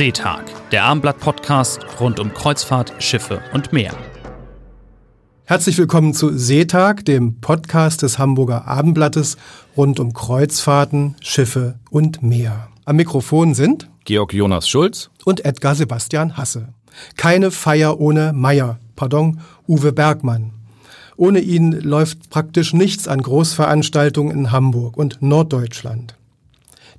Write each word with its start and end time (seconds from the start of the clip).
Seetag, 0.00 0.46
der 0.70 0.84
Abendblatt-Podcast 0.84 2.00
rund 2.00 2.20
um 2.20 2.32
Kreuzfahrt, 2.32 2.94
Schiffe 3.00 3.42
und 3.52 3.74
Meer. 3.74 3.92
Herzlich 5.44 5.76
willkommen 5.76 6.14
zu 6.14 6.38
Seetag, 6.38 7.04
dem 7.04 7.42
Podcast 7.42 8.00
des 8.00 8.18
Hamburger 8.18 8.66
Abendblattes 8.66 9.36
rund 9.76 10.00
um 10.00 10.14
Kreuzfahrten, 10.14 11.16
Schiffe 11.20 11.78
und 11.90 12.22
Meer. 12.22 12.68
Am 12.86 12.96
Mikrofon 12.96 13.52
sind 13.52 13.90
Georg 14.06 14.32
Jonas 14.32 14.70
Schulz 14.70 15.10
und 15.26 15.44
Edgar 15.44 15.74
Sebastian 15.74 16.38
Hasse. 16.38 16.68
Keine 17.18 17.50
Feier 17.50 18.00
ohne 18.00 18.32
Meier, 18.32 18.78
pardon, 18.96 19.42
Uwe 19.68 19.92
Bergmann. 19.92 20.54
Ohne 21.18 21.40
ihn 21.40 21.72
läuft 21.72 22.30
praktisch 22.30 22.72
nichts 22.72 23.06
an 23.06 23.20
Großveranstaltungen 23.20 24.34
in 24.34 24.50
Hamburg 24.50 24.96
und 24.96 25.20
Norddeutschland 25.20 26.14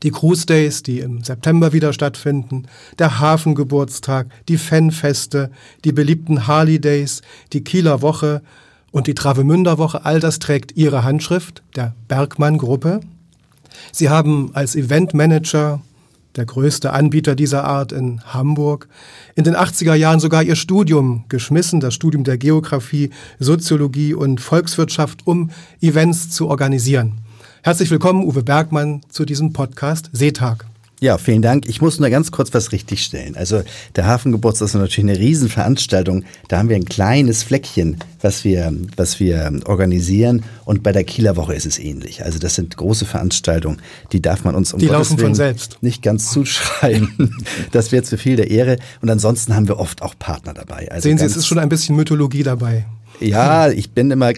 die 0.03 0.11
Cruise 0.11 0.45
Days, 0.45 0.83
die 0.83 0.99
im 0.99 1.23
September 1.23 1.73
wieder 1.73 1.93
stattfinden, 1.93 2.63
der 2.97 3.19
Hafengeburtstag, 3.19 4.27
die 4.47 4.57
Fanfeste, 4.57 5.51
die 5.83 5.91
beliebten 5.91 6.47
Harley 6.47 6.79
Days, 6.79 7.21
die 7.53 7.63
Kieler 7.63 8.01
Woche 8.01 8.41
und 8.91 9.07
die 9.07 9.15
Travemünder 9.15 9.77
Woche, 9.77 10.05
all 10.05 10.19
das 10.19 10.39
trägt 10.39 10.75
ihre 10.75 11.03
Handschrift, 11.03 11.63
der 11.75 11.95
Bergmann 12.07 12.57
Gruppe. 12.57 13.01
Sie 13.91 14.09
haben 14.09 14.51
als 14.53 14.75
Eventmanager, 14.75 15.81
der 16.35 16.45
größte 16.45 16.93
Anbieter 16.93 17.35
dieser 17.35 17.65
Art 17.65 17.91
in 17.91 18.21
Hamburg, 18.25 18.87
in 19.35 19.43
den 19.43 19.55
80er 19.55 19.95
Jahren 19.95 20.19
sogar 20.19 20.43
ihr 20.43 20.55
Studium 20.55 21.25
geschmissen, 21.27 21.79
das 21.79 21.93
Studium 21.93 22.23
der 22.23 22.37
Geografie, 22.37 23.09
Soziologie 23.39 24.13
und 24.13 24.39
Volkswirtschaft, 24.39 25.27
um 25.27 25.51
Events 25.81 26.29
zu 26.29 26.47
organisieren. 26.47 27.19
Herzlich 27.63 27.91
willkommen, 27.91 28.25
Uwe 28.25 28.41
Bergmann, 28.41 29.01
zu 29.09 29.23
diesem 29.23 29.53
Podcast 29.53 30.09
Seetag. 30.13 30.65
Ja, 30.99 31.19
vielen 31.19 31.43
Dank. 31.43 31.69
Ich 31.69 31.79
muss 31.79 31.99
nur 31.99 32.09
ganz 32.09 32.31
kurz 32.31 32.51
was 32.55 32.71
richtigstellen. 32.71 33.35
Also 33.35 33.61
der 33.95 34.07
Hafengeburtstag 34.07 34.65
ist 34.67 34.73
natürlich 34.73 34.97
eine 34.99 35.19
Riesenveranstaltung. 35.19 36.23
Da 36.47 36.57
haben 36.57 36.69
wir 36.69 36.75
ein 36.75 36.85
kleines 36.85 37.43
Fleckchen, 37.43 37.97
was 38.19 38.43
wir, 38.43 38.73
was 38.97 39.19
wir 39.19 39.61
organisieren. 39.65 40.43
Und 40.65 40.81
bei 40.81 40.91
der 40.91 41.03
Kieler 41.03 41.35
Woche 41.35 41.53
ist 41.53 41.67
es 41.67 41.77
ähnlich. 41.77 42.25
Also 42.25 42.39
das 42.39 42.55
sind 42.55 42.75
große 42.77 43.05
Veranstaltungen, 43.05 43.79
die 44.11 44.23
darf 44.23 44.43
man 44.43 44.55
uns 44.55 44.73
um 44.73 44.79
die 44.79 44.87
Gottes 44.87 45.15
Willen 45.19 45.35
selbst. 45.35 45.77
nicht 45.81 46.01
ganz 46.01 46.31
zuschreiben. 46.31 47.37
das 47.71 47.91
wäre 47.91 48.01
zu 48.01 48.17
viel 48.17 48.37
der 48.37 48.49
Ehre. 48.49 48.77
Und 49.01 49.09
ansonsten 49.11 49.55
haben 49.55 49.67
wir 49.67 49.77
oft 49.77 50.01
auch 50.01 50.15
Partner 50.17 50.55
dabei. 50.55 50.91
Also 50.91 51.03
Sehen 51.03 51.19
Sie, 51.19 51.25
es 51.25 51.35
ist 51.35 51.45
schon 51.45 51.59
ein 51.59 51.69
bisschen 51.69 51.95
Mythologie 51.95 52.41
dabei. 52.41 52.87
Ja, 53.19 53.69
ich 53.69 53.91
bin 53.91 54.09
immer 54.09 54.31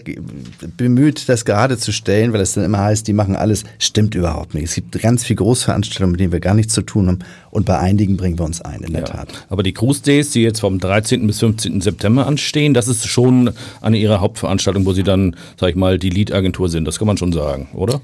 bemüht, 0.76 1.28
das 1.28 1.44
gerade 1.44 1.78
zu 1.78 1.92
stellen, 1.92 2.32
weil 2.32 2.40
es 2.40 2.52
dann 2.52 2.64
immer 2.64 2.78
heißt, 2.78 3.06
die 3.08 3.12
machen 3.12 3.36
alles. 3.36 3.64
Stimmt 3.78 4.14
überhaupt 4.14 4.54
nicht. 4.54 4.64
Es 4.64 4.74
gibt 4.74 5.00
ganz 5.00 5.24
viele 5.24 5.36
Großveranstaltungen, 5.36 6.12
mit 6.12 6.20
denen 6.20 6.32
wir 6.32 6.40
gar 6.40 6.54
nichts 6.54 6.74
zu 6.74 6.82
tun 6.82 7.08
haben. 7.08 7.18
Und 7.50 7.66
bei 7.66 7.78
einigen 7.78 8.16
bringen 8.16 8.38
wir 8.38 8.44
uns 8.44 8.60
ein, 8.60 8.82
in 8.82 8.92
der 8.92 9.02
ja. 9.02 9.06
Tat. 9.06 9.28
Aber 9.48 9.62
die 9.62 9.72
Cruise 9.72 10.02
Days, 10.02 10.30
die 10.30 10.42
jetzt 10.42 10.60
vom 10.60 10.78
13. 10.78 11.26
bis 11.26 11.38
15. 11.38 11.80
September 11.80 12.26
anstehen, 12.26 12.74
das 12.74 12.88
ist 12.88 13.06
schon 13.06 13.52
eine 13.80 13.96
Ihrer 13.96 14.20
Hauptveranstaltungen, 14.20 14.86
wo 14.86 14.92
Sie 14.92 15.02
dann, 15.02 15.36
sag 15.58 15.70
ich 15.70 15.76
mal, 15.76 15.98
die 15.98 16.10
Lead-Agentur 16.10 16.68
sind. 16.68 16.84
Das 16.84 16.98
kann 16.98 17.06
man 17.06 17.16
schon 17.16 17.32
sagen, 17.32 17.68
oder? 17.72 18.00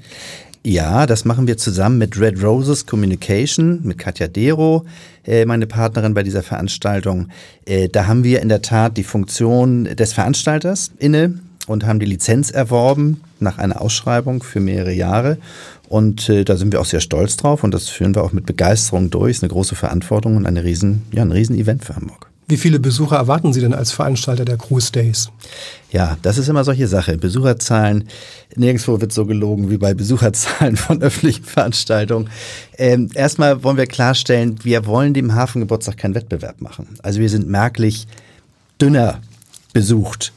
Ja, 0.63 1.07
das 1.07 1.25
machen 1.25 1.47
wir 1.47 1.57
zusammen 1.57 1.97
mit 1.97 2.19
Red 2.19 2.43
Roses 2.43 2.85
Communication, 2.85 3.79
mit 3.83 3.97
Katja 3.97 4.27
Dero, 4.27 4.85
äh, 5.25 5.43
meine 5.45 5.65
Partnerin 5.65 6.13
bei 6.13 6.21
dieser 6.21 6.43
Veranstaltung. 6.43 7.29
Äh, 7.65 7.89
da 7.89 8.05
haben 8.05 8.23
wir 8.23 8.43
in 8.43 8.49
der 8.49 8.61
Tat 8.61 8.95
die 8.95 9.03
Funktion 9.03 9.85
des 9.85 10.13
Veranstalters 10.13 10.91
inne 10.99 11.39
und 11.65 11.87
haben 11.87 11.99
die 11.99 12.05
Lizenz 12.05 12.51
erworben 12.51 13.21
nach 13.39 13.57
einer 13.57 13.81
Ausschreibung 13.81 14.43
für 14.43 14.59
mehrere 14.59 14.93
Jahre. 14.93 15.39
Und 15.89 16.29
äh, 16.29 16.45
da 16.45 16.55
sind 16.55 16.71
wir 16.71 16.79
auch 16.79 16.85
sehr 16.85 17.01
stolz 17.01 17.37
drauf 17.37 17.63
und 17.63 17.73
das 17.73 17.89
führen 17.89 18.13
wir 18.13 18.23
auch 18.23 18.31
mit 18.31 18.45
Begeisterung 18.45 19.09
durch. 19.09 19.31
Ist 19.31 19.43
eine 19.43 19.51
große 19.51 19.75
Verantwortung 19.75 20.37
und 20.37 20.45
eine 20.45 20.63
riesen, 20.63 21.01
ja, 21.11 21.23
ein 21.23 21.31
Riesen-Event 21.31 21.83
für 21.83 21.95
Hamburg. 21.95 22.30
Wie 22.51 22.57
viele 22.57 22.81
Besucher 22.81 23.15
erwarten 23.15 23.53
Sie 23.53 23.61
denn 23.61 23.73
als 23.73 23.93
Veranstalter 23.93 24.43
der 24.43 24.57
Cruise 24.57 24.91
Days? 24.91 25.29
Ja, 25.89 26.17
das 26.21 26.37
ist 26.37 26.49
immer 26.49 26.65
solche 26.65 26.85
Sache. 26.89 27.17
Besucherzahlen, 27.17 28.09
nirgendwo 28.57 28.99
wird 28.99 29.13
so 29.13 29.25
gelogen 29.25 29.69
wie 29.69 29.77
bei 29.77 29.93
Besucherzahlen 29.93 30.75
von 30.75 31.01
öffentlichen 31.01 31.45
Veranstaltungen. 31.45 32.29
Ähm, 32.77 33.07
erstmal 33.13 33.63
wollen 33.63 33.77
wir 33.77 33.87
klarstellen, 33.87 34.59
wir 34.63 34.85
wollen 34.85 35.13
dem 35.13 35.33
Hafengeburtstag 35.33 35.95
keinen 35.95 36.13
Wettbewerb 36.13 36.59
machen. 36.59 36.89
Also 37.01 37.21
wir 37.21 37.29
sind 37.29 37.47
merklich 37.47 38.05
dünner 38.81 39.21
besucht 39.71 40.33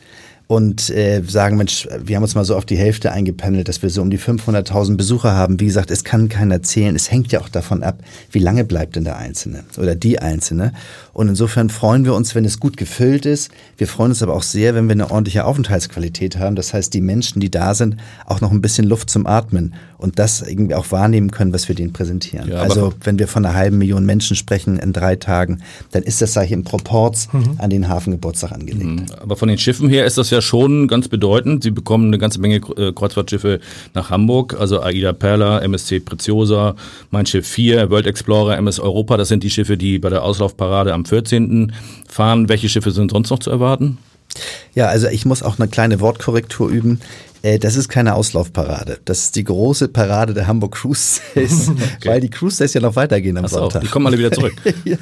und 0.47 0.91
äh, 0.91 1.23
sagen, 1.27 1.57
Mensch, 1.57 1.89
wir 1.99 2.17
haben 2.17 2.23
uns 2.23 2.35
mal 2.35 2.45
so 2.45 2.55
auf 2.55 2.67
die 2.67 2.77
Hälfte 2.77 3.13
eingependelt, 3.13 3.69
dass 3.69 3.83
wir 3.83 3.89
so 3.89 4.03
um 4.03 4.11
die 4.11 4.19
500.000 4.19 4.97
Besucher 4.97 5.33
haben. 5.35 5.59
Wie 5.59 5.67
gesagt, 5.67 5.91
es 5.91 6.05
kann 6.05 6.29
keiner 6.29 6.63
zählen. 6.63 6.95
Es 6.95 7.11
hängt 7.11 7.33
ja 7.33 7.41
auch 7.41 7.49
davon 7.49 7.83
ab, 7.83 8.01
wie 8.31 8.41
lange 8.41 8.65
bleibt 8.65 8.97
denn 8.97 9.05
der 9.05 9.17
Einzelne 9.17 9.65
oder 9.79 9.95
die 9.95 10.19
Einzelne. 10.19 10.75
Und 11.15 11.29
insofern 11.29 11.71
freuen 11.71 12.05
wir 12.05 12.15
uns, 12.15 12.35
wenn 12.35 12.45
es 12.45 12.61
gut 12.61 12.77
gefüllt 12.77 13.25
ist. 13.25 13.51
Wir 13.79 13.87
freuen 13.87 14.11
uns 14.11 14.23
aber 14.23 14.35
auch 14.35 14.43
sehr, 14.43 14.75
wenn 14.75 14.87
wir 14.87 14.93
eine 14.93 15.11
ordentliche 15.11 15.47
Aufenthaltsqualität 15.47 16.39
haben. 16.39 16.57
Das 16.57 16.75
heißt, 16.75 16.93
die 16.93 17.01
Menschen, 17.01 17.41
die 17.41 17.51
da 17.51 17.75
sind, 17.75 17.97
auch 18.27 18.41
noch 18.41 18.51
ein 18.51 18.61
bisschen 18.61 18.85
Luft 18.85 19.09
zum 19.09 19.27
Atmen 19.27 19.75
und 19.97 20.19
das 20.19 20.43
irgendwie 20.43 20.75
auch 20.75 20.91
wahrnehmen 20.91 21.31
können, 21.31 21.55
was 21.55 21.69
wir 21.69 21.75
denen 21.75 21.93
präsentieren. 21.93 22.51
Ja, 22.51 22.59
also 22.59 22.93
wenn 23.03 23.19
wir 23.19 23.29
von 23.29 23.47
einer 23.47 23.55
halben 23.55 23.79
Million 23.79 24.05
Menschen 24.05 24.37
sprechen 24.37 24.79
in 24.79 24.93
drei 24.93 25.17
Tagen, 25.17 25.63
dann 25.93 26.03
ist 26.03 26.21
das, 26.21 26.35
sage 26.35 26.47
ich, 26.47 26.53
im 26.53 26.65
Proporz 26.65 27.29
mhm. 27.33 27.55
an 27.59 27.71
den 27.71 27.89
Hafengeburtstag 27.89 28.53
angelegt. 28.53 28.85
Mhm. 28.85 29.07
Aber 29.21 29.37
von 29.37 29.49
den 29.49 29.57
Schiffen 29.57 29.89
her 29.89 30.05
ist 30.05 30.19
das 30.19 30.31
ja 30.31 30.34
schon 30.41 30.89
ganz 30.89 31.09
bedeutend. 31.09 31.63
Sie 31.63 31.71
bekommen 31.71 32.09
eine 32.09 32.19
ganze 32.19 32.41
Menge 32.41 32.57
äh, 32.77 32.93
Kreuzfahrtschiffe 32.93 33.61
nach 33.95 34.11
Hamburg, 34.11 34.57
also 34.59 34.81
AIDA 34.81 35.13
Perla, 35.13 35.61
MSC 35.61 36.01
Preziosa, 36.01 36.75
Mein 37.11 37.27
Schiff 37.27 37.47
4, 37.47 37.91
World 37.91 38.07
Explorer, 38.07 38.57
MS 38.57 38.81
Europa. 38.81 39.17
Das 39.17 39.29
sind 39.29 39.43
die 39.43 39.51
Schiffe, 39.51 39.77
die 39.77 39.99
bei 39.99 40.11
der 40.11 40.23
Auslaufparade 40.23 40.93
am 40.93 41.05
14. 41.05 41.73
fahren. 42.09 42.49
Welche 42.49 42.69
Schiffe 42.69 42.91
sind 42.91 43.11
sonst 43.11 43.31
noch 43.31 43.39
zu 43.39 43.51
erwarten? 43.51 43.99
Ja, 44.75 44.87
also 44.87 45.09
ich 45.09 45.25
muss 45.25 45.43
auch 45.43 45.59
eine 45.59 45.69
kleine 45.69 46.01
Wortkorrektur 46.01 46.69
üben. 46.69 47.01
Äh, 47.45 47.59
das 47.59 47.77
ist 47.77 47.89
keine 47.89 48.15
Auslaufparade. 48.15 48.99
Das 49.05 49.21
ist 49.21 49.37
die 49.37 49.45
große 49.45 49.89
Parade 49.89 50.33
der 50.33 50.47
Hamburg 50.47 50.75
Cruise 50.75 51.21
Days, 51.35 51.69
okay. 51.69 52.09
weil 52.09 52.21
die 52.21 52.31
Cruise 52.31 52.59
Days 52.59 52.73
ja 52.73 52.81
noch 52.81 52.97
weitergehen 52.97 53.37
am 53.37 53.45
Ach 53.45 53.51
Sonntag. 53.51 53.83
die 53.83 53.89
kommen 53.89 54.07
alle 54.07 54.19
wieder 54.19 54.33
zurück. 54.33 54.55
ja. 54.85 54.97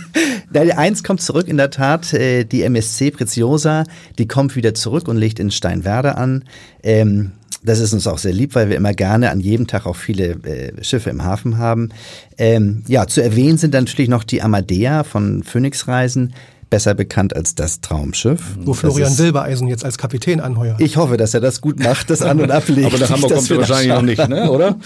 Eins 0.77 1.05
kommt 1.05 1.23
zurück 1.23 1.47
in 1.47 1.57
der 1.57 1.71
Tat, 1.71 2.13
äh, 2.13 2.45
die 2.45 2.63
MSC 2.63 3.13
Preziosa, 3.13 3.85
die 4.19 4.27
kommt 4.27 4.57
wieder 4.57 4.75
zurück 4.75 5.07
und 5.07 5.17
legt 5.17 5.39
in 5.39 5.53
Steinwerder 5.53 6.19
an. 6.19 6.45
Ähm, 6.83 7.33
das 7.65 7.79
ist 7.79 7.93
uns 7.93 8.09
auch 8.09 8.19
sehr 8.19 8.33
lieb, 8.33 8.57
weil 8.57 8.69
wir 8.69 8.77
immer 8.77 8.93
gerne 8.93 9.31
an 9.31 9.39
jedem 9.39 9.69
Tag 9.69 9.87
auch 9.87 9.95
viele 9.95 10.33
äh, 10.43 10.83
Schiffe 10.83 11.11
im 11.11 11.23
Hafen 11.23 11.59
haben. 11.59 11.91
Ähm, 12.37 12.83
ja, 12.89 13.07
zu 13.07 13.23
erwähnen 13.23 13.57
sind 13.57 13.73
natürlich 13.75 14.09
noch 14.09 14.25
die 14.25 14.43
Amadea 14.43 15.05
von 15.05 15.45
Phoenix 15.45 15.87
Reisen, 15.87 16.35
besser 16.73 16.95
bekannt 16.95 17.37
als 17.37 17.55
das 17.55 17.83
Traumschiff. 17.83 18.41
Wo 18.65 18.73
Florian 18.73 19.13
Silbereisen 19.13 19.69
jetzt 19.69 19.85
als 19.85 19.99
Kapitän 19.99 20.41
anheuert. 20.41 20.81
Ich 20.81 20.97
hoffe, 20.97 21.19
dass 21.19 21.35
er 21.35 21.43
das 21.43 21.61
gut 21.61 21.79
macht, 21.79 22.09
das 22.09 22.23
an- 22.23 22.41
und 22.41 22.51
ablegt. 22.51 22.87
Aber 22.87 22.99
nach 22.99 23.11
Hamburg 23.11 23.35
kommt 23.35 23.51
er 23.51 23.59
wahrscheinlich 23.59 23.89
noch 23.93 24.01
nicht, 24.01 24.27
ne? 24.27 24.51
oder? 24.51 24.79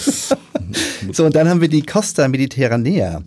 so, 1.13 1.25
und 1.25 1.37
dann 1.37 1.49
haben 1.49 1.61
wir 1.61 1.69
die 1.69 1.83
Costa 1.83 2.27
Mediterranea. 2.27 3.23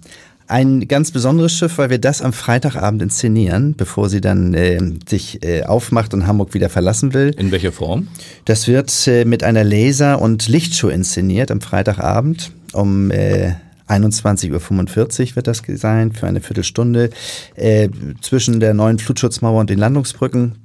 Ein 0.47 0.89
ganz 0.89 1.11
besonderes 1.11 1.53
Schiff, 1.53 1.77
weil 1.77 1.89
wir 1.89 1.99
das 1.99 2.21
am 2.21 2.33
Freitagabend 2.33 3.01
inszenieren, 3.01 3.75
bevor 3.77 4.09
sie 4.09 4.19
dann 4.19 4.53
äh, 4.53 4.77
sich 5.07 5.41
äh, 5.41 5.63
aufmacht 5.63 6.13
und 6.13 6.27
Hamburg 6.27 6.53
wieder 6.53 6.67
verlassen 6.67 7.13
will. 7.13 7.33
In 7.37 7.53
welcher 7.53 7.71
Form? 7.71 8.09
Das 8.43 8.67
wird 8.67 8.91
äh, 9.07 9.23
mit 9.23 9.41
einer 9.41 9.63
Laser- 9.63 10.21
und 10.21 10.49
Lichtshow 10.49 10.89
inszeniert 10.89 11.49
am 11.49 11.61
Freitagabend 11.61 12.51
um 12.73 13.09
äh, 13.09 13.53
21.45 13.89 15.31
Uhr 15.31 15.35
wird 15.35 15.47
das 15.47 15.61
sein 15.75 16.11
für 16.11 16.27
eine 16.27 16.41
Viertelstunde 16.41 17.09
äh, 17.55 17.89
zwischen 18.21 18.59
der 18.59 18.73
neuen 18.73 18.99
Flutschutzmauer 18.99 19.59
und 19.59 19.69
den 19.69 19.79
Landungsbrücken. 19.79 20.55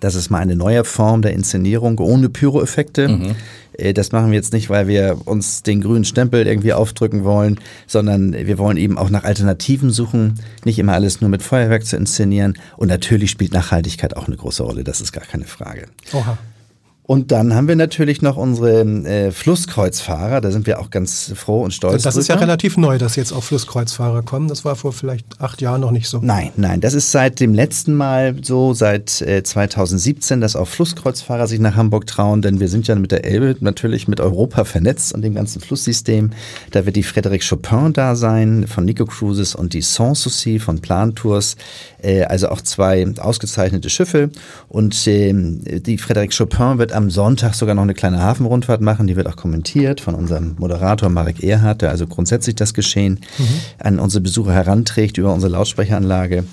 Das 0.00 0.14
ist 0.14 0.30
mal 0.30 0.38
eine 0.38 0.56
neue 0.56 0.84
Form 0.84 1.22
der 1.22 1.32
Inszenierung 1.32 1.98
ohne 1.98 2.28
Pyroeffekte. 2.28 3.08
Mhm. 3.08 3.36
Äh, 3.76 3.92
das 3.92 4.12
machen 4.12 4.30
wir 4.30 4.36
jetzt 4.36 4.52
nicht, 4.52 4.70
weil 4.70 4.88
wir 4.88 5.18
uns 5.24 5.62
den 5.62 5.80
grünen 5.80 6.04
Stempel 6.04 6.46
irgendwie 6.46 6.72
aufdrücken 6.72 7.24
wollen, 7.24 7.58
sondern 7.86 8.32
wir 8.32 8.58
wollen 8.58 8.76
eben 8.76 8.98
auch 8.98 9.10
nach 9.10 9.24
Alternativen 9.24 9.90
suchen, 9.90 10.40
nicht 10.64 10.78
immer 10.78 10.94
alles 10.94 11.20
nur 11.20 11.30
mit 11.30 11.42
Feuerwerk 11.42 11.84
zu 11.84 11.96
inszenieren. 11.96 12.54
Und 12.76 12.88
natürlich 12.88 13.30
spielt 13.30 13.52
Nachhaltigkeit 13.52 14.16
auch 14.16 14.26
eine 14.26 14.36
große 14.36 14.62
Rolle, 14.62 14.84
das 14.84 15.00
ist 15.00 15.12
gar 15.12 15.24
keine 15.24 15.44
Frage. 15.44 15.86
Oha. 16.12 16.38
Und 17.10 17.32
dann 17.32 17.56
haben 17.56 17.66
wir 17.66 17.74
natürlich 17.74 18.22
noch 18.22 18.36
unsere 18.36 18.82
äh, 18.82 19.32
Flusskreuzfahrer. 19.32 20.40
Da 20.40 20.52
sind 20.52 20.68
wir 20.68 20.78
auch 20.78 20.90
ganz 20.90 21.32
froh 21.34 21.64
und 21.64 21.74
stolz. 21.74 22.04
Das 22.04 22.14
drüber. 22.14 22.20
ist 22.20 22.28
ja 22.28 22.34
relativ 22.36 22.76
neu, 22.76 22.98
dass 22.98 23.16
jetzt 23.16 23.32
auch 23.32 23.42
Flusskreuzfahrer 23.42 24.22
kommen. 24.22 24.46
Das 24.46 24.64
war 24.64 24.76
vor 24.76 24.92
vielleicht 24.92 25.26
acht 25.40 25.60
Jahren 25.60 25.80
noch 25.80 25.90
nicht 25.90 26.08
so. 26.08 26.20
Nein, 26.22 26.52
nein. 26.54 26.80
Das 26.80 26.94
ist 26.94 27.10
seit 27.10 27.40
dem 27.40 27.52
letzten 27.52 27.94
Mal 27.94 28.36
so, 28.42 28.74
seit 28.74 29.22
äh, 29.22 29.42
2017, 29.42 30.40
dass 30.40 30.54
auch 30.54 30.68
Flusskreuzfahrer 30.68 31.48
sich 31.48 31.58
nach 31.58 31.74
Hamburg 31.74 32.06
trauen. 32.06 32.42
Denn 32.42 32.60
wir 32.60 32.68
sind 32.68 32.86
ja 32.86 32.94
mit 32.94 33.10
der 33.10 33.24
Elbe 33.24 33.56
natürlich 33.58 34.06
mit 34.06 34.20
Europa 34.20 34.62
vernetzt 34.62 35.12
und 35.12 35.22
dem 35.22 35.34
ganzen 35.34 35.60
Flusssystem. 35.60 36.30
Da 36.70 36.86
wird 36.86 36.94
die 36.94 37.04
Frédéric 37.04 37.48
Chopin 37.48 37.92
da 37.92 38.14
sein 38.14 38.68
von 38.68 38.84
Nico 38.84 39.04
Cruises 39.04 39.56
und 39.56 39.72
die 39.72 39.82
Sanssouci 39.82 40.60
von 40.60 40.78
Plan 40.78 41.16
Tours. 41.16 41.56
Äh, 42.02 42.22
also 42.22 42.50
auch 42.50 42.60
zwei 42.60 43.04
ausgezeichnete 43.18 43.90
Schiffe. 43.90 44.30
Und 44.68 45.08
ähm, 45.08 45.60
die 45.64 45.98
Frédéric 45.98 46.38
Chopin 46.38 46.78
wird 46.78 46.92
am 46.92 46.99
am 47.00 47.10
Sonntag 47.10 47.54
sogar 47.54 47.74
noch 47.74 47.82
eine 47.82 47.94
kleine 47.94 48.20
Hafenrundfahrt 48.20 48.80
machen. 48.80 49.06
Die 49.06 49.16
wird 49.16 49.26
auch 49.26 49.36
kommentiert 49.36 50.00
von 50.00 50.14
unserem 50.14 50.54
Moderator 50.58 51.08
Marek 51.08 51.42
Erhardt, 51.42 51.82
der 51.82 51.90
also 51.90 52.06
grundsätzlich 52.06 52.56
das 52.56 52.74
Geschehen 52.74 53.20
mhm. 53.38 53.44
an 53.78 53.98
unsere 53.98 54.20
Besucher 54.20 54.52
heranträgt 54.52 55.18
über 55.18 55.32
unsere 55.32 55.52
Lautsprecheranlage. 55.52 56.44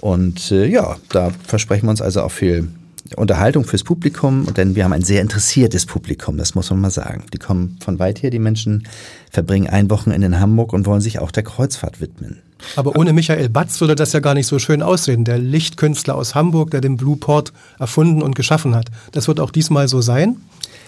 Und 0.00 0.52
äh, 0.52 0.66
ja, 0.66 0.96
da 1.08 1.32
versprechen 1.46 1.86
wir 1.86 1.90
uns 1.90 2.00
also 2.00 2.22
auch 2.22 2.30
viel 2.30 2.68
Unterhaltung 3.16 3.64
fürs 3.64 3.84
Publikum, 3.84 4.46
denn 4.54 4.74
wir 4.74 4.84
haben 4.84 4.92
ein 4.92 5.02
sehr 5.02 5.22
interessiertes 5.22 5.86
Publikum, 5.86 6.36
das 6.36 6.54
muss 6.54 6.70
man 6.70 6.80
mal 6.80 6.90
sagen. 6.90 7.24
Die 7.32 7.38
kommen 7.38 7.78
von 7.80 7.98
weit 7.98 8.22
her, 8.22 8.30
die 8.30 8.38
Menschen 8.38 8.86
verbringen 9.30 9.68
ein 9.68 9.90
Wochenende 9.90 10.26
in 10.26 10.40
Hamburg 10.40 10.72
und 10.72 10.86
wollen 10.86 11.00
sich 11.00 11.18
auch 11.18 11.30
der 11.30 11.42
Kreuzfahrt 11.42 12.00
widmen. 12.00 12.42
Aber 12.76 12.96
ohne 12.96 13.12
Michael 13.12 13.48
Batz 13.48 13.80
würde 13.80 13.94
das 13.94 14.12
ja 14.12 14.20
gar 14.20 14.34
nicht 14.34 14.46
so 14.46 14.58
schön 14.58 14.82
aussehen. 14.82 15.24
Der 15.24 15.38
Lichtkünstler 15.38 16.14
aus 16.14 16.34
Hamburg, 16.34 16.70
der 16.70 16.80
den 16.80 16.96
Blue 16.96 17.16
Port 17.16 17.52
erfunden 17.78 18.22
und 18.22 18.34
geschaffen 18.34 18.74
hat. 18.74 18.88
Das 19.12 19.28
wird 19.28 19.40
auch 19.40 19.50
diesmal 19.50 19.88
so 19.88 20.00
sein? 20.00 20.36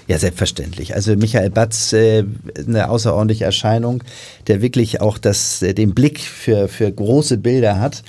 Ja, 0.07 0.19
selbstverständlich. 0.19 0.95
Also 0.95 1.15
Michael 1.15 1.51
Batz, 1.51 1.93
äh, 1.93 2.25
eine 2.67 2.91
außerordentliche 2.91 3.45
Erscheinung, 3.45 4.03
der 4.49 4.61
wirklich 4.61 5.01
auch 5.01 5.19
das, 5.19 5.63
äh, 5.63 5.73
den 5.73 5.95
Blick 5.95 6.21
für, 6.21 6.69
für 6.69 6.91
große 6.91 7.39
Bilder 7.39 7.79
hat. 7.79 8.03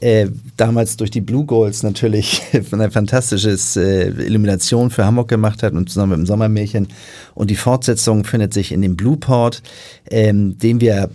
Äh, 0.00 0.26
damals 0.56 0.96
durch 0.96 1.12
die 1.12 1.20
Blue 1.20 1.44
Goals 1.44 1.84
natürlich 1.84 2.42
eine 2.72 2.90
fantastische 2.90 3.56
äh, 3.80 4.08
Illumination 4.26 4.90
für 4.90 5.04
Hamburg 5.04 5.28
gemacht 5.28 5.62
hat 5.62 5.72
und 5.72 5.88
zusammen 5.88 6.10
mit 6.10 6.18
dem 6.18 6.26
Sommermärchen. 6.26 6.88
Und 7.34 7.50
die 7.50 7.56
Fortsetzung 7.56 8.24
findet 8.24 8.52
sich 8.52 8.72
in 8.72 8.82
dem 8.82 8.96
Blueport, 8.96 9.62
ähm, 10.10 10.58
den 10.58 10.80
wir 10.80 11.08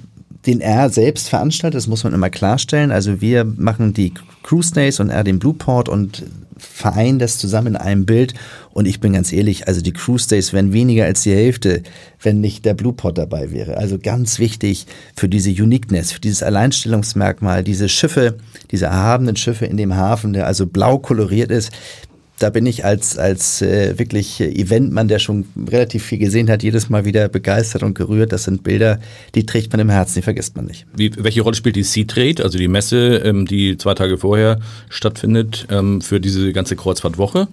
den 0.50 0.62
er 0.62 0.90
selbst 0.90 1.30
veranstaltet, 1.30 1.78
das 1.78 1.86
muss 1.86 2.04
man 2.04 2.12
immer 2.12 2.31
klarstellen. 2.31 2.92
Also 2.92 3.22
wir 3.22 3.46
machen 3.46 3.94
die 3.94 4.16
Cruise 4.42 4.74
Days 4.74 5.00
und 5.00 5.12
er 5.12 5.24
den 5.24 5.38
Blueport 5.38 5.88
und 5.88 6.24
vereinen 6.57 7.19
das 7.19 7.38
zusammen 7.38 7.68
in 7.68 7.75
einem 7.75 8.07
Bild. 8.07 8.34
Und 8.72 8.88
ich 8.88 9.00
bin 9.00 9.13
ganz 9.13 9.31
ehrlich, 9.31 9.68
also 9.68 9.81
die 9.81 9.94
Cruise 9.94 10.28
Days 10.28 10.51
wären 10.51 10.74
weniger 10.74 11.06
als 11.06 11.22
die 11.22 11.36
Hälfte, 11.36 11.84
wenn 12.19 12.42
nicht 12.42 12.66
der 12.66 12.74
Blueport 12.74 13.19
dabei 13.19 13.51
wäre. 13.51 13.78
Also 13.78 14.00
ganz 14.00 14.40
wichtig 14.40 14.88
für 15.16 15.30
diese 15.30 15.51
Uniqueness, 15.51 16.12
für 16.12 16.19
dieses 16.19 16.42
Alleinstellungsmerkmal, 16.42 17.63
diese 17.63 17.88
Schiffe, 17.88 18.38
diese 18.72 18.88
erhabenen 18.88 19.36
Schiffe 19.36 19.68
in 19.68 19.78
dem 19.78 19.96
Hafen, 19.96 20.34
der 20.34 20.48
also 20.48 20.66
blau 20.66 20.98
koloriert 20.98 21.51
ist 21.51 21.72
da 22.39 22.50
bin 22.50 22.65
ich 22.65 22.86
als, 22.86 23.18
als 23.18 23.62
äh, 23.62 24.00
wirklich 24.00 24.39
Eventmann, 24.41 25.07
der 25.07 25.19
schon 25.19 25.45
relativ 25.69 26.03
viel 26.03 26.18
gesehen 26.18 26.50
hat, 26.50 26.63
jedes 26.63 26.89
Mal 26.89 27.06
wieder 27.06 27.27
begeistert 27.27 27.83
und 27.83 27.94
gerührt. 27.94 28.31
Das 28.31 28.45
sind 28.45 28.63
Bilder, 28.63 29.00
die 29.36 29.45
trägt 29.45 29.71
man 29.71 29.81
im 29.81 29.89
Herzen, 29.89 30.15
die 30.15 30.21
vergisst 30.21 30.56
man 30.56 30.65
nicht. 30.65 30.86
Wie, 30.95 31.12
welche 31.18 31.41
Rolle 31.41 31.56
spielt 31.56 31.75
die 31.75 31.83
Sea 31.83 32.06
Trade, 32.06 32.44
also 32.44 32.57
die 32.57 32.68
Messe, 32.68 33.18
ähm, 33.18 33.45
die 33.45 33.77
zwei 33.77 33.94
Tage 33.94 34.18
vorher 34.18 34.59
stattfindet, 34.89 35.68
ähm, 35.69 36.01
für 36.01 36.19
diese 36.19 36.53
ganze 36.53 36.75
Kreuzfahrtwoche? 36.75 37.47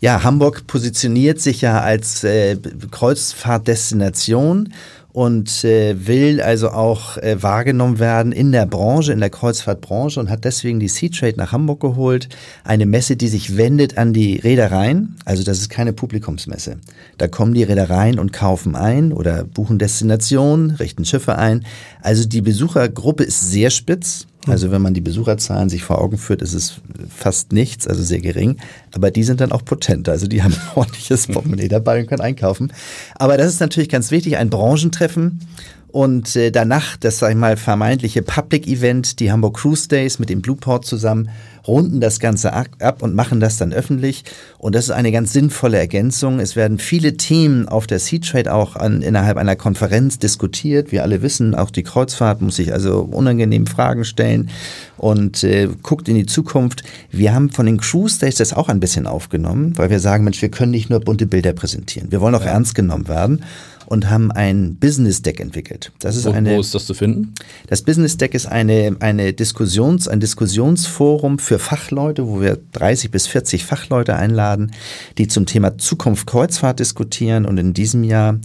Ja, 0.00 0.22
Hamburg 0.22 0.66
positioniert 0.66 1.40
sich 1.40 1.62
ja 1.62 1.80
als 1.80 2.24
äh, 2.24 2.56
Kreuzfahrtdestination 2.90 4.72
und 5.14 5.62
äh, 5.62 6.08
will 6.08 6.42
also 6.42 6.70
auch 6.70 7.18
äh, 7.18 7.40
wahrgenommen 7.40 8.00
werden 8.00 8.32
in 8.32 8.50
der 8.50 8.66
Branche, 8.66 9.12
in 9.12 9.20
der 9.20 9.30
Kreuzfahrtbranche 9.30 10.18
und 10.18 10.28
hat 10.28 10.44
deswegen 10.44 10.80
die 10.80 10.88
Sea 10.88 11.08
Trade 11.08 11.34
nach 11.36 11.52
Hamburg 11.52 11.78
geholt. 11.78 12.28
Eine 12.64 12.84
Messe, 12.84 13.14
die 13.14 13.28
sich 13.28 13.56
wendet 13.56 13.96
an 13.96 14.12
die 14.12 14.38
Reedereien. 14.38 15.14
Also 15.24 15.44
das 15.44 15.60
ist 15.60 15.68
keine 15.68 15.92
Publikumsmesse. 15.92 16.78
Da 17.16 17.28
kommen 17.28 17.54
die 17.54 17.62
Reedereien 17.62 18.18
und 18.18 18.32
kaufen 18.32 18.74
ein 18.74 19.12
oder 19.12 19.44
buchen 19.44 19.78
Destinationen, 19.78 20.72
richten 20.72 21.04
Schiffe 21.04 21.38
ein. 21.38 21.64
Also 22.02 22.26
die 22.26 22.42
Besuchergruppe 22.42 23.22
ist 23.22 23.52
sehr 23.52 23.70
spitz. 23.70 24.26
Also 24.46 24.70
wenn 24.70 24.82
man 24.82 24.94
die 24.94 25.00
Besucherzahlen 25.00 25.68
sich 25.68 25.84
vor 25.84 26.00
Augen 26.00 26.18
führt, 26.18 26.42
ist 26.42 26.52
es 26.52 26.80
fast 27.08 27.52
nichts, 27.52 27.86
also 27.86 28.02
sehr 28.02 28.20
gering. 28.20 28.58
Aber 28.94 29.10
die 29.10 29.24
sind 29.24 29.40
dann 29.40 29.52
auch 29.52 29.64
potent. 29.64 30.08
Also 30.08 30.26
die 30.26 30.42
haben 30.44 30.54
ein 30.54 30.76
ordentliches 30.76 31.26
Portemonnaie 31.28 31.68
dabei 31.68 32.00
und 32.00 32.08
können 32.08 32.20
einkaufen. 32.20 32.72
Aber 33.14 33.36
das 33.36 33.48
ist 33.48 33.60
natürlich 33.60 33.88
ganz 33.88 34.10
wichtig, 34.10 34.36
ein 34.36 34.50
Branchentreffen. 34.50 35.40
Und 35.88 36.34
äh, 36.34 36.50
danach 36.50 36.96
das, 36.96 37.20
sag 37.20 37.30
ich 37.30 37.36
mal, 37.36 37.56
vermeintliche 37.56 38.22
Public 38.22 38.66
Event, 38.66 39.20
die 39.20 39.30
Hamburg 39.30 39.58
Cruise 39.58 39.86
Days 39.86 40.18
mit 40.18 40.28
dem 40.28 40.42
Blueport 40.42 40.84
zusammen, 40.84 41.30
runden 41.66 42.00
das 42.00 42.20
Ganze 42.20 42.52
ab 42.52 43.02
und 43.02 43.14
machen 43.14 43.40
das 43.40 43.56
dann 43.56 43.72
öffentlich. 43.72 44.24
Und 44.58 44.74
das 44.74 44.84
ist 44.86 44.90
eine 44.90 45.12
ganz 45.12 45.32
sinnvolle 45.32 45.78
Ergänzung. 45.78 46.40
Es 46.40 46.56
werden 46.56 46.78
viele 46.78 47.16
Themen 47.16 47.68
auf 47.68 47.86
der 47.86 47.98
Sea 47.98 48.20
Trade 48.20 48.52
auch 48.52 48.76
an, 48.76 49.02
innerhalb 49.02 49.36
einer 49.36 49.56
Konferenz 49.56 50.18
diskutiert. 50.18 50.92
Wir 50.92 51.02
alle 51.02 51.22
wissen, 51.22 51.54
auch 51.54 51.70
die 51.70 51.82
Kreuzfahrt 51.82 52.42
muss 52.42 52.56
sich 52.56 52.72
also 52.72 53.00
unangenehm 53.00 53.66
Fragen 53.66 54.04
stellen 54.04 54.50
und 54.96 55.44
äh, 55.44 55.68
guckt 55.82 56.08
in 56.08 56.14
die 56.14 56.26
Zukunft. 56.26 56.82
Wir 57.10 57.34
haben 57.34 57.50
von 57.50 57.66
den 57.66 57.78
Cruise 57.78 58.18
Days 58.18 58.36
das 58.36 58.52
auch 58.52 58.68
ein 58.68 58.80
bisschen 58.80 59.06
aufgenommen, 59.06 59.72
weil 59.76 59.90
wir 59.90 60.00
sagen, 60.00 60.24
Mensch, 60.24 60.40
wir 60.42 60.50
können 60.50 60.70
nicht 60.70 60.90
nur 60.90 61.00
bunte 61.00 61.26
Bilder 61.26 61.52
präsentieren. 61.52 62.10
Wir 62.10 62.20
wollen 62.20 62.34
auch 62.34 62.44
ja. 62.44 62.52
ernst 62.52 62.74
genommen 62.74 63.08
werden 63.08 63.44
und 63.86 64.10
haben 64.10 64.30
ein 64.32 64.76
Business 64.76 65.22
Deck 65.22 65.40
entwickelt. 65.40 65.92
Das 65.98 66.16
ist 66.16 66.24
wo, 66.24 66.30
eine, 66.30 66.56
wo 66.56 66.60
ist 66.60 66.74
das 66.74 66.86
zu 66.86 66.94
finden? 66.94 67.34
Das 67.66 67.82
Business 67.82 68.16
Deck 68.16 68.34
ist 68.34 68.46
eine, 68.46 68.96
eine 69.00 69.32
Diskussions, 69.32 70.08
ein 70.08 70.20
Diskussionsforum 70.20 71.38
für 71.38 71.58
Fachleute, 71.58 72.26
wo 72.26 72.40
wir 72.40 72.58
30 72.72 73.10
bis 73.10 73.26
40 73.26 73.64
Fachleute 73.64 74.16
einladen, 74.16 74.72
die 75.18 75.28
zum 75.28 75.46
Thema 75.46 75.78
Zukunft 75.78 76.26
Kreuzfahrt 76.26 76.80
diskutieren. 76.80 77.44
Und 77.44 77.58
in 77.58 77.74
diesem 77.74 78.04
Jahr 78.04 78.38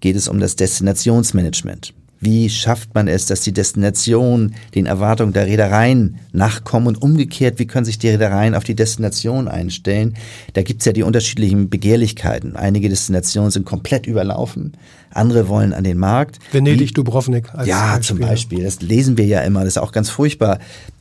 geht 0.00 0.16
es 0.16 0.28
um 0.28 0.40
das 0.40 0.56
Destinationsmanagement. 0.56 1.94
Wie 2.24 2.48
schafft 2.48 2.94
man 2.94 3.06
es, 3.06 3.26
dass 3.26 3.42
die 3.42 3.52
Destination 3.52 4.54
den 4.74 4.86
Erwartungen 4.86 5.34
der 5.34 5.44
Reedereien 5.44 6.20
nachkommen 6.32 6.86
und 6.86 7.02
umgekehrt, 7.02 7.58
wie 7.58 7.66
können 7.66 7.84
sich 7.84 7.98
die 7.98 8.08
Reedereien 8.08 8.54
auf 8.54 8.64
die 8.64 8.74
Destination 8.74 9.46
einstellen? 9.46 10.14
Da 10.54 10.62
gibt 10.62 10.80
es 10.80 10.86
ja 10.86 10.92
die 10.92 11.02
unterschiedlichen 11.02 11.68
Begehrlichkeiten. 11.68 12.56
Einige 12.56 12.88
Destinationen 12.88 13.50
sind 13.50 13.66
komplett 13.66 14.06
überlaufen, 14.06 14.72
andere 15.10 15.48
wollen 15.48 15.74
an 15.74 15.84
den 15.84 15.98
Markt. 15.98 16.38
Venedig, 16.50 16.94
Dubrovnik. 16.94 17.54
Als 17.54 17.68
ja, 17.68 18.00
zum 18.00 18.18
Beispiel. 18.18 18.64
Das 18.64 18.80
lesen 18.80 19.18
wir 19.18 19.26
ja 19.26 19.40
immer, 19.40 19.60
das 19.60 19.76
ist 19.76 19.82
auch 19.82 19.92
ganz 19.92 20.08
furchtbar. 20.08 20.60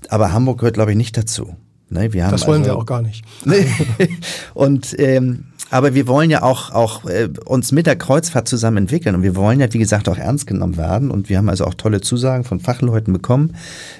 Aber 0.09 0.33
Hamburg 0.33 0.59
gehört, 0.59 0.75
glaube 0.75 0.91
ich, 0.91 0.97
nicht 0.97 1.17
dazu. 1.17 1.55
Ne, 1.89 2.09
das 2.09 2.47
wollen 2.47 2.63
also, 2.63 2.71
wir 2.71 2.77
auch 2.77 2.85
gar 2.87 3.03
nicht. 3.03 3.23
und 4.55 4.95
ähm, 4.97 5.45
aber 5.73 5.95
wir 5.95 6.07
wollen 6.07 6.29
ja 6.29 6.43
auch, 6.43 6.69
auch 6.69 7.05
äh, 7.05 7.29
uns 7.45 7.71
mit 7.71 7.87
der 7.87 7.95
Kreuzfahrt 7.95 8.47
zusammen 8.47 8.77
entwickeln 8.77 9.15
und 9.15 9.23
wir 9.23 9.35
wollen 9.35 9.59
ja, 9.59 9.73
wie 9.73 9.79
gesagt, 9.79 10.07
auch 10.07 10.19
ernst 10.19 10.45
genommen 10.45 10.77
werden 10.77 11.09
und 11.09 11.29
wir 11.29 11.39
haben 11.39 11.49
also 11.49 11.65
auch 11.65 11.73
tolle 11.73 11.99
Zusagen 11.99 12.43
von 12.43 12.59
Fachleuten 12.59 13.11
bekommen 13.11 13.55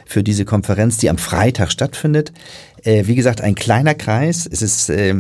für 0.05 0.23
diese 0.23 0.45
Konferenz, 0.45 0.97
die 0.97 1.09
am 1.09 1.17
Freitag 1.17 1.71
stattfindet. 1.71 2.31
Äh, 2.83 3.07
wie 3.07 3.15
gesagt, 3.15 3.41
ein 3.41 3.55
kleiner 3.55 3.95
Kreis. 3.95 4.47
Es 4.49 4.61
ist 4.61 4.91
äh, 4.91 5.15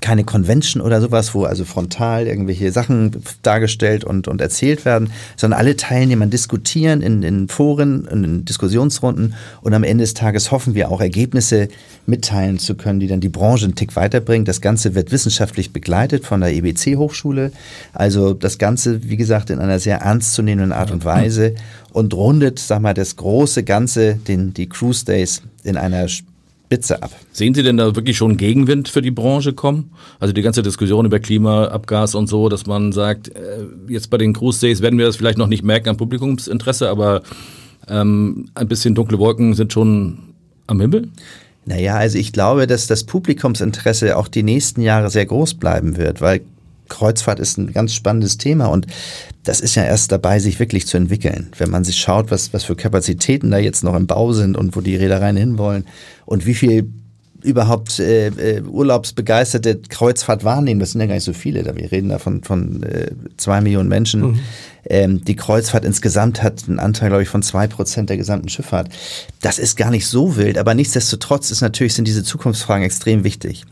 keine 0.00 0.24
Convention 0.24 0.82
oder 0.82 1.00
sowas, 1.00 1.34
wo 1.34 1.44
also 1.44 1.64
frontal 1.64 2.26
irgendwelche 2.26 2.70
Sachen 2.72 3.22
dargestellt 3.42 4.04
und, 4.04 4.28
und 4.28 4.40
erzählt 4.40 4.84
werden, 4.84 5.12
sondern 5.36 5.58
alle 5.58 5.76
Teilnehmer 5.76 6.26
diskutieren 6.26 7.02
in, 7.02 7.22
in 7.22 7.48
Foren, 7.48 8.06
in 8.06 8.44
Diskussionsrunden 8.44 9.34
und 9.62 9.74
am 9.74 9.84
Ende 9.84 10.02
des 10.02 10.14
Tages 10.14 10.50
hoffen 10.50 10.74
wir 10.74 10.90
auch 10.90 11.00
Ergebnisse 11.00 11.68
mitteilen 12.06 12.58
zu 12.58 12.74
können, 12.74 13.00
die 13.00 13.06
dann 13.06 13.20
die 13.20 13.28
Branche 13.28 13.64
einen 13.64 13.74
Tick 13.74 13.96
weiterbringen. 13.96 14.44
Das 14.44 14.60
Ganze 14.60 14.94
wird 14.94 15.12
wissenschaftlich 15.12 15.72
begleitet 15.72 16.24
von 16.24 16.40
der 16.40 16.52
EBC 16.52 16.96
Hochschule. 16.96 17.52
Also 17.92 18.34
das 18.34 18.58
Ganze, 18.58 19.08
wie 19.08 19.16
gesagt, 19.16 19.50
in 19.50 19.58
einer 19.58 19.78
sehr 19.78 19.98
ernstzunehmenden 19.98 20.72
Art 20.72 20.90
und 20.90 21.04
Weise 21.04 21.54
und 21.92 22.14
rundet, 22.14 22.58
sag 22.58 22.80
mal, 22.80 22.94
das 22.94 23.16
große 23.16 23.64
Ganze, 23.64 24.14
den, 24.14 24.54
die 24.54 24.68
Cruise 24.68 25.04
Days 25.04 25.42
in 25.64 25.76
einer 25.76 26.06
Spitze 26.68 27.02
ab. 27.02 27.10
Sehen 27.32 27.54
Sie 27.54 27.62
denn 27.62 27.78
da 27.78 27.96
wirklich 27.96 28.18
schon 28.18 28.36
Gegenwind 28.36 28.90
für 28.90 29.00
die 29.00 29.10
Branche 29.10 29.54
kommen? 29.54 29.90
Also 30.20 30.34
die 30.34 30.42
ganze 30.42 30.62
Diskussion 30.62 31.06
über 31.06 31.18
Klimaabgas 31.18 32.14
und 32.14 32.26
so, 32.26 32.50
dass 32.50 32.66
man 32.66 32.92
sagt, 32.92 33.28
äh, 33.28 33.64
jetzt 33.88 34.10
bei 34.10 34.18
den 34.18 34.34
Cruise 34.34 34.60
Days 34.60 34.82
werden 34.82 34.98
wir 34.98 35.06
das 35.06 35.16
vielleicht 35.16 35.38
noch 35.38 35.46
nicht 35.46 35.62
merken 35.62 35.88
am 35.88 35.96
Publikumsinteresse, 35.96 36.90
aber 36.90 37.22
ähm, 37.88 38.50
ein 38.54 38.68
bisschen 38.68 38.94
dunkle 38.94 39.18
Wolken 39.18 39.54
sind 39.54 39.72
schon 39.72 40.18
am 40.66 40.78
Himmel? 40.78 41.08
Naja, 41.64 41.96
also 41.96 42.18
ich 42.18 42.34
glaube, 42.34 42.66
dass 42.66 42.86
das 42.86 43.04
Publikumsinteresse 43.04 44.18
auch 44.18 44.28
die 44.28 44.42
nächsten 44.42 44.82
Jahre 44.82 45.08
sehr 45.08 45.24
groß 45.24 45.54
bleiben 45.54 45.96
wird, 45.96 46.20
weil 46.20 46.42
Kreuzfahrt 46.88 47.40
ist 47.40 47.58
ein 47.58 47.72
ganz 47.72 47.94
spannendes 47.94 48.38
Thema 48.38 48.66
und 48.66 48.86
das 49.44 49.60
ist 49.60 49.74
ja 49.74 49.84
erst 49.84 50.12
dabei, 50.12 50.38
sich 50.38 50.58
wirklich 50.58 50.86
zu 50.86 50.96
entwickeln. 50.96 51.50
Wenn 51.56 51.70
man 51.70 51.84
sich 51.84 51.96
schaut, 51.96 52.30
was, 52.30 52.52
was 52.52 52.64
für 52.64 52.76
Kapazitäten 52.76 53.50
da 53.50 53.58
jetzt 53.58 53.84
noch 53.84 53.94
im 53.94 54.06
Bau 54.06 54.32
sind 54.32 54.56
und 54.56 54.76
wo 54.76 54.80
die 54.80 54.96
Reedereien 54.96 55.36
hinwollen 55.36 55.86
und 56.26 56.46
wie 56.46 56.54
viel 56.54 56.90
überhaupt 57.42 58.00
äh, 58.00 58.28
äh, 58.28 58.62
urlaubsbegeisterte 58.62 59.80
Kreuzfahrt 59.88 60.44
wahrnehmen. 60.44 60.80
Das 60.80 60.92
sind 60.92 61.00
ja 61.00 61.06
gar 61.06 61.14
nicht 61.14 61.24
so 61.24 61.32
viele. 61.32 61.62
Da 61.62 61.76
wir 61.76 61.90
reden 61.92 62.08
da 62.08 62.18
von, 62.18 62.42
von 62.42 62.82
äh, 62.82 63.12
zwei 63.36 63.60
Millionen 63.60 63.88
Menschen. 63.88 64.20
Mhm. 64.20 64.40
Ähm, 64.86 65.24
die 65.24 65.36
Kreuzfahrt 65.36 65.84
insgesamt 65.84 66.42
hat 66.42 66.64
einen 66.66 66.80
Anteil, 66.80 67.10
glaube 67.10 67.22
ich, 67.22 67.28
von 67.28 67.42
zwei 67.42 67.66
Prozent 67.68 68.10
der 68.10 68.16
gesamten 68.16 68.48
Schifffahrt. 68.48 68.88
Das 69.40 69.58
ist 69.58 69.76
gar 69.76 69.90
nicht 69.90 70.06
so 70.06 70.36
wild, 70.36 70.58
aber 70.58 70.74
nichtsdestotrotz 70.74 71.50
ist 71.50 71.60
natürlich 71.60 71.94
sind 71.94 72.08
diese 72.08 72.24
Zukunftsfragen 72.24 72.84
extrem 72.84 73.22
wichtig. 73.22 73.64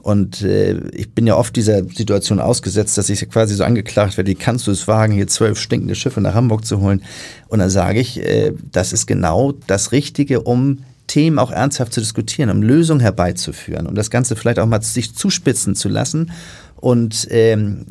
Und 0.00 0.42
äh, 0.42 0.78
ich 0.92 1.12
bin 1.12 1.26
ja 1.26 1.36
oft 1.36 1.54
dieser 1.56 1.84
Situation 1.84 2.40
ausgesetzt, 2.40 2.96
dass 2.96 3.10
ich 3.10 3.28
quasi 3.28 3.54
so 3.54 3.64
angeklagt 3.64 4.16
werde, 4.16 4.30
wie 4.30 4.36
kannst 4.36 4.66
du 4.66 4.70
es 4.70 4.86
wagen, 4.86 5.12
hier 5.12 5.26
zwölf 5.26 5.58
stinkende 5.58 5.94
Schiffe 5.94 6.20
nach 6.20 6.34
Hamburg 6.34 6.64
zu 6.64 6.80
holen? 6.80 7.02
Und 7.48 7.58
dann 7.58 7.70
sage 7.70 8.00
ich, 8.00 8.20
äh, 8.20 8.52
das 8.72 8.92
ist 8.92 9.06
genau 9.06 9.52
das 9.66 9.92
Richtige, 9.92 10.40
um 10.40 10.78
Themen 11.08 11.38
auch 11.38 11.50
ernsthaft 11.50 11.92
zu 11.92 12.00
diskutieren, 12.00 12.50
um 12.50 12.62
Lösungen 12.62 13.00
herbeizuführen, 13.00 13.86
um 13.86 13.94
das 13.94 14.10
Ganze 14.10 14.36
vielleicht 14.36 14.58
auch 14.58 14.66
mal 14.66 14.82
sich 14.82 15.14
zuspitzen 15.14 15.74
zu 15.74 15.88
lassen. 15.88 16.30
Und 16.76 17.26
ähm, 17.30 17.86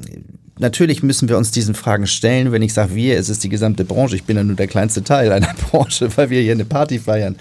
natürlich 0.58 1.04
müssen 1.04 1.28
wir 1.28 1.38
uns 1.38 1.52
diesen 1.52 1.76
Fragen 1.76 2.08
stellen. 2.08 2.52
Wenn 2.52 2.62
ich 2.62 2.74
sage 2.74 2.96
wir, 2.96 3.18
es 3.18 3.30
ist 3.30 3.44
die 3.44 3.50
gesamte 3.50 3.84
Branche. 3.84 4.16
Ich 4.16 4.24
bin 4.24 4.38
ja 4.38 4.44
nur 4.44 4.56
der 4.56 4.68
kleinste 4.68 5.04
Teil 5.04 5.32
einer 5.32 5.54
Branche, 5.72 6.10
weil 6.16 6.30
wir 6.30 6.42
hier 6.42 6.54
eine 6.54 6.66
Party 6.66 7.00
feiern. 7.00 7.36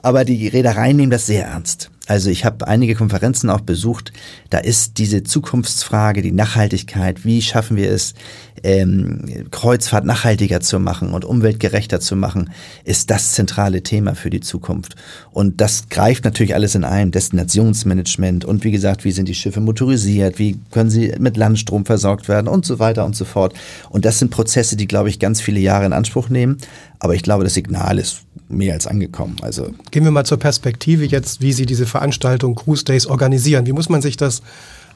Aber 0.00 0.24
die 0.24 0.48
Reedereien 0.48 0.96
nehmen 0.96 1.10
das 1.10 1.26
sehr 1.26 1.46
ernst. 1.46 1.90
Also 2.06 2.30
ich 2.30 2.44
habe 2.44 2.66
einige 2.66 2.94
Konferenzen 2.94 3.48
auch 3.48 3.60
besucht. 3.60 4.12
Da 4.50 4.58
ist 4.58 4.98
diese 4.98 5.22
Zukunftsfrage, 5.22 6.22
die 6.22 6.32
Nachhaltigkeit, 6.32 7.24
wie 7.24 7.42
schaffen 7.42 7.76
wir 7.76 7.90
es, 7.90 8.14
ähm, 8.62 9.46
Kreuzfahrt 9.50 10.04
nachhaltiger 10.04 10.60
zu 10.60 10.78
machen 10.78 11.12
und 11.12 11.24
umweltgerechter 11.24 12.00
zu 12.00 12.16
machen, 12.16 12.50
ist 12.84 13.10
das 13.10 13.32
zentrale 13.32 13.82
Thema 13.82 14.14
für 14.14 14.30
die 14.30 14.40
Zukunft. 14.40 14.96
Und 15.30 15.60
das 15.60 15.88
greift 15.88 16.24
natürlich 16.24 16.54
alles 16.54 16.74
in 16.74 16.84
einem, 16.84 17.10
Destinationsmanagement 17.10 18.44
und 18.44 18.64
wie 18.64 18.70
gesagt, 18.70 19.04
wie 19.04 19.12
sind 19.12 19.28
die 19.28 19.34
Schiffe 19.34 19.60
motorisiert, 19.60 20.38
wie 20.38 20.58
können 20.70 20.90
sie 20.90 21.14
mit 21.18 21.36
Landstrom 21.36 21.84
versorgt 21.84 22.28
werden 22.28 22.48
und 22.48 22.64
so 22.64 22.78
weiter 22.78 23.04
und 23.04 23.16
so 23.16 23.24
fort. 23.24 23.54
Und 23.90 24.04
das 24.04 24.18
sind 24.18 24.30
Prozesse, 24.30 24.76
die, 24.76 24.86
glaube 24.86 25.08
ich, 25.08 25.18
ganz 25.18 25.40
viele 25.40 25.60
Jahre 25.60 25.86
in 25.86 25.92
Anspruch 25.92 26.28
nehmen. 26.28 26.58
Aber 26.98 27.14
ich 27.14 27.22
glaube, 27.22 27.44
das 27.44 27.54
Signal 27.54 27.98
ist 27.98 28.22
mehr 28.48 28.74
als 28.74 28.86
angekommen. 28.86 29.36
Also 29.42 29.70
Gehen 29.90 30.04
wir 30.04 30.10
mal 30.10 30.24
zur 30.24 30.38
Perspektive 30.38 31.04
jetzt, 31.04 31.40
wie 31.40 31.52
Sie 31.52 31.66
diese 31.66 31.86
Veranstaltung 31.86 32.54
Cruise 32.54 32.84
Days 32.84 33.06
organisieren. 33.06 33.66
Wie 33.66 33.72
muss 33.72 33.88
man 33.88 34.02
sich 34.02 34.16
das 34.16 34.42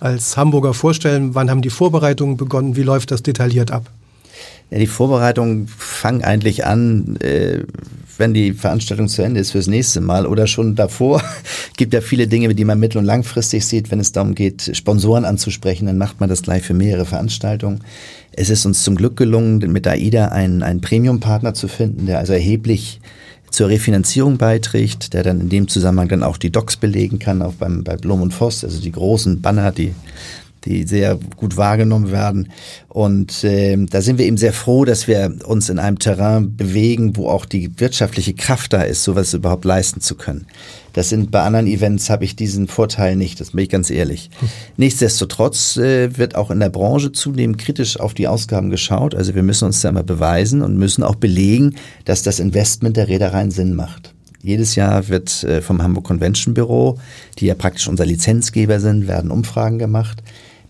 als 0.01 0.37
Hamburger 0.37 0.75
vorstellen? 0.75 1.35
Wann 1.35 1.51
haben 1.51 1.63
die 1.63 1.71
Vorbereitungen 1.71 2.37
begonnen? 2.37 2.77
Wie 2.77 2.83
läuft 2.83 3.11
das 3.11 3.23
detailliert 3.23 3.71
ab? 3.71 3.91
Ja, 4.71 4.79
die 4.79 4.87
Vorbereitungen 4.87 5.69
fangen 5.69 6.25
eigentlich 6.25 6.67
an, 6.67 7.17
äh, 7.21 7.61
wenn 8.19 8.35
die 8.35 8.53
Veranstaltung 8.53 9.09
zu 9.09 9.23
Ende 9.23 9.41
ist 9.41 9.53
fürs 9.53 9.67
nächste 9.67 10.01
Mal 10.01 10.27
oder 10.27 10.47
schon 10.47 10.75
davor. 10.75 11.23
gibt 11.77 11.95
ja 11.95 12.01
viele 12.01 12.27
Dinge, 12.27 12.55
die 12.55 12.65
man 12.65 12.79
mittel- 12.79 12.99
und 12.99 13.05
langfristig 13.05 13.65
sieht, 13.65 13.91
wenn 13.91 14.01
es 14.01 14.13
darum 14.13 14.35
geht, 14.35 14.71
Sponsoren 14.75 15.25
anzusprechen, 15.25 15.87
dann 15.87 15.99
macht 15.99 16.19
man 16.19 16.29
das 16.29 16.43
gleich 16.43 16.65
für 16.65 16.75
mehrere 16.75 17.05
Veranstaltungen. 17.05 17.81
Es 18.33 18.51
ist 18.51 18.67
uns 18.67 18.83
zum 18.83 18.97
Glück 18.97 19.17
gelungen, 19.17 19.59
mit 19.73 19.87
AIDA 19.87 20.29
einen, 20.29 20.63
einen 20.63 20.81
Premium-Partner 20.81 21.55
zu 21.55 21.69
finden, 21.69 22.07
der 22.07 22.19
also 22.19 22.33
erheblich 22.33 23.01
zur 23.57 23.69
Refinanzierung 23.71 24.37
beiträgt, 24.37 25.15
der 25.15 25.23
dann 25.23 25.41
in 25.41 25.49
dem 25.49 25.67
Zusammenhang 25.67 26.09
dann 26.09 26.23
auch 26.23 26.37
die 26.37 26.53
Docs 26.53 26.77
belegen 26.77 27.19
kann, 27.19 27.41
auch 27.41 27.55
beim, 27.55 27.85
bei 27.85 27.97
Blom 27.97 28.21
und 28.21 28.35
Voss, 28.35 28.63
also 28.63 28.83
die 28.83 28.93
großen 28.93 29.41
Banner, 29.41 29.73
die 29.73 29.95
die 30.67 30.83
sehr 30.83 31.17
gut 31.37 31.57
wahrgenommen 31.57 32.11
werden. 32.11 32.51
Und 32.89 33.45
äh, 33.45 33.77
da 33.89 34.03
sind 34.03 34.19
wir 34.19 34.27
eben 34.27 34.37
sehr 34.37 34.53
froh, 34.53 34.85
dass 34.85 35.07
wir 35.07 35.33
uns 35.47 35.69
in 35.69 35.79
einem 35.79 36.01
Terrain 36.01 36.57
bewegen, 36.57 37.17
wo 37.17 37.29
auch 37.29 37.47
die 37.47 37.71
wirtschaftliche 37.79 38.35
Kraft 38.35 38.73
da 38.73 38.83
ist, 38.83 39.05
sowas 39.05 39.33
überhaupt 39.33 39.65
leisten 39.65 40.01
zu 40.01 40.17
können. 40.17 40.47
Das 40.97 41.11
sind 41.11 41.31
bei 41.31 41.43
anderen 41.43 41.67
Events 41.67 42.09
habe 42.09 42.25
ich 42.25 42.37
diesen 42.37 42.69
Vorteil 42.69 43.17
nicht, 43.17 43.39
das 43.39 43.51
bin 43.51 43.65
ich 43.65 43.69
ganz 43.69 43.91
ehrlich. 43.91 44.31
Hm. 44.41 44.49
Nichtsdestotrotz 44.79 45.77
äh, 45.77 46.17
wird 46.17 46.37
auch 46.37 46.51
in 46.51 46.59
der 46.59 46.71
Branche 46.71 47.13
zunehmend 47.13 47.59
kritisch 47.59 48.01
auf 48.01 48.15
die 48.15 48.27
Ausgaben 48.27 48.71
geschaut. 48.71 49.15
Also 49.15 49.35
wir 49.35 49.43
müssen 49.43 49.67
uns 49.67 49.83
da 49.83 49.91
immer 49.91 50.03
beweisen 50.03 50.63
und 50.63 50.79
müssen 50.79 51.03
auch 51.03 51.17
belegen, 51.17 51.75
dass 52.07 52.23
das 52.23 52.41
Investment 52.41 52.97
der 52.97 53.09
Reedereien 53.09 53.51
Sinn 53.51 53.75
macht. 53.75 54.15
Jedes 54.43 54.75
Jahr 54.75 55.09
wird 55.09 55.45
äh, 55.45 55.61
vom 55.61 55.83
Hamburg 55.83 56.05
Convention 56.05 56.55
Büro, 56.55 56.99
die 57.41 57.47
ja 57.47 57.55
praktisch 57.55 57.89
unser 57.89 58.07
Lizenzgeber 58.07 58.81
sind, 58.81 59.07
werden 59.07 59.31
Umfragen 59.31 59.79
gemacht 59.79 60.23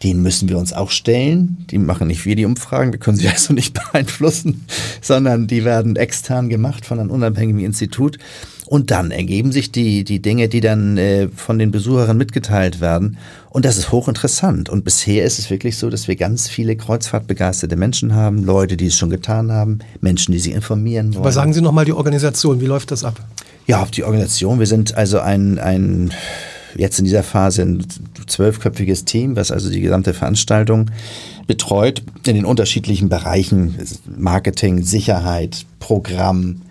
denen 0.02 0.22
müssen 0.22 0.48
wir 0.48 0.58
uns 0.58 0.74
auch 0.74 0.90
stellen. 0.90 1.64
Die 1.70 1.78
machen 1.78 2.08
nicht 2.08 2.26
wir 2.26 2.36
die 2.36 2.44
Umfragen, 2.44 2.92
wir 2.92 3.00
können 3.00 3.16
sie 3.16 3.28
also 3.30 3.54
nicht 3.54 3.74
beeinflussen, 3.74 4.66
sondern 5.00 5.46
die 5.46 5.64
werden 5.64 5.96
extern 5.96 6.48
gemacht 6.48 6.84
von 6.84 7.00
einem 7.00 7.10
unabhängigen 7.10 7.64
Institut. 7.64 8.18
Und 8.66 8.90
dann 8.90 9.12
ergeben 9.12 9.52
sich 9.52 9.70
die, 9.70 10.02
die 10.02 10.20
Dinge, 10.20 10.48
die 10.48 10.60
dann 10.60 10.98
äh, 10.98 11.28
von 11.28 11.58
den 11.58 11.70
Besuchern 11.70 12.16
mitgeteilt 12.16 12.80
werden. 12.80 13.16
Und 13.50 13.64
das 13.64 13.78
ist 13.78 13.92
hochinteressant. 13.92 14.68
Und 14.68 14.84
bisher 14.84 15.24
ist 15.24 15.38
es 15.38 15.50
wirklich 15.50 15.78
so, 15.78 15.88
dass 15.88 16.08
wir 16.08 16.16
ganz 16.16 16.48
viele 16.48 16.76
kreuzfahrtbegeisterte 16.76 17.76
Menschen 17.76 18.14
haben, 18.14 18.44
Leute, 18.44 18.76
die 18.76 18.86
es 18.86 18.96
schon 18.96 19.08
getan 19.08 19.52
haben, 19.52 19.78
Menschen, 20.00 20.32
die 20.32 20.40
sich 20.40 20.52
informieren 20.52 21.14
wollen. 21.14 21.22
Aber 21.22 21.32
sagen 21.32 21.52
Sie 21.52 21.60
nochmal 21.60 21.84
die 21.84 21.92
Organisation, 21.92 22.60
wie 22.60 22.66
läuft 22.66 22.90
das 22.90 23.04
ab? 23.04 23.20
Ja, 23.66 23.86
die 23.86 24.02
Organisation. 24.02 24.58
Wir 24.58 24.66
sind 24.66 24.96
also 24.96 25.20
ein, 25.20 25.58
ein 25.58 26.12
jetzt 26.76 26.98
in 26.98 27.04
dieser 27.04 27.22
Phase 27.22 27.62
ein 27.62 27.86
zwölfköpfiges 28.26 29.04
Team, 29.04 29.36
was 29.36 29.50
also 29.50 29.70
die 29.70 29.80
gesamte 29.80 30.12
Veranstaltung 30.12 30.90
betreut 31.46 32.02
in 32.26 32.34
den 32.34 32.44
unterschiedlichen 32.44 33.08
Bereichen 33.08 33.76
Marketing, 34.16 34.82
Sicherheit, 34.82 35.64
Programm, 35.78 36.62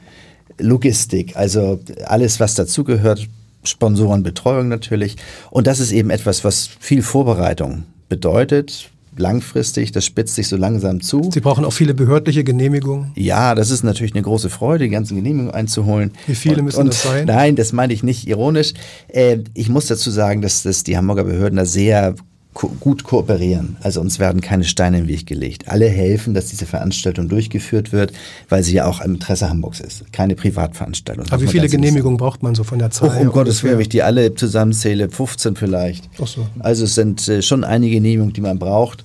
Logistik, 0.59 1.35
also 1.35 1.79
alles, 2.05 2.39
was 2.39 2.55
dazugehört, 2.55 3.27
Sponsorenbetreuung 3.63 4.67
natürlich. 4.67 5.17
Und 5.49 5.67
das 5.67 5.79
ist 5.79 5.91
eben 5.91 6.09
etwas, 6.09 6.43
was 6.43 6.69
viel 6.79 7.01
Vorbereitung 7.01 7.83
bedeutet, 8.09 8.89
langfristig, 9.17 9.91
das 9.91 10.05
spitzt 10.05 10.35
sich 10.35 10.47
so 10.47 10.57
langsam 10.57 11.01
zu. 11.01 11.29
Sie 11.31 11.39
brauchen 11.39 11.65
auch 11.65 11.71
viele 11.71 11.93
behördliche 11.93 12.43
Genehmigungen? 12.43 13.11
Ja, 13.15 13.55
das 13.55 13.71
ist 13.71 13.83
natürlich 13.83 14.13
eine 14.13 14.23
große 14.23 14.49
Freude, 14.49 14.85
die 14.85 14.89
ganzen 14.89 15.15
Genehmigungen 15.15 15.53
einzuholen. 15.53 16.11
Wie 16.27 16.35
viele 16.35 16.57
und, 16.57 16.65
müssen 16.65 16.81
und, 16.81 16.87
das 16.89 17.03
sein? 17.03 17.25
Nein, 17.25 17.55
das 17.55 17.73
meine 17.73 17.93
ich 17.93 18.03
nicht 18.03 18.27
ironisch. 18.27 18.73
Äh, 19.07 19.39
ich 19.53 19.69
muss 19.69 19.87
dazu 19.87 20.11
sagen, 20.11 20.41
dass, 20.41 20.63
dass 20.63 20.83
die 20.83 20.97
Hamburger 20.97 21.23
Behörden 21.23 21.57
da 21.57 21.65
sehr 21.65 22.15
ko 22.55 22.69
gut 22.79 23.03
kooperieren. 23.03 23.75
Also 23.81 23.99
uns 23.99 24.17
werden 24.17 24.39
keine 24.39 24.63
Steine 24.63 24.99
im 24.99 25.07
Weg 25.09 25.27
gelegt. 25.27 25.67
Alle 25.67 25.89
helfen, 25.89 26.33
dass 26.33 26.47
diese 26.47 26.65
Veranstaltung 26.65 27.27
durchgeführt 27.27 27.91
wird, 27.91 28.13
weil 28.47 28.63
sie 28.63 28.73
ja 28.73 28.85
auch 28.85 29.01
im 29.01 29.15
Interesse 29.15 29.49
Hamburgs 29.49 29.81
ist. 29.81 30.11
Keine 30.13 30.35
Privatveranstaltung. 30.35 31.25
Aber 31.29 31.41
wie 31.41 31.47
viele 31.47 31.67
Genehmigungen 31.67 32.17
braucht 32.17 32.43
man 32.43 32.55
so 32.55 32.63
von 32.63 32.79
der 32.79 32.91
Zahl? 32.91 33.11
Oh, 33.13 33.21
um 33.21 33.27
Gottes 33.27 33.61
Willen, 33.61 33.73
wenn 33.73 33.81
ich 33.81 33.89
die 33.89 34.03
alle 34.03 34.33
zusammenzähle, 34.33 35.09
15 35.09 35.57
vielleicht. 35.57 36.09
Ach 36.19 36.27
so. 36.27 36.47
Also 36.59 36.85
es 36.85 36.95
sind 36.95 37.27
äh, 37.27 37.41
schon 37.41 37.65
einige 37.65 37.95
Genehmigungen, 37.95 38.31
die 38.31 38.41
man 38.41 38.57
braucht. 38.57 39.03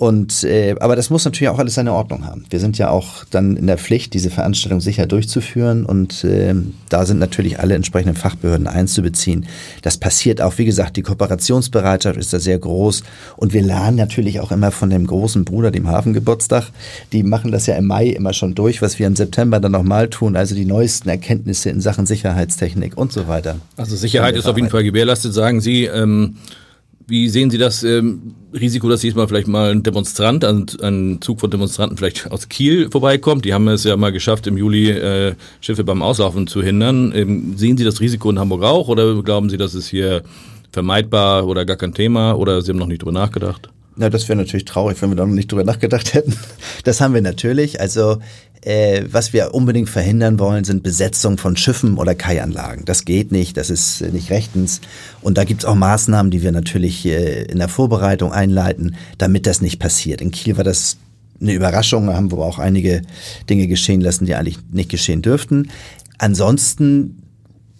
Und 0.00 0.44
äh, 0.44 0.76
aber 0.80 0.96
das 0.96 1.10
muss 1.10 1.26
natürlich 1.26 1.50
auch 1.50 1.58
alles 1.58 1.74
seine 1.74 1.92
Ordnung 1.92 2.24
haben. 2.24 2.46
Wir 2.48 2.58
sind 2.58 2.78
ja 2.78 2.88
auch 2.88 3.26
dann 3.30 3.58
in 3.58 3.66
der 3.66 3.76
Pflicht, 3.76 4.14
diese 4.14 4.30
Veranstaltung 4.30 4.80
sicher 4.80 5.06
durchzuführen 5.06 5.84
und 5.84 6.24
äh, 6.24 6.54
da 6.88 7.04
sind 7.04 7.18
natürlich 7.18 7.60
alle 7.60 7.74
entsprechenden 7.74 8.16
Fachbehörden 8.16 8.66
einzubeziehen. 8.66 9.44
Das 9.82 9.98
passiert 9.98 10.40
auch, 10.40 10.56
wie 10.56 10.64
gesagt, 10.64 10.96
die 10.96 11.02
Kooperationsbereitschaft 11.02 12.18
ist 12.18 12.32
da 12.32 12.40
sehr 12.40 12.58
groß 12.58 13.02
und 13.36 13.52
wir 13.52 13.60
lernen 13.60 13.98
natürlich 13.98 14.40
auch 14.40 14.52
immer 14.52 14.70
von 14.70 14.88
dem 14.88 15.06
großen 15.06 15.44
Bruder, 15.44 15.70
dem 15.70 15.86
Hafengeburtstag. 15.86 16.70
Die 17.12 17.22
machen 17.22 17.52
das 17.52 17.66
ja 17.66 17.74
im 17.74 17.86
Mai 17.86 18.06
immer 18.06 18.32
schon 18.32 18.54
durch, 18.54 18.80
was 18.80 18.98
wir 18.98 19.06
im 19.06 19.16
September 19.16 19.60
dann 19.60 19.72
nochmal 19.72 20.08
tun, 20.08 20.34
also 20.34 20.54
die 20.54 20.64
neuesten 20.64 21.10
Erkenntnisse 21.10 21.68
in 21.68 21.82
Sachen 21.82 22.06
Sicherheitstechnik 22.06 22.96
und 22.96 23.12
so 23.12 23.28
weiter. 23.28 23.56
Also 23.76 23.96
Sicherheit 23.96 24.34
ist 24.34 24.46
auf 24.46 24.56
jeden 24.56 24.70
Fall 24.70 24.82
gewährleistet, 24.82 25.34
sagen 25.34 25.60
Sie. 25.60 25.84
Ähm 25.84 26.36
wie 27.10 27.28
sehen 27.28 27.50
Sie 27.50 27.58
das 27.58 27.82
ähm, 27.82 28.34
Risiko, 28.54 28.88
dass 28.88 29.00
diesmal 29.00 29.28
vielleicht 29.28 29.48
mal 29.48 29.70
ein 29.70 29.82
Demonstrant, 29.82 30.44
ein, 30.44 30.66
ein, 30.80 31.18
Zug 31.20 31.40
von 31.40 31.50
Demonstranten 31.50 31.96
vielleicht 31.96 32.30
aus 32.30 32.48
Kiel 32.48 32.88
vorbeikommt? 32.90 33.44
Die 33.44 33.52
haben 33.52 33.68
es 33.68 33.84
ja 33.84 33.96
mal 33.96 34.12
geschafft, 34.12 34.46
im 34.46 34.56
Juli 34.56 34.90
äh, 34.90 35.34
Schiffe 35.60 35.84
beim 35.84 36.02
Auslaufen 36.02 36.46
zu 36.46 36.62
hindern. 36.62 37.12
Ähm, 37.14 37.54
sehen 37.56 37.76
Sie 37.76 37.84
das 37.84 38.00
Risiko 38.00 38.30
in 38.30 38.38
Hamburg 38.38 38.62
auch 38.62 38.88
oder 38.88 39.22
glauben 39.22 39.50
Sie, 39.50 39.56
das 39.56 39.74
ist 39.74 39.88
hier 39.88 40.22
vermeidbar 40.72 41.46
oder 41.46 41.64
gar 41.64 41.76
kein 41.76 41.92
Thema 41.92 42.32
oder 42.34 42.62
Sie 42.62 42.70
haben 42.70 42.78
noch 42.78 42.86
nicht 42.86 43.02
drüber 43.02 43.12
nachgedacht? 43.12 43.68
Na, 43.96 44.08
das 44.08 44.28
wäre 44.28 44.36
natürlich 44.38 44.64
traurig, 44.64 45.00
wenn 45.02 45.10
wir 45.10 45.16
da 45.16 45.26
noch 45.26 45.34
nicht 45.34 45.50
drüber 45.50 45.64
nachgedacht 45.64 46.14
hätten. 46.14 46.36
Das 46.84 47.00
haben 47.00 47.12
wir 47.12 47.20
natürlich. 47.20 47.80
Also 47.80 48.18
äh, 48.62 49.04
was 49.10 49.32
wir 49.32 49.54
unbedingt 49.54 49.88
verhindern 49.88 50.38
wollen, 50.38 50.64
sind 50.64 50.82
Besetzung 50.82 51.38
von 51.38 51.56
Schiffen 51.56 51.96
oder 51.96 52.14
Kaianlagen. 52.14 52.84
Das 52.84 53.04
geht 53.04 53.32
nicht, 53.32 53.56
das 53.56 53.70
ist 53.70 54.02
äh, 54.02 54.10
nicht 54.10 54.30
rechtens. 54.30 54.80
Und 55.22 55.38
da 55.38 55.44
gibt 55.44 55.62
es 55.62 55.64
auch 55.64 55.74
Maßnahmen, 55.74 56.30
die 56.30 56.42
wir 56.42 56.52
natürlich 56.52 57.06
äh, 57.06 57.44
in 57.44 57.58
der 57.58 57.68
Vorbereitung 57.68 58.32
einleiten, 58.32 58.96
damit 59.18 59.46
das 59.46 59.60
nicht 59.60 59.78
passiert. 59.78 60.20
In 60.20 60.30
Kiel 60.30 60.56
war 60.56 60.64
das 60.64 60.98
eine 61.40 61.54
Überraschung, 61.54 62.06
da 62.06 62.14
haben 62.14 62.30
wir 62.30 62.38
auch 62.38 62.58
einige 62.58 63.02
Dinge 63.48 63.66
geschehen 63.66 64.02
lassen, 64.02 64.26
die 64.26 64.34
eigentlich 64.34 64.58
nicht 64.70 64.90
geschehen 64.90 65.22
dürften. 65.22 65.70
Ansonsten 66.18 67.22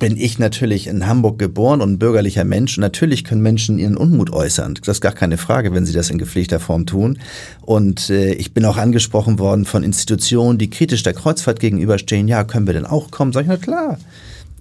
bin 0.01 0.17
ich 0.17 0.41
natürlich 0.41 0.89
in 0.89 1.07
Hamburg 1.07 1.39
geboren 1.39 1.81
und 1.81 1.93
ein 1.93 1.99
bürgerlicher 1.99 2.43
Mensch. 2.43 2.77
Und 2.77 2.81
natürlich 2.81 3.23
können 3.23 3.43
Menschen 3.43 3.79
ihren 3.79 3.97
Unmut 3.97 4.33
äußern. 4.33 4.75
Das 4.85 4.97
ist 4.97 5.01
gar 5.01 5.13
keine 5.13 5.37
Frage, 5.37 5.73
wenn 5.73 5.87
sie 5.87 5.93
das 5.93 6.11
in 6.11 6.19
gepflegter 6.19 6.59
Form 6.59 6.87
tun. 6.87 7.19
Und 7.61 8.11
äh, 8.11 8.33
ich 8.33 8.53
bin 8.53 8.65
auch 8.65 8.79
angesprochen 8.79 9.39
worden 9.39 9.67
von 9.67 9.85
Institutionen, 9.85 10.59
die 10.59 10.71
kritisch 10.71 11.05
der 11.05 11.13
Kreuzfahrt 11.13 11.61
gegenüberstehen. 11.61 12.27
Ja, 12.27 12.43
können 12.43 12.67
wir 12.67 12.75
denn 12.75 12.87
auch 12.87 13.13
kommen? 13.13 13.33
Sag 13.33 13.43
ich, 13.43 13.49
na 13.49 13.57
klar. 13.59 13.99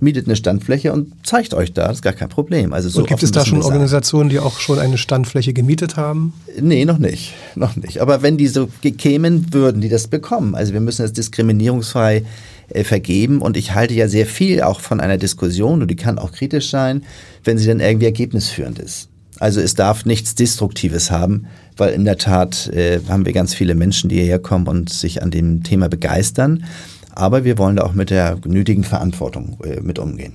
Mietet 0.01 0.27
eine 0.27 0.36
Standfläche 0.38 0.93
und 0.93 1.12
zeigt 1.25 1.53
euch 1.53 1.74
da, 1.74 1.88
das 1.88 1.98
ist 1.98 2.01
gar 2.03 2.13
kein 2.13 2.29
Problem. 2.29 2.72
Also 2.72 2.88
so 2.88 3.01
und 3.01 3.08
gibt 3.08 3.22
es 3.22 3.31
da 3.31 3.46
schon 3.46 3.62
Organisationen, 3.62 4.29
die 4.29 4.39
auch 4.39 4.60
schon 4.60 4.79
eine 4.79 4.98
Standfläche 4.98 5.51
gemietet 5.51 5.98
haben? 5.98 6.31
Nee, 6.58 6.86
noch 6.86 7.00
nicht, 7.00 7.34
noch 7.55 7.75
nicht. 7.75 8.00
Aber 8.00 8.22
wenn 8.22 8.38
die 8.38 8.48
so 8.48 8.69
kämen, 8.98 9.53
würden 9.53 9.81
die 9.81 9.89
das 9.89 10.08
bekommen. 10.08 10.55
Also 10.55 10.72
wir 10.72 10.79
müssen 10.79 11.01
das 11.01 11.12
diskriminierungsfrei 11.12 12.24
äh, 12.70 12.84
vergeben. 12.84 13.42
Und 13.42 13.58
ich 13.58 13.74
halte 13.76 13.94
ja 13.94 14.08
sehr 14.08 14.26
viel 14.26 14.62
auch 14.62 14.80
von 14.80 15.00
einer 15.00 15.18
Diskussion, 15.18 15.82
und 15.82 15.90
die 15.90 15.96
kann 15.96 16.20
auch 16.20 16.32
kritisch 16.32 16.70
sein, 16.70 17.04
wenn 17.44 17.58
sie 17.58 17.68
dann 17.68 17.80
irgendwie 17.80 18.06
ergebnisführend 18.06 18.80
ist. 18.80 19.10
Also 19.40 19.62
es 19.62 19.74
darf 19.74 20.06
nichts 20.06 20.36
Destruktives 20.36 21.12
haben, 21.12 21.46
weil 21.78 21.94
in 21.94 22.04
der 22.04 22.18
Tat 22.18 22.68
äh, 22.68 23.00
haben 23.08 23.26
wir 23.26 23.34
ganz 23.34 23.54
viele 23.54 23.74
Menschen, 23.74 24.10
die 24.10 24.18
hierher 24.18 24.40
kommen 24.40 24.68
und 24.68 24.90
sich 24.90 25.24
an 25.24 25.32
dem 25.32 25.64
Thema 25.64 25.88
begeistern. 25.88 26.66
Aber 27.12 27.46
wir 27.46 27.58
wollen 27.58 27.78
da 27.78 27.84
auch 27.84 27.94
mit 27.94 28.10
der 28.10 28.38
nötigen 28.46 28.84
Verantwortung 28.84 29.58
äh, 29.64 29.80
mit 29.82 29.98
umgehen. 29.98 30.34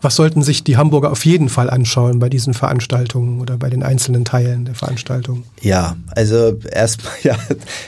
Was 0.00 0.16
sollten 0.16 0.42
sich 0.42 0.64
die 0.64 0.76
Hamburger 0.76 1.10
auf 1.10 1.24
jeden 1.24 1.48
Fall 1.48 1.70
anschauen 1.70 2.18
bei 2.18 2.28
diesen 2.28 2.54
Veranstaltungen 2.54 3.40
oder 3.40 3.56
bei 3.56 3.70
den 3.70 3.82
einzelnen 3.82 4.24
Teilen 4.24 4.64
der 4.64 4.74
Veranstaltung? 4.74 5.44
Ja, 5.60 5.96
also 6.10 6.58
erstmal, 6.70 7.14
ja, 7.22 7.36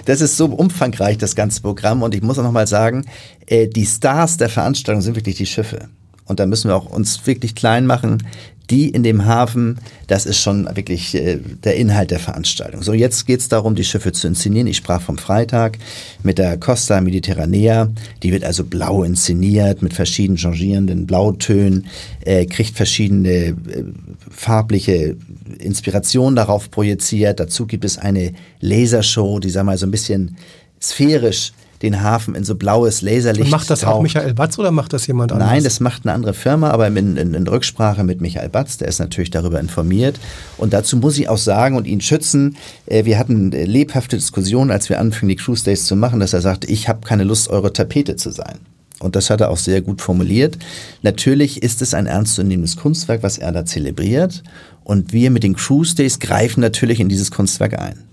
das 0.04 0.20
ist 0.20 0.36
so 0.36 0.46
umfangreich, 0.46 1.18
das 1.18 1.34
ganze 1.34 1.60
Programm. 1.60 2.02
Und 2.02 2.14
ich 2.14 2.22
muss 2.22 2.38
auch 2.38 2.44
nochmal 2.44 2.66
sagen, 2.66 3.06
äh, 3.46 3.68
die 3.68 3.86
Stars 3.86 4.36
der 4.36 4.48
Veranstaltung 4.48 5.02
sind 5.02 5.16
wirklich 5.16 5.36
die 5.36 5.46
Schiffe. 5.46 5.88
Und 6.24 6.40
da 6.40 6.46
müssen 6.46 6.68
wir 6.68 6.76
auch 6.76 6.86
uns 6.86 7.26
wirklich 7.26 7.54
klein 7.54 7.86
machen 7.86 8.18
die 8.70 8.88
in 8.88 9.02
dem 9.02 9.24
Hafen, 9.24 9.78
das 10.06 10.26
ist 10.26 10.40
schon 10.40 10.68
wirklich 10.76 11.14
äh, 11.14 11.38
der 11.64 11.76
Inhalt 11.76 12.10
der 12.10 12.18
Veranstaltung. 12.18 12.82
So, 12.82 12.92
jetzt 12.92 13.26
geht 13.26 13.40
es 13.40 13.48
darum, 13.48 13.74
die 13.74 13.84
Schiffe 13.84 14.12
zu 14.12 14.28
inszenieren. 14.28 14.66
Ich 14.66 14.76
sprach 14.76 15.00
vom 15.00 15.18
Freitag 15.18 15.78
mit 16.22 16.38
der 16.38 16.58
Costa 16.58 17.00
Mediterranea. 17.00 17.88
Die 18.22 18.32
wird 18.32 18.44
also 18.44 18.64
blau 18.64 19.02
inszeniert 19.02 19.82
mit 19.82 19.94
verschiedenen 19.94 20.38
changierenden 20.38 21.06
Blautönen, 21.06 21.86
äh, 22.24 22.46
kriegt 22.46 22.76
verschiedene 22.76 23.30
äh, 23.30 23.54
farbliche 24.30 25.16
Inspirationen 25.58 26.36
darauf 26.36 26.70
projiziert. 26.70 27.40
Dazu 27.40 27.66
gibt 27.66 27.84
es 27.84 27.98
eine 27.98 28.32
Lasershow, 28.60 29.38
die, 29.38 29.50
sag 29.50 29.64
mal, 29.64 29.78
so 29.78 29.86
ein 29.86 29.90
bisschen 29.90 30.36
sphärisch 30.80 31.52
den 31.82 32.02
Hafen 32.02 32.34
in 32.34 32.44
so 32.44 32.54
blaues 32.54 33.02
Laserlicht. 33.02 33.44
Und 33.44 33.50
macht 33.50 33.70
das 33.70 33.80
taucht. 33.80 33.94
auch 33.94 34.02
Michael 34.02 34.34
Batz 34.34 34.58
oder 34.58 34.70
macht 34.70 34.92
das 34.92 35.06
jemand 35.06 35.32
anderes? 35.32 35.50
Nein, 35.50 35.64
das 35.64 35.80
macht 35.80 36.04
eine 36.04 36.12
andere 36.12 36.34
Firma, 36.34 36.70
aber 36.70 36.86
in, 36.88 37.16
in, 37.16 37.34
in, 37.34 37.46
Rücksprache 37.46 38.04
mit 38.04 38.20
Michael 38.20 38.48
Batz, 38.48 38.78
der 38.78 38.88
ist 38.88 38.98
natürlich 38.98 39.30
darüber 39.30 39.60
informiert. 39.60 40.18
Und 40.56 40.72
dazu 40.72 40.96
muss 40.96 41.18
ich 41.18 41.28
auch 41.28 41.38
sagen 41.38 41.76
und 41.76 41.86
ihn 41.86 42.00
schützen, 42.00 42.56
äh, 42.86 43.04
wir 43.04 43.18
hatten 43.18 43.52
äh, 43.52 43.64
lebhafte 43.64 44.16
Diskussionen, 44.16 44.70
als 44.70 44.88
wir 44.88 44.98
anfingen, 44.98 45.36
die 45.36 45.42
Cruise 45.42 45.64
Days 45.64 45.84
zu 45.84 45.96
machen, 45.96 46.20
dass 46.20 46.32
er 46.32 46.40
sagt, 46.40 46.64
ich 46.64 46.88
habe 46.88 47.06
keine 47.06 47.24
Lust, 47.24 47.48
eure 47.48 47.72
Tapete 47.72 48.16
zu 48.16 48.30
sein. 48.30 48.58
Und 49.00 49.14
das 49.14 49.30
hat 49.30 49.40
er 49.40 49.50
auch 49.50 49.56
sehr 49.56 49.80
gut 49.80 50.00
formuliert. 50.00 50.58
Natürlich 51.02 51.62
ist 51.62 51.82
es 51.82 51.94
ein 51.94 52.06
ernstzunehmendes 52.06 52.76
Kunstwerk, 52.76 53.22
was 53.22 53.38
er 53.38 53.52
da 53.52 53.64
zelebriert. 53.64 54.42
Und 54.82 55.12
wir 55.12 55.30
mit 55.30 55.44
den 55.44 55.54
Cruise 55.54 55.94
Days 55.94 56.18
greifen 56.18 56.60
natürlich 56.60 56.98
in 56.98 57.08
dieses 57.08 57.30
Kunstwerk 57.30 57.78
ein. 57.78 58.08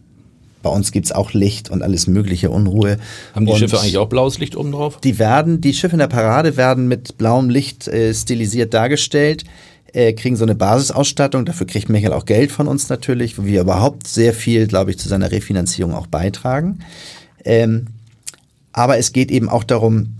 Bei 0.66 0.72
uns 0.72 0.92
gibt 0.92 1.06
es 1.06 1.12
auch 1.12 1.32
Licht 1.34 1.70
und 1.70 1.84
alles 1.84 2.08
mögliche 2.08 2.50
Unruhe. 2.50 2.98
Haben 3.34 3.46
die 3.46 3.52
und 3.52 3.60
Schiffe 3.60 3.80
eigentlich 3.80 4.00
auch 4.00 4.10
blaues 4.10 4.40
Licht 4.40 4.56
oben 4.56 4.72
drauf? 4.72 5.00
Die 5.04 5.20
werden, 5.20 5.62
die 5.62 5.74
Schiffe 5.74 5.94
in 5.94 6.00
der 6.00 6.08
Parade 6.08 6.58
werden 6.58 6.88
mit 6.88 7.18
blauem 7.20 7.50
Licht 7.52 7.88
äh, 7.88 8.14
stilisiert 8.14 8.74
dargestellt 8.74 9.46
äh, 9.94 10.14
kriegen 10.14 10.36
so 10.36 10.44
eine 10.44 10.56
Basisausstattung. 10.56 11.46
Dafür 11.46 11.68
kriegt 11.68 11.88
Michael 11.88 12.14
auch 12.14 12.26
Geld 12.26 12.52
von 12.52 12.68
uns 12.68 12.90
natürlich, 12.90 13.38
wo 13.38 13.46
wir 13.46 13.62
überhaupt 13.62 14.08
sehr 14.08 14.34
viel, 14.34 14.68
glaube 14.68 14.92
ich, 14.92 15.00
zu 15.00 15.08
seiner 15.08 15.32
Refinanzierung 15.32 15.94
auch 15.94 16.08
beitragen. 16.08 16.80
Ähm, 17.46 17.88
aber 18.74 18.98
es 18.98 19.14
geht 19.14 19.32
eben 19.32 19.48
auch 19.48 19.64
darum, 19.64 20.16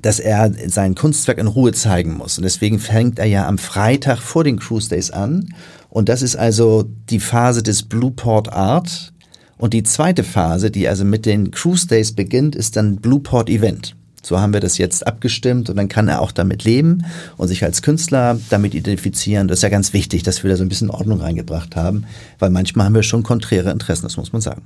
dass 0.00 0.18
er 0.20 0.52
sein 0.68 0.94
Kunstwerk 0.94 1.38
in 1.38 1.46
Ruhe 1.46 1.72
zeigen 1.72 2.14
muss. 2.14 2.38
Und 2.38 2.44
deswegen 2.44 2.78
fängt 2.78 3.18
er 3.18 3.26
ja 3.26 3.46
am 3.46 3.58
Freitag 3.58 4.18
vor 4.18 4.44
den 4.44 4.58
Cruise 4.58 4.88
Days 4.88 5.10
an. 5.10 5.54
Und 5.90 6.08
das 6.08 6.22
ist 6.22 6.36
also 6.36 6.84
die 7.10 7.20
Phase 7.20 7.62
des 7.62 7.82
Blueport 7.82 8.52
Art. 8.52 9.12
Und 9.58 9.72
die 9.72 9.82
zweite 9.82 10.22
Phase, 10.22 10.70
die 10.70 10.88
also 10.88 11.04
mit 11.04 11.26
den 11.26 11.50
Cruise 11.50 11.86
Days 11.86 12.12
beginnt, 12.12 12.54
ist 12.54 12.76
dann 12.76 12.96
Blueport 12.96 13.48
Event. 13.48 13.96
So 14.22 14.40
haben 14.40 14.52
wir 14.52 14.60
das 14.60 14.76
jetzt 14.76 15.06
abgestimmt 15.06 15.70
und 15.70 15.76
dann 15.76 15.88
kann 15.88 16.08
er 16.08 16.20
auch 16.20 16.32
damit 16.32 16.64
leben 16.64 17.04
und 17.36 17.46
sich 17.46 17.62
als 17.62 17.80
Künstler 17.80 18.38
damit 18.50 18.74
identifizieren. 18.74 19.46
Das 19.46 19.60
ist 19.60 19.62
ja 19.62 19.68
ganz 19.68 19.92
wichtig, 19.92 20.24
dass 20.24 20.42
wir 20.42 20.50
da 20.50 20.56
so 20.56 20.64
ein 20.64 20.68
bisschen 20.68 20.90
Ordnung 20.90 21.20
reingebracht 21.20 21.76
haben, 21.76 22.04
weil 22.40 22.50
manchmal 22.50 22.86
haben 22.86 22.94
wir 22.94 23.04
schon 23.04 23.22
konträre 23.22 23.70
Interessen, 23.70 24.02
das 24.02 24.16
muss 24.16 24.32
man 24.32 24.42
sagen. 24.42 24.62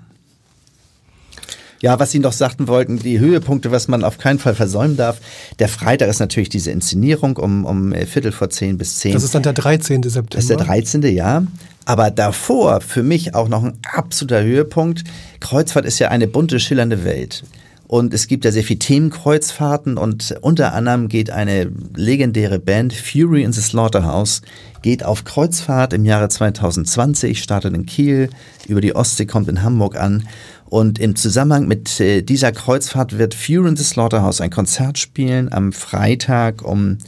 Ja, 1.82 1.98
was 1.98 2.10
Sie 2.10 2.18
noch 2.18 2.32
sagten 2.32 2.68
wollten, 2.68 2.98
die 2.98 3.18
Höhepunkte, 3.18 3.70
was 3.70 3.88
man 3.88 4.04
auf 4.04 4.18
keinen 4.18 4.38
Fall 4.38 4.54
versäumen 4.54 4.96
darf. 4.96 5.18
Der 5.58 5.68
Freitag 5.68 6.08
ist 6.08 6.20
natürlich 6.20 6.50
diese 6.50 6.70
Inszenierung 6.70 7.38
um, 7.38 7.64
um 7.64 7.92
äh, 7.92 8.04
Viertel 8.04 8.32
vor 8.32 8.50
zehn 8.50 8.76
bis 8.76 8.98
zehn. 8.98 9.12
Das 9.12 9.22
ist 9.22 9.34
dann 9.34 9.42
der 9.42 9.54
13. 9.54 10.02
September. 10.02 10.28
Das 10.30 10.44
ist 10.44 10.50
der 10.50 10.58
13. 10.58 11.02
Ja. 11.14 11.44
Aber 11.86 12.10
davor 12.10 12.82
für 12.82 13.02
mich 13.02 13.34
auch 13.34 13.48
noch 13.48 13.64
ein 13.64 13.78
absoluter 13.94 14.42
Höhepunkt. 14.42 15.04
Kreuzfahrt 15.40 15.86
ist 15.86 15.98
ja 15.98 16.08
eine 16.08 16.28
bunte, 16.28 16.60
schillernde 16.60 17.04
Welt. 17.04 17.44
Und 17.90 18.14
es 18.14 18.28
gibt 18.28 18.44
ja 18.44 18.52
sehr 18.52 18.62
viele 18.62 18.78
Themenkreuzfahrten 18.78 19.98
und 19.98 20.36
unter 20.42 20.74
anderem 20.74 21.08
geht 21.08 21.30
eine 21.30 21.72
legendäre 21.96 22.60
Band, 22.60 22.92
Fury 22.92 23.42
in 23.42 23.52
the 23.52 23.60
Slaughterhouse, 23.60 24.42
geht 24.82 25.04
auf 25.04 25.24
Kreuzfahrt 25.24 25.92
im 25.92 26.04
Jahre 26.04 26.28
2020, 26.28 27.42
startet 27.42 27.74
in 27.74 27.86
Kiel, 27.86 28.30
über 28.68 28.80
die 28.80 28.94
Ostsee 28.94 29.26
kommt 29.26 29.48
in 29.48 29.64
Hamburg 29.64 29.96
an. 29.96 30.28
Und 30.70 31.00
im 31.00 31.16
Zusammenhang 31.16 31.66
mit 31.66 32.00
äh, 32.00 32.22
dieser 32.22 32.52
Kreuzfahrt 32.52 33.18
wird 33.18 33.34
Fury 33.34 33.68
in 33.68 33.76
the 33.76 33.84
Slaughterhouse 33.84 34.40
ein 34.40 34.50
Konzert 34.50 34.98
spielen 34.98 35.52
am 35.52 35.72
Freitag 35.72 36.62
um 36.62 36.98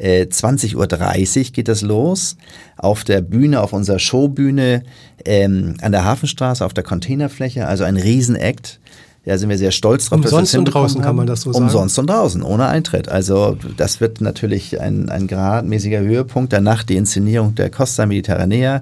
20.30 0.00 0.72
äh, 0.72 0.76
Uhr 0.76 1.52
geht 1.52 1.68
das 1.68 1.82
los. 1.82 2.36
Auf 2.78 3.04
der 3.04 3.20
Bühne, 3.20 3.60
auf 3.60 3.74
unserer 3.74 3.98
Showbühne 3.98 4.82
ähm, 5.26 5.76
an 5.82 5.92
der 5.92 6.04
Hafenstraße, 6.04 6.64
auf 6.64 6.72
der 6.72 6.84
Containerfläche. 6.84 7.66
Also 7.66 7.84
ein 7.84 7.98
Riesenakt. 7.98 8.79
Da 9.26 9.36
sind 9.36 9.50
wir 9.50 9.58
sehr 9.58 9.70
stolz 9.70 10.08
drauf. 10.08 10.20
Umsonst 10.20 10.56
und 10.56 10.64
draußen 10.64 11.00
haben. 11.00 11.06
kann 11.06 11.16
man 11.16 11.26
das 11.26 11.42
so 11.42 11.52
sagen. 11.52 11.66
Umsonst 11.66 11.98
und 11.98 12.08
draußen, 12.08 12.42
ohne 12.42 12.68
Eintritt. 12.68 13.08
Also 13.08 13.56
das 13.76 14.00
wird 14.00 14.22
natürlich 14.22 14.80
ein, 14.80 15.10
ein 15.10 15.26
gradmäßiger 15.26 16.00
Höhepunkt. 16.00 16.54
Danach 16.54 16.84
die 16.84 16.96
Inszenierung 16.96 17.54
der 17.54 17.68
Costa 17.68 18.06
Mediterranea. 18.06 18.80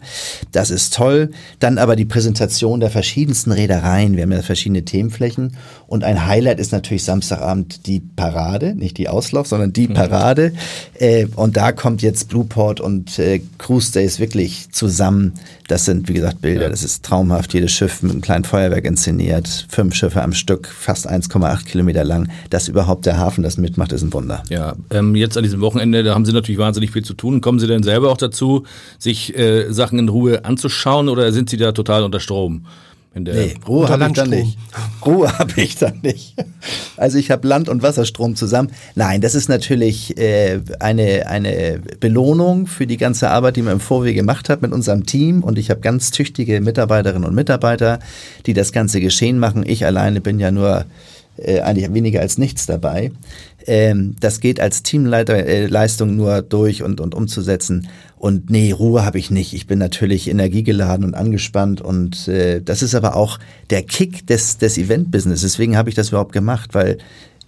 Das 0.52 0.70
ist 0.70 0.94
toll. 0.94 1.30
Dann 1.58 1.78
aber 1.78 1.96
die 1.96 2.04
Präsentation 2.04 2.78
der 2.78 2.90
verschiedensten 2.90 3.50
Reedereien. 3.50 4.14
Wir 4.14 4.22
haben 4.22 4.32
ja 4.32 4.42
verschiedene 4.42 4.84
Themenflächen. 4.84 5.56
Und 5.88 6.04
ein 6.04 6.26
Highlight 6.26 6.60
ist 6.60 6.70
natürlich 6.70 7.02
Samstagabend 7.02 7.86
die 7.86 7.98
Parade. 7.98 8.76
Nicht 8.76 8.96
die 8.98 9.08
Auslauf, 9.08 9.48
sondern 9.48 9.72
die 9.72 9.88
mhm. 9.88 9.94
Parade. 9.94 10.52
Äh, 10.94 11.26
und 11.34 11.56
da 11.56 11.72
kommt 11.72 12.00
jetzt 12.00 12.28
Blueport 12.28 12.80
und 12.80 13.18
äh, 13.18 13.40
Cruise 13.58 13.90
Days 13.90 14.20
wirklich 14.20 14.70
zusammen. 14.70 15.32
Das 15.68 15.84
sind, 15.84 16.08
wie 16.08 16.14
gesagt, 16.14 16.40
Bilder. 16.40 16.62
Ja. 16.62 16.68
Das 16.70 16.82
ist 16.82 17.04
traumhaft. 17.04 17.54
Jedes 17.54 17.72
Schiff 17.72 18.02
mit 18.02 18.12
einem 18.12 18.20
kleinen 18.22 18.44
Feuerwerk 18.44 18.84
inszeniert. 18.86 19.66
Fünf 19.68 19.94
Schiffe 19.94 20.22
am 20.22 20.32
Stück, 20.32 20.66
fast 20.66 21.08
1,8 21.08 21.66
Kilometer 21.66 22.04
lang. 22.04 22.28
Dass 22.50 22.68
überhaupt 22.68 23.06
der 23.06 23.18
Hafen 23.18 23.44
das 23.44 23.58
mitmacht, 23.58 23.92
ist 23.92 24.02
ein 24.02 24.12
Wunder. 24.12 24.42
Ja, 24.48 24.74
ähm, 24.90 25.14
jetzt 25.14 25.36
an 25.36 25.42
diesem 25.42 25.60
Wochenende, 25.60 26.02
da 26.02 26.14
haben 26.14 26.24
Sie 26.24 26.32
natürlich 26.32 26.58
wahnsinnig 26.58 26.90
viel 26.90 27.04
zu 27.04 27.14
tun. 27.14 27.40
Kommen 27.42 27.58
Sie 27.58 27.66
denn 27.66 27.82
selber 27.82 28.10
auch 28.10 28.16
dazu, 28.16 28.64
sich 28.98 29.36
äh, 29.36 29.70
Sachen 29.70 29.98
in 29.98 30.08
Ruhe 30.08 30.44
anzuschauen 30.44 31.08
oder 31.08 31.30
sind 31.32 31.50
Sie 31.50 31.58
da 31.58 31.72
total 31.72 32.02
unter 32.02 32.20
Strom? 32.20 32.64
Nee, 33.24 33.54
Ruhe 33.66 33.88
habe 33.88 34.06
ich 34.06 34.12
dann 34.12 34.30
nicht. 34.30 34.58
Ruhe 35.04 35.32
habe 35.38 35.60
ich 35.60 35.76
dann 35.76 36.00
nicht. 36.02 36.34
Also 36.96 37.18
ich 37.18 37.30
habe 37.30 37.46
Land- 37.46 37.68
und 37.68 37.82
Wasserstrom 37.82 38.36
zusammen. 38.36 38.70
Nein, 38.94 39.20
das 39.20 39.34
ist 39.34 39.48
natürlich 39.48 40.16
äh, 40.18 40.60
eine, 40.80 41.26
eine 41.28 41.80
Belohnung 42.00 42.66
für 42.66 42.86
die 42.86 42.96
ganze 42.96 43.30
Arbeit, 43.30 43.56
die 43.56 43.62
man 43.62 43.74
im 43.74 43.80
Vorwege 43.80 44.14
gemacht 44.14 44.48
hat 44.48 44.62
mit 44.62 44.72
unserem 44.72 45.06
Team. 45.06 45.42
Und 45.42 45.58
ich 45.58 45.70
habe 45.70 45.80
ganz 45.80 46.10
tüchtige 46.10 46.60
Mitarbeiterinnen 46.60 47.28
und 47.28 47.34
Mitarbeiter, 47.34 47.98
die 48.46 48.54
das 48.54 48.72
ganze 48.72 49.00
geschehen 49.00 49.38
machen. 49.38 49.64
Ich 49.66 49.84
alleine 49.84 50.20
bin 50.20 50.38
ja 50.38 50.50
nur 50.50 50.84
äh, 51.38 51.60
eigentlich 51.60 51.92
weniger 51.92 52.20
als 52.20 52.38
nichts 52.38 52.66
dabei. 52.66 53.12
Ähm, 53.66 54.16
das 54.20 54.40
geht 54.40 54.60
als 54.60 54.82
Teamleistung 54.82 56.10
äh, 56.10 56.12
nur 56.12 56.42
durch 56.42 56.82
und, 56.82 57.00
und 57.00 57.14
umzusetzen. 57.14 57.88
Und 58.16 58.50
nee, 58.50 58.72
Ruhe 58.72 59.04
habe 59.04 59.18
ich 59.18 59.30
nicht. 59.30 59.52
Ich 59.52 59.66
bin 59.66 59.78
natürlich 59.78 60.28
energiegeladen 60.28 61.04
und 61.04 61.14
angespannt. 61.14 61.80
Und 61.80 62.28
äh, 62.28 62.60
das 62.62 62.82
ist 62.82 62.94
aber 62.94 63.14
auch 63.14 63.38
der 63.70 63.82
Kick 63.82 64.26
des, 64.26 64.58
des 64.58 64.78
Event-Business. 64.78 65.42
Deswegen 65.42 65.76
habe 65.76 65.88
ich 65.88 65.94
das 65.94 66.08
überhaupt 66.08 66.32
gemacht, 66.32 66.74
weil 66.74 66.98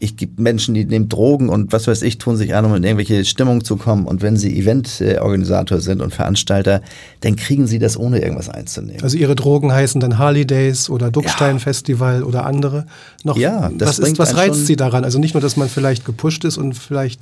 ich 0.02 0.16
gibt 0.16 0.40
Menschen, 0.40 0.74
die 0.74 0.86
nehmen 0.86 1.10
Drogen 1.10 1.50
und 1.50 1.72
was 1.72 1.86
weiß 1.86 2.00
ich, 2.02 2.16
tun 2.16 2.38
sich 2.38 2.54
an, 2.54 2.64
um 2.64 2.74
in 2.74 2.82
irgendwelche 2.82 3.22
Stimmung 3.26 3.62
zu 3.62 3.76
kommen. 3.76 4.06
Und 4.06 4.22
wenn 4.22 4.34
sie 4.34 4.58
Eventorganisator 4.58 5.80
sind 5.80 6.00
und 6.00 6.14
Veranstalter, 6.14 6.80
dann 7.20 7.36
kriegen 7.36 7.66
sie 7.66 7.78
das 7.78 7.98
ohne 7.98 8.22
irgendwas 8.22 8.48
einzunehmen. 8.48 9.02
Also 9.02 9.18
ihre 9.18 9.36
Drogen 9.36 9.70
heißen 9.70 10.00
dann 10.00 10.16
Harley 10.16 10.46
Days 10.46 10.88
oder 10.88 11.10
Duckstein 11.10 11.56
ja. 11.56 11.58
Festival 11.58 12.22
oder 12.22 12.46
andere. 12.46 12.86
Noch, 13.24 13.36
ja, 13.36 13.70
das 13.76 14.00
was, 14.00 14.08
ist, 14.08 14.18
was 14.18 14.36
reizt 14.36 14.66
sie 14.66 14.76
daran? 14.76 15.04
Also 15.04 15.18
nicht 15.18 15.34
nur, 15.34 15.42
dass 15.42 15.58
man 15.58 15.68
vielleicht 15.68 16.06
gepusht 16.06 16.44
ist 16.46 16.56
und 16.56 16.72
vielleicht 16.72 17.20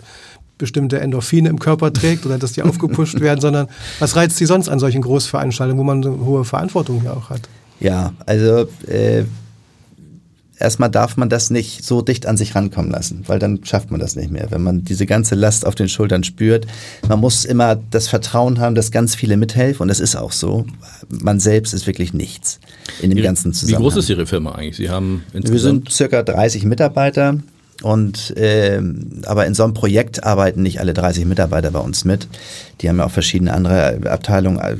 bestimmte 0.56 1.00
Endorphine 1.00 1.48
im 1.48 1.58
Körper 1.58 1.92
trägt 1.92 2.26
oder 2.26 2.38
dass 2.38 2.52
die 2.52 2.62
aufgepusht 2.62 3.20
werden, 3.20 3.40
sondern 3.40 3.66
was 3.98 4.14
reizt 4.14 4.36
sie 4.36 4.46
sonst 4.46 4.68
an 4.68 4.78
solchen 4.78 5.02
Großveranstaltungen, 5.02 5.80
wo 5.80 5.84
man 5.84 6.04
eine 6.04 6.24
hohe 6.24 6.44
Verantwortung 6.44 7.02
ja 7.04 7.12
auch 7.12 7.30
hat? 7.30 7.40
Ja, 7.80 8.12
also 8.24 8.68
äh, 8.86 9.24
erstmal 10.58 10.90
darf 10.90 11.16
man 11.16 11.28
das 11.28 11.50
nicht 11.50 11.84
so 11.84 12.02
dicht 12.02 12.26
an 12.26 12.36
sich 12.36 12.54
rankommen 12.54 12.90
lassen, 12.90 13.24
weil 13.26 13.38
dann 13.38 13.64
schafft 13.64 13.90
man 13.90 14.00
das 14.00 14.16
nicht 14.16 14.30
mehr. 14.30 14.50
Wenn 14.50 14.62
man 14.62 14.84
diese 14.84 15.06
ganze 15.06 15.34
Last 15.34 15.66
auf 15.66 15.74
den 15.74 15.88
Schultern 15.88 16.24
spürt, 16.24 16.66
man 17.08 17.20
muss 17.20 17.44
immer 17.44 17.76
das 17.90 18.08
Vertrauen 18.08 18.58
haben, 18.58 18.74
dass 18.74 18.90
ganz 18.90 19.14
viele 19.14 19.36
mithelfen 19.36 19.82
und 19.82 19.88
das 19.88 20.00
ist 20.00 20.16
auch 20.16 20.32
so. 20.32 20.66
Man 21.08 21.40
selbst 21.40 21.72
ist 21.74 21.86
wirklich 21.86 22.12
nichts 22.12 22.60
in 23.00 23.10
dem 23.10 23.18
Wie, 23.18 23.22
ganzen 23.22 23.52
Zusammenhang. 23.52 23.80
Wie 23.80 23.84
groß 23.84 23.96
ist 23.96 24.10
Ihre 24.10 24.26
Firma 24.26 24.52
eigentlich? 24.52 24.76
Sie 24.76 24.90
haben 24.90 25.24
Wir 25.32 25.58
sind 25.58 25.90
circa 25.90 26.22
30 26.22 26.64
Mitarbeiter. 26.64 27.38
Und 27.80 28.36
äh, 28.36 28.82
aber 29.24 29.46
in 29.46 29.54
so 29.54 29.62
einem 29.62 29.72
Projekt 29.72 30.24
arbeiten 30.24 30.62
nicht 30.62 30.80
alle 30.80 30.94
30 30.94 31.26
Mitarbeiter 31.26 31.70
bei 31.70 31.78
uns 31.78 32.04
mit. 32.04 32.26
Die 32.80 32.88
haben 32.88 32.98
ja 32.98 33.06
auch 33.06 33.10
verschiedene 33.12 33.54
andere 33.54 34.00
Abteilungen 34.10 34.58
äh, 34.58 34.76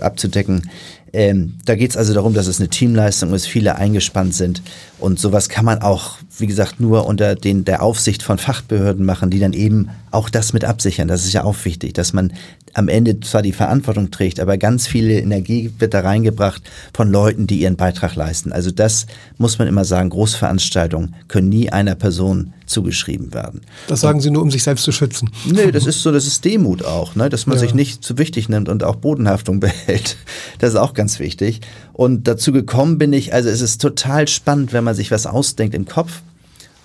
abzudecken. 0.00 0.70
Ähm, 1.16 1.54
da 1.64 1.76
geht 1.76 1.92
es 1.92 1.96
also 1.96 2.12
darum, 2.12 2.34
dass 2.34 2.46
es 2.46 2.60
eine 2.60 2.68
Teamleistung 2.68 3.32
ist, 3.32 3.46
viele 3.46 3.76
eingespannt 3.76 4.34
sind. 4.34 4.60
Und 4.98 5.18
sowas 5.18 5.48
kann 5.48 5.64
man 5.64 5.80
auch, 5.80 6.18
wie 6.36 6.46
gesagt, 6.46 6.78
nur 6.78 7.06
unter 7.06 7.34
den, 7.34 7.64
der 7.64 7.82
Aufsicht 7.82 8.22
von 8.22 8.36
Fachbehörden 8.36 9.02
machen, 9.02 9.30
die 9.30 9.38
dann 9.38 9.54
eben 9.54 9.88
auch 10.10 10.28
das 10.28 10.52
mit 10.52 10.66
absichern. 10.66 11.08
Das 11.08 11.24
ist 11.24 11.32
ja 11.32 11.44
auch 11.44 11.56
wichtig, 11.64 11.94
dass 11.94 12.12
man 12.12 12.34
am 12.76 12.88
Ende 12.88 13.18
zwar 13.20 13.40
die 13.40 13.52
Verantwortung 13.52 14.10
trägt, 14.10 14.38
aber 14.38 14.58
ganz 14.58 14.86
viel 14.86 15.08
Energie 15.08 15.72
wird 15.78 15.94
da 15.94 16.00
reingebracht 16.00 16.62
von 16.92 17.10
Leuten, 17.10 17.46
die 17.46 17.60
ihren 17.60 17.76
Beitrag 17.76 18.14
leisten. 18.16 18.52
Also 18.52 18.70
das 18.70 19.06
muss 19.38 19.58
man 19.58 19.66
immer 19.66 19.86
sagen, 19.86 20.10
Großveranstaltungen 20.10 21.14
können 21.26 21.48
nie 21.48 21.70
einer 21.70 21.94
Person 21.94 22.52
zugeschrieben 22.66 23.32
werden. 23.32 23.62
Das 23.88 24.02
sagen 24.02 24.20
Sie 24.20 24.30
nur, 24.30 24.42
um 24.42 24.50
sich 24.50 24.62
selbst 24.62 24.84
zu 24.84 24.92
schützen. 24.92 25.30
Nee, 25.46 25.72
das 25.72 25.86
ist 25.86 26.02
so, 26.02 26.12
das 26.12 26.26
ist 26.26 26.44
Demut 26.44 26.84
auch, 26.84 27.14
ne? 27.14 27.30
dass 27.30 27.46
man 27.46 27.56
ja. 27.56 27.60
sich 27.60 27.72
nicht 27.72 28.04
zu 28.04 28.18
wichtig 28.18 28.50
nimmt 28.50 28.68
und 28.68 28.84
auch 28.84 28.96
Bodenhaftung 28.96 29.58
behält. 29.60 30.18
Das 30.58 30.74
ist 30.74 30.76
auch 30.76 30.92
ganz 30.92 31.18
wichtig. 31.18 31.62
Und 31.94 32.28
dazu 32.28 32.52
gekommen 32.52 32.98
bin 32.98 33.14
ich, 33.14 33.32
also 33.32 33.48
es 33.48 33.62
ist 33.62 33.80
total 33.80 34.28
spannend, 34.28 34.74
wenn 34.74 34.84
man 34.84 34.94
sich 34.94 35.10
was 35.10 35.26
ausdenkt 35.26 35.74
im 35.74 35.86
Kopf 35.86 36.20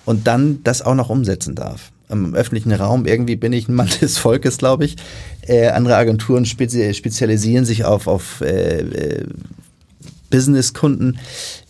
und 0.06 0.26
dann 0.26 0.60
das 0.64 0.80
auch 0.80 0.94
noch 0.94 1.10
umsetzen 1.10 1.54
darf 1.54 1.92
im 2.12 2.34
öffentlichen 2.34 2.72
Raum. 2.72 3.06
Irgendwie 3.06 3.36
bin 3.36 3.52
ich 3.52 3.68
ein 3.68 3.74
Mann 3.74 3.88
des 4.00 4.18
Volkes, 4.18 4.58
glaube 4.58 4.84
ich. 4.84 4.96
Äh, 5.42 5.68
andere 5.68 5.96
Agenturen 5.96 6.44
spezi 6.44 6.94
spezialisieren 6.94 7.64
sich 7.64 7.84
auf, 7.84 8.06
auf 8.06 8.40
äh, 8.40 8.80
äh, 8.80 9.26
Business-Kunden. 10.32 11.18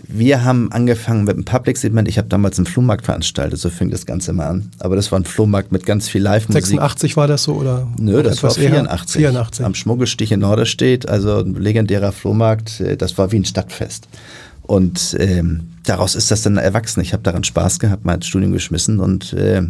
Wir 0.07 0.45
haben 0.45 0.71
angefangen 0.73 1.25
mit 1.25 1.37
dem 1.37 1.45
Public 1.45 1.77
Segment. 1.77 2.09
Ich 2.09 2.17
habe 2.17 2.29
damals 2.29 2.59
einen 2.59 2.67
Flohmarkt 2.67 3.05
veranstaltet, 3.05 3.59
so 3.59 3.69
fing 3.69 3.91
das 3.91 4.07
Ganze 4.07 4.33
mal 4.33 4.47
an. 4.47 4.71
Aber 4.79 4.97
das 4.97 5.11
war 5.13 5.19
ein 5.19 5.25
Flohmarkt 5.25 5.73
mit 5.73 5.85
ganz 5.85 6.09
viel 6.09 6.23
Live-Musik. 6.23 6.67
86 6.67 7.17
war 7.17 7.27
das 7.27 7.43
so 7.43 7.55
oder? 7.55 7.89
Nö, 7.99 8.23
das 8.23 8.43
war 8.43 8.51
84. 8.51 9.21
84. 9.21 9.67
Am 9.67 9.75
Schmuggelstich 9.75 10.33
in 10.33 10.41
Norderstedt, 10.41 11.09
also 11.09 11.41
ein 11.41 11.55
legendärer 11.55 12.13
Flohmarkt. 12.13 12.81
Äh, 12.81 12.97
das 12.97 13.19
war 13.19 13.33
wie 13.33 13.41
ein 13.41 13.45
Stadtfest. 13.45 14.09
Und 14.63 15.17
ähm, 15.19 15.73
daraus 15.85 16.15
ist 16.15 16.31
das 16.31 16.43
dann 16.43 16.57
erwachsen. 16.57 17.01
Ich 17.01 17.13
habe 17.13 17.23
daran 17.23 17.45
Spaß 17.45 17.81
gehabt, 17.81 18.05
mein 18.05 18.23
Studium 18.23 18.53
geschmissen 18.53 19.01
und 19.01 19.33
äh, 19.33 19.63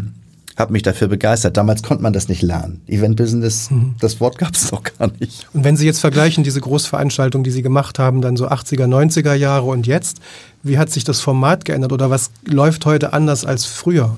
habe 0.56 0.72
mich 0.72 0.82
dafür 0.82 1.08
begeistert. 1.08 1.56
Damals 1.56 1.82
konnte 1.82 2.02
man 2.02 2.12
das 2.12 2.28
nicht 2.28 2.42
lernen. 2.42 2.82
Event 2.86 3.16
Business, 3.16 3.70
mhm. 3.70 3.94
das 4.00 4.20
Wort 4.20 4.38
gab 4.38 4.54
es 4.54 4.70
noch 4.72 4.82
gar 4.82 5.10
nicht. 5.18 5.46
Und 5.52 5.64
wenn 5.64 5.76
Sie 5.76 5.86
jetzt 5.86 6.00
vergleichen, 6.00 6.44
diese 6.44 6.60
Großveranstaltungen, 6.60 7.44
die 7.44 7.50
Sie 7.50 7.62
gemacht 7.62 7.98
haben, 7.98 8.20
dann 8.20 8.36
so 8.36 8.48
80er, 8.48 8.86
90er 8.86 9.34
Jahre 9.34 9.66
und 9.66 9.86
jetzt, 9.86 10.18
wie 10.62 10.78
hat 10.78 10.90
sich 10.90 11.04
das 11.04 11.20
Format 11.20 11.64
geändert 11.64 11.92
oder 11.92 12.10
was 12.10 12.30
läuft 12.46 12.86
heute 12.86 13.12
anders 13.12 13.44
als 13.44 13.64
früher? 13.64 14.16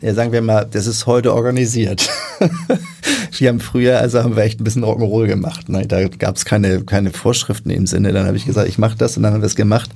Ja, 0.00 0.14
sagen 0.14 0.32
wir 0.32 0.42
mal, 0.42 0.66
das 0.68 0.88
ist 0.88 1.06
heute 1.06 1.32
organisiert. 1.32 2.10
wir 3.38 3.48
haben 3.48 3.60
früher, 3.60 3.98
also 3.98 4.20
haben 4.24 4.34
wir 4.34 4.42
echt 4.42 4.60
ein 4.60 4.64
bisschen 4.64 4.82
Rock'n'Roll 4.82 5.28
gemacht. 5.28 5.68
Ne? 5.68 5.86
Da 5.86 6.08
gab 6.08 6.34
es 6.34 6.44
keine, 6.44 6.82
keine 6.82 7.10
Vorschriften 7.10 7.70
im 7.70 7.86
Sinne. 7.86 8.12
Dann 8.12 8.26
habe 8.26 8.36
ich 8.36 8.44
gesagt, 8.44 8.68
ich 8.68 8.78
mache 8.78 8.96
das 8.96 9.16
und 9.16 9.22
dann 9.22 9.32
haben 9.32 9.42
wir 9.42 9.46
es 9.46 9.54
gemacht 9.54 9.90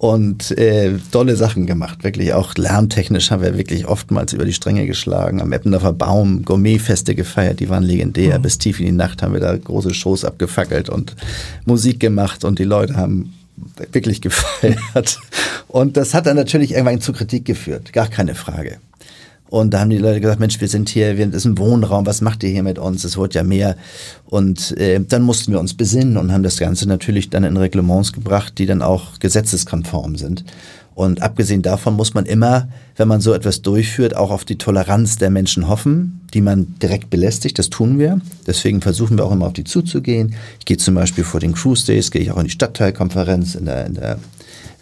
und 0.00 0.56
äh, 0.56 0.94
tolle 1.12 1.36
Sachen 1.36 1.66
gemacht. 1.66 2.04
Wirklich 2.04 2.32
auch 2.32 2.54
lärmtechnisch 2.54 3.30
haben 3.30 3.42
wir 3.42 3.58
wirklich 3.58 3.86
oftmals 3.86 4.32
über 4.32 4.46
die 4.46 4.54
Stränge 4.54 4.86
geschlagen. 4.86 5.42
Am 5.42 5.52
Eppendorfer 5.52 5.92
Baum 5.92 6.42
Gourmetfeste 6.42 7.14
gefeiert, 7.14 7.60
die 7.60 7.68
waren 7.68 7.82
legendär. 7.82 8.38
Mhm. 8.38 8.42
Bis 8.42 8.56
tief 8.56 8.80
in 8.80 8.86
die 8.86 8.92
Nacht 8.92 9.22
haben 9.22 9.34
wir 9.34 9.40
da 9.40 9.54
große 9.54 9.92
Shows 9.92 10.24
abgefackelt 10.24 10.88
und 10.88 11.14
Musik 11.66 12.00
gemacht 12.00 12.44
und 12.46 12.58
die 12.58 12.64
Leute 12.64 12.96
haben 12.96 13.34
wirklich 13.92 14.20
gefeiert. 14.22 15.18
Und 15.68 15.98
das 15.98 16.14
hat 16.14 16.24
dann 16.24 16.36
natürlich 16.36 16.72
irgendwann 16.72 17.02
zu 17.02 17.12
Kritik 17.12 17.44
geführt, 17.44 17.92
gar 17.92 18.08
keine 18.08 18.34
Frage. 18.34 18.78
Und 19.50 19.74
da 19.74 19.80
haben 19.80 19.90
die 19.90 19.98
Leute 19.98 20.20
gesagt, 20.20 20.38
Mensch, 20.38 20.60
wir 20.60 20.68
sind 20.68 20.88
hier, 20.88 21.18
wir, 21.18 21.26
das 21.26 21.38
ist 21.38 21.44
ein 21.44 21.58
Wohnraum, 21.58 22.06
was 22.06 22.20
macht 22.20 22.44
ihr 22.44 22.50
hier 22.50 22.62
mit 22.62 22.78
uns? 22.78 23.02
Es 23.02 23.18
wird 23.18 23.34
ja 23.34 23.42
mehr. 23.42 23.76
Und 24.26 24.78
äh, 24.78 25.00
dann 25.06 25.22
mussten 25.22 25.52
wir 25.52 25.58
uns 25.58 25.74
besinnen 25.74 26.16
und 26.16 26.32
haben 26.32 26.44
das 26.44 26.58
Ganze 26.58 26.88
natürlich 26.88 27.30
dann 27.30 27.42
in 27.42 27.56
Reglements 27.56 28.12
gebracht, 28.12 28.54
die 28.58 28.66
dann 28.66 28.80
auch 28.80 29.18
gesetzeskonform 29.18 30.16
sind. 30.16 30.44
Und 30.94 31.22
abgesehen 31.22 31.62
davon 31.62 31.94
muss 31.94 32.14
man 32.14 32.26
immer, 32.26 32.68
wenn 32.96 33.08
man 33.08 33.20
so 33.20 33.32
etwas 33.32 33.62
durchführt, 33.62 34.14
auch 34.14 34.30
auf 34.30 34.44
die 34.44 34.58
Toleranz 34.58 35.16
der 35.16 35.30
Menschen 35.30 35.66
hoffen, 35.66 36.20
die 36.32 36.42
man 36.42 36.74
direkt 36.80 37.10
belästigt. 37.10 37.58
Das 37.58 37.70
tun 37.70 37.98
wir. 37.98 38.20
Deswegen 38.46 38.80
versuchen 38.82 39.16
wir 39.16 39.24
auch 39.24 39.32
immer 39.32 39.46
auf 39.46 39.52
die 39.52 39.64
zuzugehen. 39.64 40.34
Ich 40.58 40.66
gehe 40.66 40.76
zum 40.76 40.94
Beispiel 40.94 41.24
vor 41.24 41.40
den 41.40 41.54
Cruise 41.54 41.86
Days, 41.86 42.10
gehe 42.10 42.22
ich 42.22 42.30
auch 42.30 42.38
in 42.38 42.44
die 42.44 42.50
Stadtteilkonferenz 42.50 43.54
in 43.56 43.64
der, 43.64 43.86
in 43.86 43.94
der 43.94 44.18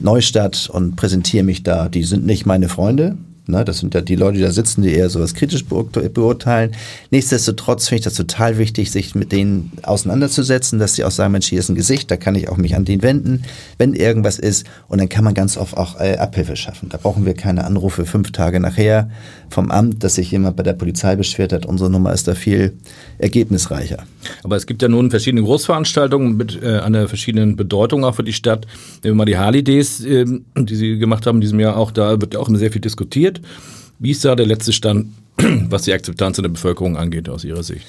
Neustadt 0.00 0.68
und 0.70 0.96
präsentiere 0.96 1.44
mich 1.44 1.62
da. 1.62 1.88
Die 1.88 2.04
sind 2.04 2.26
nicht 2.26 2.46
meine 2.46 2.68
Freunde, 2.68 3.16
Ne? 3.48 3.64
Das 3.64 3.78
sind 3.78 3.94
ja 3.94 4.02
die 4.02 4.14
Leute, 4.14 4.36
die 4.36 4.44
da 4.44 4.50
sitzen, 4.50 4.82
die 4.82 4.92
eher 4.92 5.08
sowas 5.08 5.34
kritisch 5.34 5.64
beurteilen. 5.64 6.72
Nichtsdestotrotz 7.10 7.88
finde 7.88 8.00
ich 8.00 8.04
das 8.04 8.14
total 8.14 8.58
wichtig, 8.58 8.90
sich 8.90 9.14
mit 9.14 9.32
denen 9.32 9.72
auseinanderzusetzen, 9.82 10.78
dass 10.78 10.94
sie 10.94 11.04
auch 11.04 11.10
sagen, 11.10 11.32
Mensch, 11.32 11.46
hier 11.46 11.58
ist 11.58 11.68
ein 11.68 11.74
Gesicht, 11.74 12.10
da 12.10 12.16
kann 12.16 12.34
ich 12.34 12.48
auch 12.48 12.58
mich 12.58 12.76
an 12.76 12.84
den 12.84 13.02
wenden, 13.02 13.44
wenn 13.78 13.94
irgendwas 13.94 14.38
ist. 14.38 14.66
Und 14.88 14.98
dann 14.98 15.08
kann 15.08 15.24
man 15.24 15.34
ganz 15.34 15.56
oft 15.56 15.76
auch 15.76 15.98
äh, 15.98 16.16
Abhilfe 16.16 16.56
schaffen. 16.56 16.90
Da 16.90 16.98
brauchen 16.98 17.24
wir 17.24 17.34
keine 17.34 17.64
Anrufe 17.64 18.04
fünf 18.04 18.32
Tage 18.32 18.60
nachher 18.60 19.10
vom 19.50 19.70
Amt, 19.70 20.04
dass 20.04 20.16
sich 20.16 20.30
jemand 20.30 20.56
bei 20.56 20.62
der 20.62 20.74
Polizei 20.74 21.16
beschwert 21.16 21.52
hat. 21.52 21.64
Unsere 21.66 21.90
Nummer 21.90 22.12
ist 22.12 22.28
da 22.28 22.34
viel 22.34 22.74
ergebnisreicher. 23.18 24.04
Aber 24.44 24.56
es 24.56 24.66
gibt 24.66 24.82
ja 24.82 24.88
nun 24.88 25.10
verschiedene 25.10 25.42
Großveranstaltungen 25.42 26.36
mit 26.36 26.62
äh, 26.62 26.80
einer 26.80 27.08
verschiedenen 27.08 27.56
Bedeutung 27.56 28.04
auch 28.04 28.14
für 28.14 28.24
die 28.24 28.32
Stadt. 28.32 28.66
Nehmen 29.02 29.14
wir 29.14 29.14
mal 29.14 29.24
die 29.24 29.38
Harley 29.38 29.62
Days, 29.62 30.04
äh, 30.04 30.24
die 30.56 30.74
Sie 30.74 30.98
gemacht 30.98 31.26
haben 31.26 31.36
in 31.36 31.40
diesem 31.40 31.60
Jahr 31.60 31.76
auch, 31.76 31.90
da 31.90 32.20
wird 32.20 32.34
ja 32.34 32.40
auch 32.40 32.48
immer 32.48 32.58
sehr 32.58 32.70
viel 32.70 32.80
diskutiert. 32.80 33.37
Wie 33.98 34.10
ist 34.10 34.24
da 34.24 34.34
der 34.34 34.46
letzte 34.46 34.72
Stand, 34.72 35.08
was 35.68 35.82
die 35.82 35.92
Akzeptanz 35.92 36.38
in 36.38 36.42
der 36.42 36.50
Bevölkerung 36.50 36.96
angeht, 36.96 37.28
aus 37.28 37.44
Ihrer 37.44 37.62
Sicht? 37.62 37.86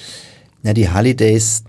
Ja, 0.62 0.74
die 0.74 0.88
Harley 0.88 1.14
Days, 1.14 1.64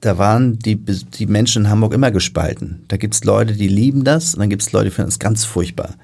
da 0.00 0.18
waren 0.18 0.58
die, 0.58 0.76
die 0.76 1.26
Menschen 1.26 1.64
in 1.64 1.70
Hamburg 1.70 1.94
immer 1.94 2.10
gespalten. 2.10 2.84
Da 2.88 2.96
gibt 2.96 3.14
es 3.14 3.24
Leute, 3.24 3.54
die 3.54 3.68
lieben 3.68 4.04
das 4.04 4.34
und 4.34 4.40
dann 4.40 4.50
gibt 4.50 4.62
es 4.62 4.72
Leute, 4.72 4.86
die 4.86 4.94
finden 4.94 5.10
es 5.10 5.18
ganz 5.18 5.44
furchtbar. 5.44 5.94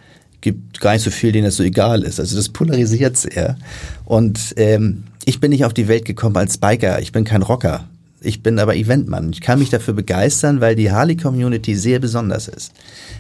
Gibt 0.41 0.81
gar 0.81 0.93
nicht 0.93 1.03
so 1.03 1.11
viel, 1.11 1.33
denen 1.33 1.45
das 1.45 1.57
so 1.57 1.63
egal 1.63 2.03
ist. 2.03 2.19
Also 2.19 2.37
das 2.37 2.49
polarisiert 2.49 3.17
sehr. 3.17 3.57
Und 4.05 4.55
ähm, 4.57 5.05
ich 5.25 5.41
bin 5.41 5.51
nicht 5.51 5.65
auf 5.65 5.75
die 5.75 5.89
Welt 5.89 6.05
gekommen 6.05 6.37
als 6.37 6.59
Biker. 6.59 7.01
Ich 7.01 7.13
bin 7.13 7.25
kein 7.25 7.43
Rocker. 7.43 7.89
Ich 8.21 8.43
bin 8.43 8.59
aber 8.59 8.77
Eventmann. 8.77 9.31
Ich 9.33 9.41
kann 9.41 9.59
mich 9.59 9.71
dafür 9.71 9.95
begeistern, 9.95 10.61
weil 10.61 10.75
die 10.75 10.91
Harley-Community 10.91 11.77
sehr 11.77 11.99
besonders 11.99 12.49
ist. 12.49 12.73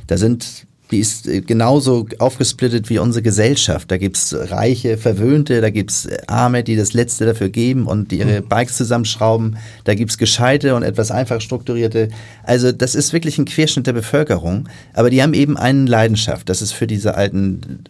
Da 0.06 0.16
sind 0.16 0.66
die 0.92 1.00
ist 1.00 1.26
äh, 1.26 1.40
genauso 1.40 2.06
aufgesplittet 2.18 2.90
wie 2.90 2.98
unsere 2.98 3.22
Gesellschaft. 3.22 3.90
Da 3.90 3.96
gibt's 3.96 4.34
Reiche, 4.38 4.98
Verwöhnte, 4.98 5.60
da 5.60 5.70
gibt's 5.70 6.06
äh, 6.06 6.18
Arme, 6.26 6.62
die 6.62 6.76
das 6.76 6.92
Letzte 6.92 7.24
dafür 7.24 7.48
geben 7.48 7.86
und 7.86 8.12
die 8.12 8.18
ihre 8.18 8.42
mhm. 8.42 8.48
Bikes 8.48 8.76
zusammenschrauben. 8.76 9.56
Da 9.84 9.94
gibt's 9.94 10.18
Gescheite 10.18 10.76
und 10.76 10.82
etwas 10.82 11.10
einfach 11.10 11.40
strukturierte. 11.40 12.10
Also 12.44 12.70
das 12.70 12.94
ist 12.94 13.12
wirklich 13.12 13.38
ein 13.38 13.46
Querschnitt 13.46 13.86
der 13.86 13.94
Bevölkerung. 13.94 14.68
Aber 14.92 15.08
die 15.08 15.22
haben 15.22 15.34
eben 15.34 15.56
eine 15.56 15.86
Leidenschaft. 15.86 16.48
Das 16.48 16.60
ist 16.60 16.72
für 16.72 16.86
diese 16.86 17.14
alten, 17.14 17.84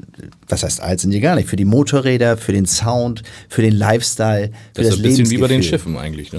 was 0.49 0.63
heißt 0.63 0.81
alt 0.81 1.01
sind 1.01 1.11
die 1.11 1.21
gar 1.21 1.35
nicht, 1.35 1.49
für 1.49 1.57
die 1.57 1.65
Motorräder, 1.65 2.37
für 2.37 2.53
den 2.53 2.67
Sound, 2.67 3.25
für 3.49 3.63
den 3.63 3.75
Lifestyle, 3.75 4.49
für 4.75 4.83
das, 4.83 4.87
das 4.87 4.95
ist 4.95 5.01
ein 5.01 5.03
bisschen 5.03 5.31
wie 5.31 5.39
bei 5.39 5.49
den 5.49 5.63
Schiffen 5.63 5.97
eigentlich, 5.97 6.33
ne? 6.33 6.39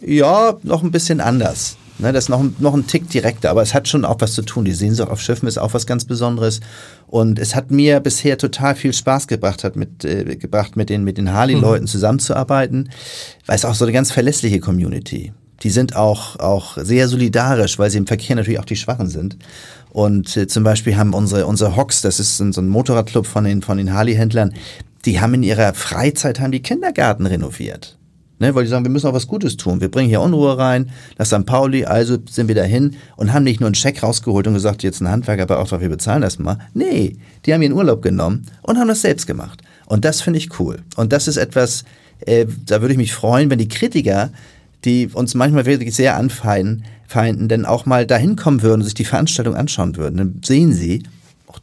Ja, 0.00 0.56
noch 0.62 0.82
ein 0.82 0.90
bisschen 0.90 1.20
anders. 1.20 1.76
Ne, 1.98 2.12
das 2.12 2.24
ist 2.24 2.28
noch, 2.28 2.44
noch 2.58 2.74
ein 2.74 2.86
Tick 2.86 3.08
direkter, 3.08 3.50
aber 3.50 3.62
es 3.62 3.72
hat 3.72 3.88
schon 3.88 4.04
auch 4.04 4.16
was 4.18 4.34
zu 4.34 4.42
tun. 4.42 4.66
Die 4.66 4.72
Sehnsucht 4.72 5.08
auf 5.08 5.20
Schiffen 5.20 5.48
ist 5.48 5.56
auch 5.56 5.72
was 5.72 5.86
ganz 5.86 6.04
Besonderes. 6.04 6.60
Und 7.06 7.38
es 7.38 7.54
hat 7.54 7.70
mir 7.70 8.00
bisher 8.00 8.36
total 8.36 8.74
viel 8.74 8.92
Spaß 8.92 9.26
gebracht, 9.28 9.64
hat 9.64 9.76
mit, 9.76 10.04
äh, 10.04 10.36
gebracht, 10.36 10.76
mit 10.76 10.90
den, 10.90 11.04
mit 11.04 11.16
den 11.16 11.32
Harley-Leuten 11.32 11.84
mhm. 11.84 11.88
zusammenzuarbeiten, 11.88 12.90
weil 13.46 13.56
es 13.56 13.64
auch 13.64 13.74
so 13.74 13.86
eine 13.86 13.92
ganz 13.92 14.12
verlässliche 14.12 14.60
Community. 14.60 15.32
Die 15.62 15.70
sind 15.70 15.96
auch, 15.96 16.38
auch 16.38 16.76
sehr 16.76 17.08
solidarisch, 17.08 17.78
weil 17.78 17.90
sie 17.90 17.96
im 17.96 18.06
Verkehr 18.06 18.36
natürlich 18.36 18.60
auch 18.60 18.66
die 18.66 18.76
Schwachen 18.76 19.08
sind. 19.08 19.38
Und 19.88 20.36
äh, 20.36 20.46
zum 20.46 20.64
Beispiel 20.64 20.96
haben 20.98 21.14
unsere, 21.14 21.46
unsere 21.46 21.76
Hocks, 21.76 22.02
das 22.02 22.20
ist 22.20 22.36
so 22.36 22.44
ein 22.44 22.68
Motorradclub 22.68 23.26
von 23.26 23.44
den, 23.44 23.62
von 23.62 23.78
den 23.78 23.94
Harley-Händlern, 23.94 24.52
die 25.06 25.20
haben 25.20 25.32
in 25.32 25.42
ihrer 25.42 25.72
Freizeit 25.72 26.40
haben 26.40 26.52
die 26.52 26.60
Kindergarten 26.60 27.24
renoviert. 27.24 27.96
Ne, 28.38 28.54
weil 28.54 28.64
die 28.64 28.70
sagen, 28.70 28.84
wir 28.84 28.90
müssen 28.90 29.06
auch 29.06 29.14
was 29.14 29.26
Gutes 29.26 29.56
tun. 29.56 29.80
Wir 29.80 29.90
bringen 29.90 30.10
hier 30.10 30.20
Unruhe 30.20 30.58
rein, 30.58 30.90
nach 31.16 31.24
St. 31.24 31.46
Pauli, 31.46 31.86
also 31.86 32.18
sind 32.28 32.48
wir 32.48 32.54
dahin 32.54 32.96
und 33.16 33.32
haben 33.32 33.44
nicht 33.44 33.60
nur 33.60 33.68
einen 33.68 33.74
Scheck 33.74 34.02
rausgeholt 34.02 34.46
und 34.46 34.52
gesagt, 34.52 34.82
jetzt 34.82 35.00
ein 35.00 35.08
Handwerker 35.08 35.46
bei 35.46 35.80
wir 35.80 35.88
bezahlen 35.88 36.20
das 36.20 36.38
mal. 36.38 36.58
Nee, 36.74 37.16
die 37.46 37.54
haben 37.54 37.62
ihren 37.62 37.72
Urlaub 37.72 38.02
genommen 38.02 38.46
und 38.60 38.78
haben 38.78 38.88
das 38.88 39.00
selbst 39.00 39.26
gemacht. 39.26 39.62
Und 39.86 40.04
das 40.04 40.20
finde 40.20 40.38
ich 40.38 40.60
cool. 40.60 40.80
Und 40.96 41.14
das 41.14 41.28
ist 41.28 41.38
etwas, 41.38 41.84
äh, 42.20 42.44
da 42.66 42.82
würde 42.82 42.92
ich 42.92 42.98
mich 42.98 43.14
freuen, 43.14 43.48
wenn 43.48 43.58
die 43.58 43.68
Kritiker, 43.68 44.30
die 44.84 45.08
uns 45.08 45.34
manchmal 45.34 45.64
wirklich 45.64 45.94
sehr 45.94 46.16
anfeinden, 46.16 46.84
feinden, 47.06 47.48
denn 47.48 47.64
auch 47.64 47.86
mal 47.86 48.06
dahin 48.06 48.36
kommen 48.36 48.62
würden 48.62 48.80
und 48.80 48.84
sich 48.84 48.94
die 48.94 49.04
Veranstaltung 49.04 49.54
anschauen 49.54 49.96
würden. 49.96 50.16
Dann 50.18 50.40
sehen 50.44 50.72
sie, 50.72 51.04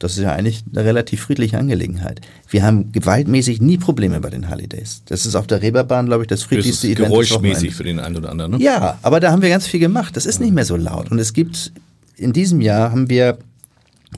das 0.04 0.18
ist 0.18 0.24
ja 0.24 0.34
eigentlich 0.34 0.63
eine 0.70 0.84
relativ 0.84 1.22
friedliche 1.22 1.58
Angelegenheit. 1.58 2.20
Wir 2.50 2.63
haben 2.63 2.92
gewaltmäßig 2.92 3.62
nie 3.62 3.78
Probleme 3.78 4.20
bei 4.20 4.30
den 4.30 4.50
Holidays. 4.50 5.02
Das 5.06 5.26
ist 5.26 5.36
auf 5.36 5.48
der 5.48 5.62
Reeperbahn, 5.62 6.08
glaube 6.08 6.24
ich, 6.24 6.28
das 6.28 6.44
friedlichste 6.44 6.88
das 6.88 6.92
ist 6.92 7.00
Event. 7.00 7.10
Geräuschmäßig 7.10 7.74
für 7.74 7.84
den 7.84 8.00
einen 8.00 8.18
oder 8.18 8.30
anderen, 8.30 8.52
ne? 8.52 8.58
Ja, 8.60 9.00
aber 9.02 9.22
da 9.22 9.32
haben 9.32 9.42
wir 9.42 9.48
ganz 9.50 9.66
viel 9.66 9.80
gemacht. 9.80 10.18
Das 10.18 10.26
ist 10.26 10.42
nicht 10.42 10.54
mehr 10.54 10.66
so 10.66 10.76
laut. 10.76 11.10
Und 11.10 11.20
es 11.20 11.32
gibt, 11.32 11.72
in 12.18 12.34
diesem 12.34 12.60
Jahr 12.60 12.92
haben 12.92 13.10
wir 13.10 13.38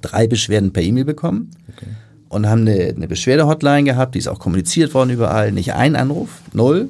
drei 0.01 0.25
Beschwerden 0.25 0.73
per 0.73 0.81
E-Mail 0.81 1.05
bekommen. 1.05 1.51
Okay. 1.75 1.91
Und 2.29 2.49
haben 2.49 2.61
eine, 2.61 2.93
eine 2.95 3.07
Beschwerde-Hotline 3.07 3.83
gehabt, 3.83 4.15
die 4.15 4.19
ist 4.19 4.27
auch 4.27 4.39
kommuniziert 4.39 4.95
worden 4.95 5.11
überall. 5.11 5.51
Nicht 5.51 5.73
ein 5.73 5.95
Anruf, 5.95 6.29
null. 6.51 6.89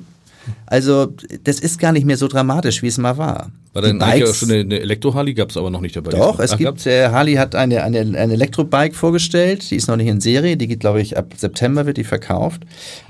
Also 0.65 1.13
das 1.43 1.59
ist 1.59 1.79
gar 1.79 1.91
nicht 1.91 2.05
mehr 2.05 2.17
so 2.17 2.29
dramatisch, 2.29 2.81
wie 2.81 2.87
es 2.87 2.97
mal 2.97 3.17
war. 3.17 3.51
War 3.75 3.81
dann 3.81 4.01
eigentlich 4.01 4.29
auch 4.29 4.33
schon 4.33 4.51
eine, 4.51 4.61
eine 4.61 4.79
Elektro-Harley, 4.79 5.33
gab 5.33 5.49
es 5.49 5.57
aber 5.57 5.69
noch 5.69 5.81
nicht 5.81 5.97
dabei. 5.97 6.11
Doch, 6.11 6.39
es 6.39 6.53
Ach, 6.53 6.57
gibt, 6.57 6.85
äh, 6.85 7.09
Harley 7.09 7.33
hat 7.33 7.55
eine, 7.55 7.83
eine, 7.83 7.99
eine 7.99 8.31
Elektrobike 8.31 8.95
vorgestellt, 8.95 9.69
die 9.69 9.75
ist 9.75 9.89
noch 9.89 9.97
nicht 9.97 10.07
in 10.07 10.21
Serie, 10.21 10.55
die 10.55 10.67
geht, 10.67 10.79
glaube 10.79 11.01
ich, 11.01 11.17
ab 11.17 11.33
September 11.35 11.85
wird 11.85 11.97
die 11.97 12.05
verkauft. 12.05 12.61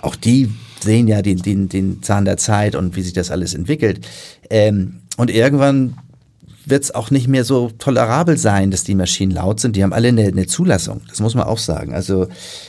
Auch 0.02 0.16
die 0.16 0.50
sehen 0.80 1.08
ja 1.08 1.22
den, 1.22 1.38
den, 1.38 1.70
den 1.70 2.02
Zahn 2.02 2.26
der 2.26 2.38
Zeit 2.38 2.74
und 2.74 2.96
wie 2.96 3.04
sich 3.04 3.14
das 3.14 3.30
alles 3.30 3.54
entwickelt. 3.54 4.08
Ähm, 4.50 5.02
und 5.18 5.30
irgendwann 5.30 5.98
wird 6.66 6.84
es 6.84 6.96
auch 6.96 7.12
nicht 7.12 7.28
mehr 7.28 7.44
so 7.44 7.70
tolerabel 7.78 8.36
sein, 8.36 8.72
dass 8.72 8.84
die 8.84 8.96
Maschinen 8.96 9.34
laut 9.34 9.60
sind. 9.60 9.76
Die 9.76 9.84
haben 9.84 9.94
alle 9.94 10.08
eine, 10.08 10.24
eine 10.24 10.48
Zulassung, 10.48 11.02
das 11.08 11.20
muss 11.20 11.36
man 11.36 11.46
auch 11.46 11.60
sagen. 11.60 11.94
Also 11.94 12.28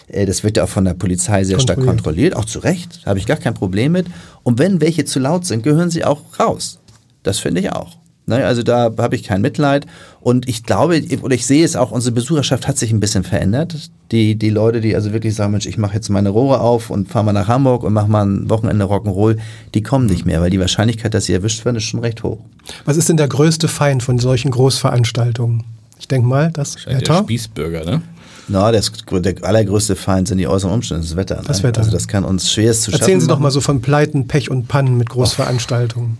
äh, 0.09 0.27
das 0.27 0.45
wird 0.45 0.59
ja 0.59 0.65
auch 0.65 0.69
von 0.69 0.85
der 0.85 0.93
Polizei 0.93 1.45
sehr 1.45 1.61
stark 1.61 1.83
kontrolliert, 1.83 2.37
auch 2.37 2.45
zu 2.45 2.59
Recht, 2.59 3.01
habe 3.07 3.19
ich 3.19 3.25
gar 3.25 3.39
kein 3.39 3.55
Problem 3.55 3.93
mit. 3.93 4.07
Und 4.43 4.59
wenn 4.59 4.83
welche 4.83 5.07
zu 5.07 5.19
laut 5.19 5.47
sind, 5.47 5.63
gehören 5.63 5.89
sie 5.89 6.05
auch 6.05 6.21
raus. 6.39 6.79
Das 7.27 7.39
finde 7.39 7.61
ich 7.61 7.73
auch. 7.73 7.97
Ne, 8.29 8.45
also 8.45 8.65
da 8.65 8.91
habe 8.99 9.15
ich 9.15 9.23
kein 9.23 9.41
Mitleid. 9.41 9.87
Und 10.21 10.49
ich 10.49 10.65
glaube, 10.65 11.01
oder 11.23 11.35
ich 11.35 11.47
sehe 11.47 11.65
es 11.65 11.77
auch, 11.77 11.93
unsere 11.93 12.13
Besucherschaft 12.13 12.67
hat 12.67 12.77
sich 12.77 12.91
ein 12.91 12.99
bisschen 12.99 13.23
verändert. 13.23 13.91
Die, 14.11 14.35
die 14.35 14.51
Leute, 14.51 14.81
die 14.81 14.97
also 14.97 15.13
wirklich 15.13 15.37
sagen, 15.37 15.53
Mensch, 15.53 15.67
ich 15.67 15.79
mache 15.79 15.95
jetzt 15.95 16.09
meine 16.09 16.31
Rohre 16.31 16.61
auf 16.61 16.91
und 16.91 17.09
fahre 17.09 17.25
mal 17.25 17.33
nach 17.33 17.47
Hamburg 17.47 17.85
und 17.85 17.93
mache 17.93 18.09
mal 18.09 18.27
ein 18.27 18.51
Wochenende 18.51 18.87
Rock'n'Roll, 18.87 19.37
die 19.75 19.83
kommen 19.83 20.07
nicht 20.07 20.27
mehr, 20.27 20.41
weil 20.41 20.51
die 20.51 20.59
Wahrscheinlichkeit, 20.59 21.15
dass 21.15 21.27
sie 21.27 21.35
erwischt 21.35 21.65
werden, 21.65 21.77
ist 21.77 21.85
schon 21.85 22.01
recht 22.01 22.25
hoch. 22.25 22.41
Was 22.85 22.97
ist 22.97 23.09
denn 23.09 23.17
der 23.17 23.29
größte 23.29 23.69
Feind 23.69 24.03
von 24.03 24.19
solchen 24.19 24.51
Großveranstaltungen? 24.51 25.63
Ich 26.01 26.09
denke 26.09 26.27
mal, 26.27 26.51
das 26.53 26.85
Wetter. 26.85 26.99
Der 26.99 27.23
Spießbürger, 27.23 27.85
ne? 27.85 28.03
Na, 28.49 28.73
das, 28.73 28.91
der 29.11 29.35
allergrößte 29.45 29.95
Feind 29.95 30.27
sind 30.27 30.39
die 30.39 30.49
äußeren 30.49 30.75
Umstände, 30.75 31.05
das 31.05 31.15
Wetter. 31.15 31.37
Ne? 31.37 31.45
Das 31.47 31.63
Wetter. 31.63 31.81
Also 31.81 31.93
das 31.93 32.09
kann 32.09 32.25
uns 32.25 32.51
schwerst 32.51 32.83
zu 32.83 32.91
Erzählen 32.91 32.99
schaffen. 32.99 33.03
Erzählen 33.03 33.21
Sie 33.21 33.27
doch 33.29 33.39
mal 33.39 33.51
so 33.53 33.61
von 33.61 33.81
Pleiten, 33.81 34.27
Pech 34.27 34.51
und 34.51 34.67
Pannen 34.67 34.97
mit 34.99 35.11
Großveranstaltungen. 35.11 36.19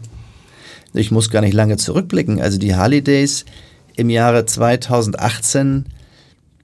Ich 0.97 1.11
muss 1.11 1.31
gar 1.31 1.41
nicht 1.41 1.55
lange 1.55 1.77
zurückblicken. 1.77 2.41
Also 2.41 2.59
die 2.59 2.75
Harley 2.75 3.03
Days 3.03 3.45
im 3.97 4.11
Jahre 4.11 4.47
2018 4.47 5.87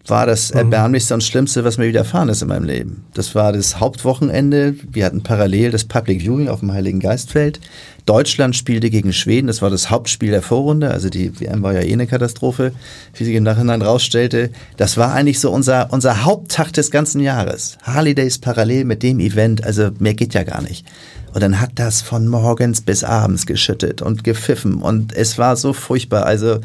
war 0.06 0.26
das 0.26 0.52
mhm. 0.52 0.58
erbärmlichste 0.58 1.14
und 1.14 1.22
schlimmste, 1.22 1.64
was 1.64 1.78
mir 1.78 1.86
widerfahren 1.86 2.28
ist 2.28 2.42
in 2.42 2.48
meinem 2.48 2.64
Leben. 2.64 3.04
Das 3.14 3.34
war 3.34 3.52
das 3.52 3.78
Hauptwochenende. 3.78 4.74
Wir 4.90 5.04
hatten 5.04 5.22
parallel 5.22 5.70
das 5.70 5.84
Public 5.84 6.22
Viewing 6.22 6.48
auf 6.48 6.60
dem 6.60 6.72
Heiligen 6.72 7.00
Geistfeld. 7.00 7.60
Deutschland 8.06 8.56
spielte 8.56 8.90
gegen 8.90 9.12
Schweden. 9.12 9.46
Das 9.46 9.62
war 9.62 9.70
das 9.70 9.90
Hauptspiel 9.90 10.30
der 10.30 10.42
Vorrunde. 10.42 10.90
Also 10.90 11.08
die 11.08 11.38
WM 11.40 11.62
war 11.62 11.72
ja 11.72 11.82
eh 11.82 11.92
eine 11.92 12.06
Katastrophe, 12.06 12.72
wie 13.14 13.24
sich 13.24 13.34
im 13.34 13.44
Nachhinein 13.44 13.82
rausstellte. 13.82 14.50
Das 14.76 14.96
war 14.96 15.12
eigentlich 15.12 15.40
so 15.40 15.50
unser, 15.50 15.92
unser 15.92 16.24
Haupttag 16.24 16.72
des 16.72 16.90
ganzen 16.90 17.20
Jahres. 17.20 17.78
Harley 17.82 18.14
Days 18.14 18.38
parallel 18.38 18.84
mit 18.84 19.02
dem 19.02 19.20
Event. 19.20 19.64
Also 19.64 19.90
mehr 19.98 20.14
geht 20.14 20.34
ja 20.34 20.42
gar 20.42 20.62
nicht. 20.62 20.84
Und 21.32 21.42
dann 21.42 21.60
hat 21.60 21.70
das 21.76 22.02
von 22.02 22.28
morgens 22.28 22.80
bis 22.82 23.04
abends 23.04 23.46
geschüttet 23.46 24.02
und 24.02 24.22
gepfiffen 24.22 24.82
und 24.82 25.14
es 25.14 25.38
war 25.38 25.56
so 25.56 25.72
furchtbar, 25.72 26.26
also 26.26 26.60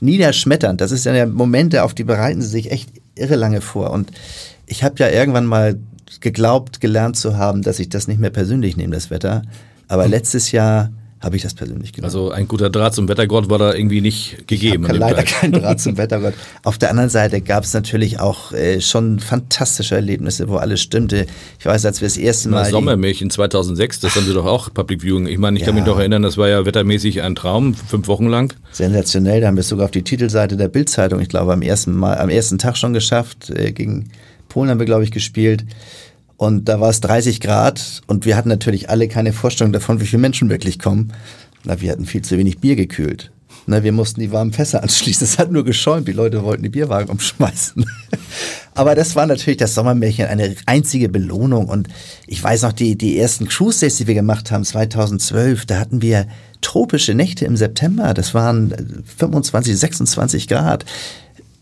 niederschmetternd. 0.00 0.80
Das 0.80 0.92
ist 0.92 1.06
ja 1.06 1.26
Momente, 1.26 1.82
auf 1.82 1.92
die 1.92 2.04
bereiten 2.04 2.40
sie 2.40 2.48
sich 2.48 2.70
echt 2.70 2.90
irre 3.16 3.34
lange 3.34 3.60
vor. 3.60 3.90
Und 3.90 4.12
ich 4.66 4.84
habe 4.84 4.94
ja 4.98 5.08
irgendwann 5.08 5.46
mal 5.46 5.76
geglaubt, 6.20 6.80
gelernt 6.80 7.16
zu 7.16 7.36
haben, 7.36 7.62
dass 7.62 7.80
ich 7.80 7.88
das 7.88 8.06
nicht 8.06 8.20
mehr 8.20 8.30
persönlich 8.30 8.76
nehme, 8.76 8.94
das 8.94 9.10
Wetter. 9.10 9.42
Aber 9.92 10.08
letztes 10.08 10.52
Jahr 10.52 10.90
habe 11.20 11.36
ich 11.36 11.42
das 11.42 11.52
persönlich 11.52 11.92
genommen. 11.92 12.06
Also 12.06 12.30
ein 12.30 12.48
guter 12.48 12.70
Draht 12.70 12.94
zum 12.94 13.08
Wettergott 13.08 13.50
war 13.50 13.58
da 13.58 13.74
irgendwie 13.74 14.00
nicht 14.00 14.48
gegeben. 14.48 14.86
Ich 14.90 14.96
leider 14.96 15.22
keinen 15.22 15.52
Draht 15.52 15.80
zum 15.82 15.98
Wettergott. 15.98 16.32
Auf 16.62 16.78
der 16.78 16.88
anderen 16.88 17.10
Seite 17.10 17.42
gab 17.42 17.64
es 17.64 17.74
natürlich 17.74 18.18
auch 18.18 18.52
äh, 18.52 18.80
schon 18.80 19.20
fantastische 19.20 19.94
Erlebnisse, 19.94 20.48
wo 20.48 20.56
alles 20.56 20.80
stimmte. 20.80 21.26
Ich 21.60 21.66
weiß, 21.66 21.84
als 21.84 22.00
wir 22.00 22.08
das 22.08 22.16
erste 22.16 22.48
Mal... 22.48 22.70
Sommermärchen 22.70 23.28
2006, 23.28 24.00
das 24.00 24.16
haben 24.16 24.24
Sie 24.24 24.32
doch 24.32 24.46
auch 24.46 24.72
Public 24.72 25.02
Viewing. 25.02 25.26
Ich 25.26 25.36
meine, 25.36 25.58
ich 25.58 25.60
ja. 25.60 25.66
kann 25.66 25.74
mich 25.74 25.84
noch 25.84 25.98
erinnern, 25.98 26.22
das 26.22 26.38
war 26.38 26.48
ja 26.48 26.64
wettermäßig 26.64 27.20
ein 27.20 27.34
Traum, 27.34 27.74
fünf 27.74 28.08
Wochen 28.08 28.28
lang. 28.28 28.54
Sensationell, 28.72 29.42
da 29.42 29.48
haben 29.48 29.56
wir 29.56 29.60
es 29.60 29.68
sogar 29.68 29.84
auf 29.84 29.90
die 29.90 30.04
Titelseite 30.04 30.56
der 30.56 30.68
Bildzeitung, 30.68 31.20
ich 31.20 31.28
glaube, 31.28 31.52
am 31.52 31.60
ersten, 31.60 31.92
Mal, 31.92 32.16
am 32.16 32.30
ersten 32.30 32.56
Tag 32.56 32.78
schon 32.78 32.94
geschafft. 32.94 33.50
Äh, 33.50 33.72
gegen 33.72 34.08
Polen 34.48 34.70
haben 34.70 34.78
wir, 34.78 34.86
glaube 34.86 35.04
ich, 35.04 35.10
gespielt. 35.10 35.66
Und 36.42 36.64
da 36.68 36.80
war 36.80 36.90
es 36.90 37.00
30 37.00 37.38
Grad 37.38 38.00
und 38.08 38.26
wir 38.26 38.34
hatten 38.34 38.48
natürlich 38.48 38.90
alle 38.90 39.06
keine 39.06 39.32
Vorstellung 39.32 39.72
davon, 39.72 40.00
wie 40.00 40.06
viele 40.06 40.22
Menschen 40.22 40.50
wirklich 40.50 40.80
kommen. 40.80 41.12
Na, 41.62 41.80
wir 41.80 41.92
hatten 41.92 42.04
viel 42.04 42.22
zu 42.22 42.36
wenig 42.36 42.58
Bier 42.58 42.74
gekühlt. 42.74 43.30
Na, 43.68 43.84
wir 43.84 43.92
mussten 43.92 44.18
die 44.18 44.32
warmen 44.32 44.52
Fässer 44.52 44.82
anschließen. 44.82 45.24
Es 45.24 45.38
hat 45.38 45.52
nur 45.52 45.64
geschäumt. 45.64 46.08
Die 46.08 46.12
Leute 46.12 46.42
wollten 46.42 46.64
die 46.64 46.68
Bierwagen 46.68 47.10
umschmeißen. 47.10 47.86
Aber 48.74 48.96
das 48.96 49.14
war 49.14 49.26
natürlich 49.26 49.58
das 49.58 49.76
Sommermärchen 49.76 50.26
eine 50.26 50.56
einzige 50.66 51.08
Belohnung. 51.08 51.68
Und 51.68 51.86
ich 52.26 52.42
weiß 52.42 52.62
noch, 52.62 52.72
die, 52.72 52.98
die 52.98 53.20
ersten 53.20 53.46
Cruise 53.46 53.78
Days, 53.78 53.98
die 53.98 54.08
wir 54.08 54.14
gemacht 54.14 54.50
haben, 54.50 54.64
2012, 54.64 55.64
da 55.66 55.78
hatten 55.78 56.02
wir 56.02 56.26
tropische 56.60 57.14
Nächte 57.14 57.44
im 57.44 57.56
September. 57.56 58.14
Das 58.14 58.34
waren 58.34 59.04
25, 59.16 59.78
26 59.78 60.48
Grad. 60.48 60.86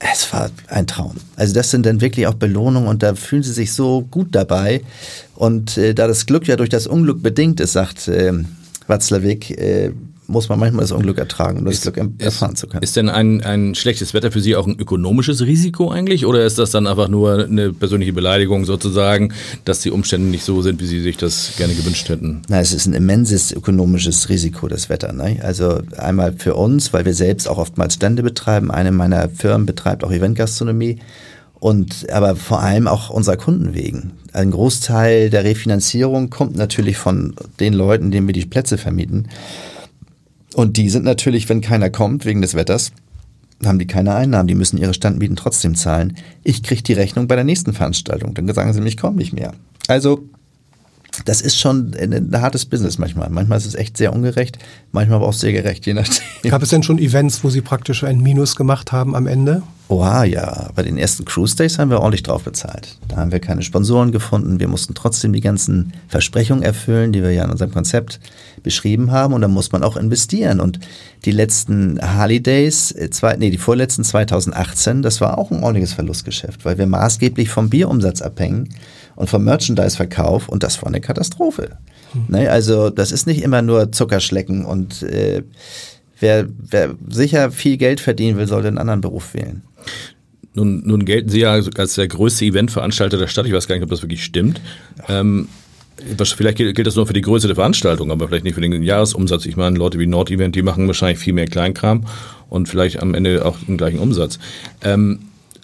Es 0.00 0.32
war 0.32 0.50
ein 0.68 0.86
Traum. 0.86 1.14
Also 1.36 1.52
das 1.52 1.70
sind 1.70 1.84
dann 1.84 2.00
wirklich 2.00 2.26
auch 2.26 2.34
Belohnungen 2.34 2.88
und 2.88 3.02
da 3.02 3.14
fühlen 3.14 3.42
sie 3.42 3.52
sich 3.52 3.74
so 3.74 4.00
gut 4.10 4.28
dabei. 4.34 4.80
Und 5.34 5.76
äh, 5.76 5.94
da 5.94 6.06
das 6.06 6.24
Glück 6.24 6.48
ja 6.48 6.56
durch 6.56 6.70
das 6.70 6.86
Unglück 6.86 7.22
bedingt 7.22 7.60
ist, 7.60 7.72
sagt 7.72 8.08
äh, 8.08 8.32
Watzlawick, 8.86 9.50
äh, 9.50 9.92
muss 10.30 10.48
man 10.48 10.58
manchmal 10.58 10.82
das 10.82 10.92
Unglück 10.92 11.18
ertragen, 11.18 11.58
um 11.58 11.64
das 11.64 11.80
Glück 11.82 12.00
erfahren 12.18 12.56
zu 12.56 12.66
können. 12.66 12.82
Ist 12.82 12.96
denn 12.96 13.08
ein, 13.08 13.42
ein 13.42 13.74
schlechtes 13.74 14.14
Wetter 14.14 14.30
für 14.30 14.40
Sie 14.40 14.56
auch 14.56 14.66
ein 14.66 14.78
ökonomisches 14.78 15.42
Risiko 15.42 15.90
eigentlich? 15.90 16.24
Oder 16.24 16.44
ist 16.44 16.58
das 16.58 16.70
dann 16.70 16.86
einfach 16.86 17.08
nur 17.08 17.44
eine 17.44 17.72
persönliche 17.72 18.12
Beleidigung 18.12 18.64
sozusagen, 18.64 19.32
dass 19.64 19.80
die 19.80 19.90
Umstände 19.90 20.28
nicht 20.28 20.44
so 20.44 20.62
sind, 20.62 20.80
wie 20.80 20.86
Sie 20.86 21.00
sich 21.00 21.16
das 21.16 21.52
gerne 21.56 21.74
gewünscht 21.74 22.08
hätten? 22.08 22.42
Na, 22.48 22.60
es 22.60 22.72
ist 22.72 22.86
ein 22.86 22.94
immenses 22.94 23.52
ökonomisches 23.52 24.28
Risiko, 24.28 24.68
das 24.68 24.88
Wetter. 24.88 25.12
Ne? 25.12 25.38
Also 25.42 25.80
einmal 25.96 26.32
für 26.32 26.54
uns, 26.54 26.92
weil 26.92 27.04
wir 27.04 27.14
selbst 27.14 27.48
auch 27.48 27.58
oftmals 27.58 27.94
Stände 27.94 28.22
betreiben. 28.22 28.70
Eine 28.70 28.92
meiner 28.92 29.28
Firmen 29.28 29.66
betreibt 29.66 30.04
auch 30.04 30.12
Eventgastronomie. 30.12 30.98
Und 31.58 32.08
aber 32.10 32.36
vor 32.36 32.60
allem 32.60 32.88
auch 32.88 33.10
unserer 33.10 33.36
Kunden 33.36 33.74
wegen. 33.74 34.12
Ein 34.32 34.50
Großteil 34.50 35.28
der 35.28 35.44
Refinanzierung 35.44 36.30
kommt 36.30 36.56
natürlich 36.56 36.96
von 36.96 37.34
den 37.60 37.74
Leuten, 37.74 38.10
denen 38.10 38.26
wir 38.26 38.32
die 38.32 38.46
Plätze 38.46 38.78
vermieten. 38.78 39.28
Und 40.54 40.76
die 40.76 40.90
sind 40.90 41.04
natürlich, 41.04 41.48
wenn 41.48 41.60
keiner 41.60 41.90
kommt 41.90 42.24
wegen 42.24 42.42
des 42.42 42.54
Wetters, 42.54 42.92
haben 43.64 43.78
die 43.78 43.86
keine 43.86 44.14
Einnahmen, 44.14 44.48
die 44.48 44.54
müssen 44.54 44.78
ihre 44.78 44.94
Standmieten 44.94 45.36
trotzdem 45.36 45.74
zahlen. 45.74 46.16
Ich 46.42 46.62
kriege 46.62 46.82
die 46.82 46.94
Rechnung 46.94 47.28
bei 47.28 47.36
der 47.36 47.44
nächsten 47.44 47.72
Veranstaltung, 47.72 48.34
dann 48.34 48.52
sagen 48.52 48.72
sie 48.72 48.80
mir, 48.80 48.88
ich 48.88 48.96
komme 48.96 49.16
nicht 49.16 49.32
mehr. 49.32 49.52
Also 49.86 50.28
das 51.24 51.40
ist 51.40 51.58
schon 51.58 51.94
ein, 51.94 52.30
hartes 52.32 52.64
Business 52.64 52.98
manchmal. 52.98 53.30
Manchmal 53.30 53.58
ist 53.58 53.66
es 53.66 53.74
echt 53.74 53.96
sehr 53.96 54.12
ungerecht, 54.12 54.58
manchmal 54.92 55.16
aber 55.16 55.28
auch 55.28 55.32
sehr 55.32 55.52
gerecht, 55.52 55.86
je 55.86 55.94
nachdem. 55.94 56.50
Gab 56.50 56.62
es 56.62 56.70
denn 56.70 56.82
schon 56.82 56.98
Events, 56.98 57.44
wo 57.44 57.50
Sie 57.50 57.60
praktisch 57.60 58.04
ein 58.04 58.20
Minus 58.20 58.56
gemacht 58.56 58.92
haben 58.92 59.14
am 59.14 59.26
Ende? 59.26 59.62
Oha, 59.90 60.22
ja. 60.22 60.70
Bei 60.76 60.84
den 60.84 60.96
ersten 60.96 61.24
Cruise 61.24 61.56
Days 61.56 61.78
haben 61.78 61.90
wir 61.90 61.98
ordentlich 61.98 62.22
drauf 62.22 62.44
bezahlt. 62.44 62.96
Da 63.08 63.16
haben 63.16 63.32
wir 63.32 63.40
keine 63.40 63.62
Sponsoren 63.62 64.12
gefunden. 64.12 64.60
Wir 64.60 64.68
mussten 64.68 64.94
trotzdem 64.94 65.32
die 65.32 65.40
ganzen 65.40 65.92
Versprechungen 66.06 66.62
erfüllen, 66.62 67.12
die 67.12 67.24
wir 67.24 67.32
ja 67.32 67.42
in 67.42 67.50
unserem 67.50 67.72
Konzept 67.72 68.20
beschrieben 68.62 69.10
haben. 69.10 69.34
Und 69.34 69.40
da 69.40 69.48
muss 69.48 69.72
man 69.72 69.82
auch 69.82 69.96
investieren. 69.96 70.60
Und 70.60 70.78
die 71.24 71.32
letzten 71.32 72.00
Harley 72.00 72.40
Days, 72.40 72.92
äh, 72.92 73.10
zwei, 73.10 73.34
nee, 73.36 73.50
die 73.50 73.58
vorletzten 73.58 74.04
2018, 74.04 75.02
das 75.02 75.20
war 75.20 75.38
auch 75.38 75.50
ein 75.50 75.64
ordentliches 75.64 75.92
Verlustgeschäft, 75.92 76.64
weil 76.64 76.78
wir 76.78 76.86
maßgeblich 76.86 77.48
vom 77.48 77.68
Bierumsatz 77.68 78.22
abhängen 78.22 78.68
und 79.20 79.28
vom 79.28 79.44
Merchandise-Verkauf. 79.44 80.48
Und 80.48 80.62
das 80.62 80.80
war 80.80 80.88
eine 80.88 81.02
Katastrophe. 81.02 81.76
Mhm. 82.14 82.24
Ne, 82.28 82.50
also 82.50 82.88
das 82.88 83.12
ist 83.12 83.26
nicht 83.26 83.42
immer 83.42 83.60
nur 83.60 83.92
Zuckerschlecken 83.92 84.64
und 84.64 85.02
äh, 85.02 85.42
wer, 86.18 86.48
wer 86.58 86.94
sicher 87.08 87.52
viel 87.52 87.76
Geld 87.76 88.00
verdienen 88.00 88.38
will, 88.38 88.46
sollte 88.46 88.68
einen 88.68 88.78
anderen 88.78 89.02
Beruf 89.02 89.34
wählen. 89.34 89.62
Nun, 90.54 90.82
nun 90.86 91.04
gelten 91.04 91.28
Sie 91.28 91.40
ja 91.40 91.52
als 91.52 91.94
der 91.94 92.08
größte 92.08 92.46
Eventveranstalter 92.46 93.18
der 93.18 93.28
Stadt. 93.28 93.46
Ich 93.46 93.52
weiß 93.52 93.68
gar 93.68 93.74
nicht, 93.74 93.84
ob 93.84 93.90
das 93.90 94.02
wirklich 94.02 94.24
stimmt. 94.24 94.60
Ähm, 95.06 95.48
vielleicht 96.24 96.56
gilt, 96.56 96.74
gilt, 96.74 96.86
das 96.86 96.96
nur 96.96 97.06
für 97.06 97.12
die 97.12 97.20
Größe 97.20 97.46
der 97.46 97.56
Veranstaltung, 97.56 98.10
aber 98.10 98.26
vielleicht 98.26 98.44
nicht 98.44 98.54
für 98.54 98.62
den 98.62 98.82
Jahresumsatz. 98.82 99.44
Ich 99.44 99.56
meine, 99.56 99.76
Leute 99.76 99.98
wie 99.98 100.06
Nord-Event, 100.06 100.56
die 100.56 100.62
machen 100.62 100.86
wahrscheinlich 100.86 101.18
viel 101.18 101.34
mehr 101.34 101.46
Kleinkram 101.46 102.06
und 102.48 102.70
vielleicht 102.70 103.00
am 103.00 103.14
Ende 103.14 103.44
auch 103.44 103.58
den 103.58 103.76
gleichen 103.76 103.98
Umsatz. 103.98 104.38
Ähm, 104.82 105.20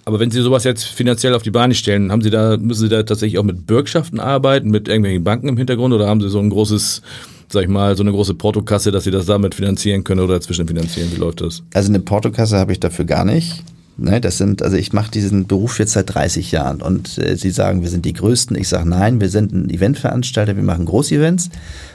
aber 0.07 0.21
wenn 0.21 0.31
Sie 0.31 0.41
sowas 0.41 0.63
jetzt 0.65 0.85
finanziell 0.85 1.35
auf 1.35 1.43
die 1.43 1.51
Beine 1.51 1.75
stellen, 1.75 2.13
haben 2.13 2.23
Sie 2.23 2.31
da, 2.31 2.57
müssen 2.57 2.83
Sie 2.83 2.89
da 2.89 3.03
tatsächlich 3.03 3.39
auch 3.39 3.45
mit 3.45 3.67
Bürgschaften 3.67 4.21
arbeiten, 4.21 4.71
mit 4.71 4.87
irgendwelchen 4.87 5.25
Banken 5.25 5.49
im 5.49 5.57
Hintergrund 5.57 5.93
oder 5.93 6.07
haben 6.07 6.21
Sie 6.21 6.31
so 6.31 6.39
ein 6.39 6.49
großes 6.49 7.03
sag 7.49 7.63
ich 7.63 7.69
mal, 7.69 7.97
so 7.97 8.03
eine 8.03 8.13
große 8.13 8.35
Portokasse, 8.35 8.91
dass 8.91 9.05
Sie 9.05 9.11
das 9.11 9.27
damit 9.27 9.55
finanzieren 9.55 10.05
können 10.05 10.21
oder 10.21 10.41
zwischenfinanzieren? 10.41 11.13
Wie 11.13 11.17
läuft 11.17 11.41
das? 11.41 11.63
Also 11.75 11.91
eine 11.91 12.01
Portokasse 12.01 12.57
habe 12.57 12.73
ich 12.73 12.81
dafür 12.81 13.05
gar 13.05 13.25
nicht. 13.25 13.63
Ne, 13.99 14.21
das 14.21 14.37
sind, 14.37 14.63
also 14.63 14.77
ich 14.77 14.93
mache 14.93 15.11
diesen 15.11 15.47
Beruf 15.47 15.79
jetzt 15.79 15.93
seit 15.93 16.15
30 16.15 16.53
Jahren 16.53 16.83
und 16.83 17.17
äh, 17.17 17.35
Sie 17.37 17.51
sagen, 17.51 17.81
wir 17.81 17.89
sind 17.89 18.05
die 18.05 18.13
Größten. 18.13 18.55
Ich 18.57 18.69
sage 18.69 18.87
nein, 18.87 19.23
wir 19.23 19.31
sind 19.31 19.53
ein 19.53 19.71
Eventveranstalter, 19.71 20.55
wir 20.55 20.63
machen 20.63 20.85
Großevents 20.85 21.49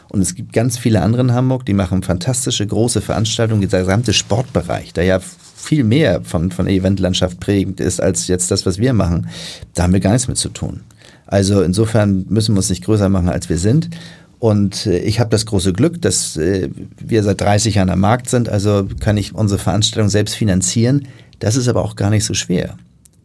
und 0.10 0.20
es 0.20 0.34
gibt 0.34 0.52
ganz 0.52 0.80
viele 0.80 1.04
andere 1.04 1.22
in 1.22 1.34
Hamburg, 1.34 1.64
die 1.64 1.76
machen 1.76 2.02
fantastische 2.02 2.66
große 2.66 3.02
Veranstaltungen, 3.02 3.70
der 3.70 3.82
gesamte 3.82 4.14
Sportbereich, 4.14 4.94
der 4.94 5.04
ja 5.04 5.20
viel 5.62 5.84
mehr 5.84 6.22
von, 6.24 6.52
von 6.52 6.68
Eventlandschaft 6.68 7.40
prägend 7.40 7.80
ist 7.80 8.02
als 8.02 8.28
jetzt 8.28 8.52
das, 8.52 8.66
was 8.66 8.78
wir 8.78 8.94
machen. 8.94 9.28
Da 9.74 9.84
haben 9.84 9.94
wir 9.94 10.00
gar 10.00 10.12
nichts 10.12 10.28
mit 10.28 10.38
zu 10.38 10.50
tun. 10.50 10.82
Also 11.28 11.62
insofern 11.62 12.26
müssen 12.28 12.56
wir 12.56 12.58
uns 12.58 12.70
nicht 12.70 12.84
größer 12.84 13.08
machen, 13.10 13.30
als 13.30 13.48
wir 13.50 13.58
sind. 13.58 13.90
Und 14.40 14.88
äh, 14.88 15.00
ich 15.00 15.20
habe 15.20 15.30
das 15.30 15.46
große 15.46 15.72
Glück, 15.72 16.02
dass 16.02 16.36
äh, 16.36 16.70
wir 17.00 17.24
seit 17.24 17.40
30 17.42 17.76
Jahren 17.76 17.90
am 17.90 18.00
Markt 18.00 18.30
sind, 18.30 18.50
also 18.50 18.88
kann 19.00 19.16
ich 19.16 19.36
unsere 19.36 19.60
Veranstaltung 19.60 20.10
selbst 20.10 20.36
finanzieren. 20.36 21.08
Das 21.40 21.56
ist 21.56 21.68
aber 21.68 21.84
auch 21.84 21.96
gar 21.96 22.10
nicht 22.10 22.26
so 22.26 22.34
schwer. 22.34 22.76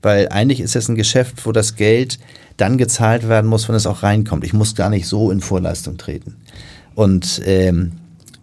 Weil 0.03 0.29
eigentlich 0.29 0.61
ist 0.61 0.77
es 0.77 0.89
ein 0.89 0.95
Geschäft, 0.95 1.47
wo 1.47 1.53
das 1.53 1.75
Geld 1.75 2.19
dann 2.59 2.79
gezahlt 2.79 3.29
werden 3.29 3.49
muss, 3.49 3.69
wenn 3.69 3.75
es 3.75 3.87
auch 3.87 4.03
reinkommt. 4.03 4.45
Ich 4.45 4.53
muss 4.53 4.75
gar 4.75 4.91
nicht 4.91 5.07
so 5.07 5.31
in 5.31 5.41
Vorleistung 5.41 5.97
treten. 5.97 6.37
Und 6.95 7.43
ähm, 7.45 7.93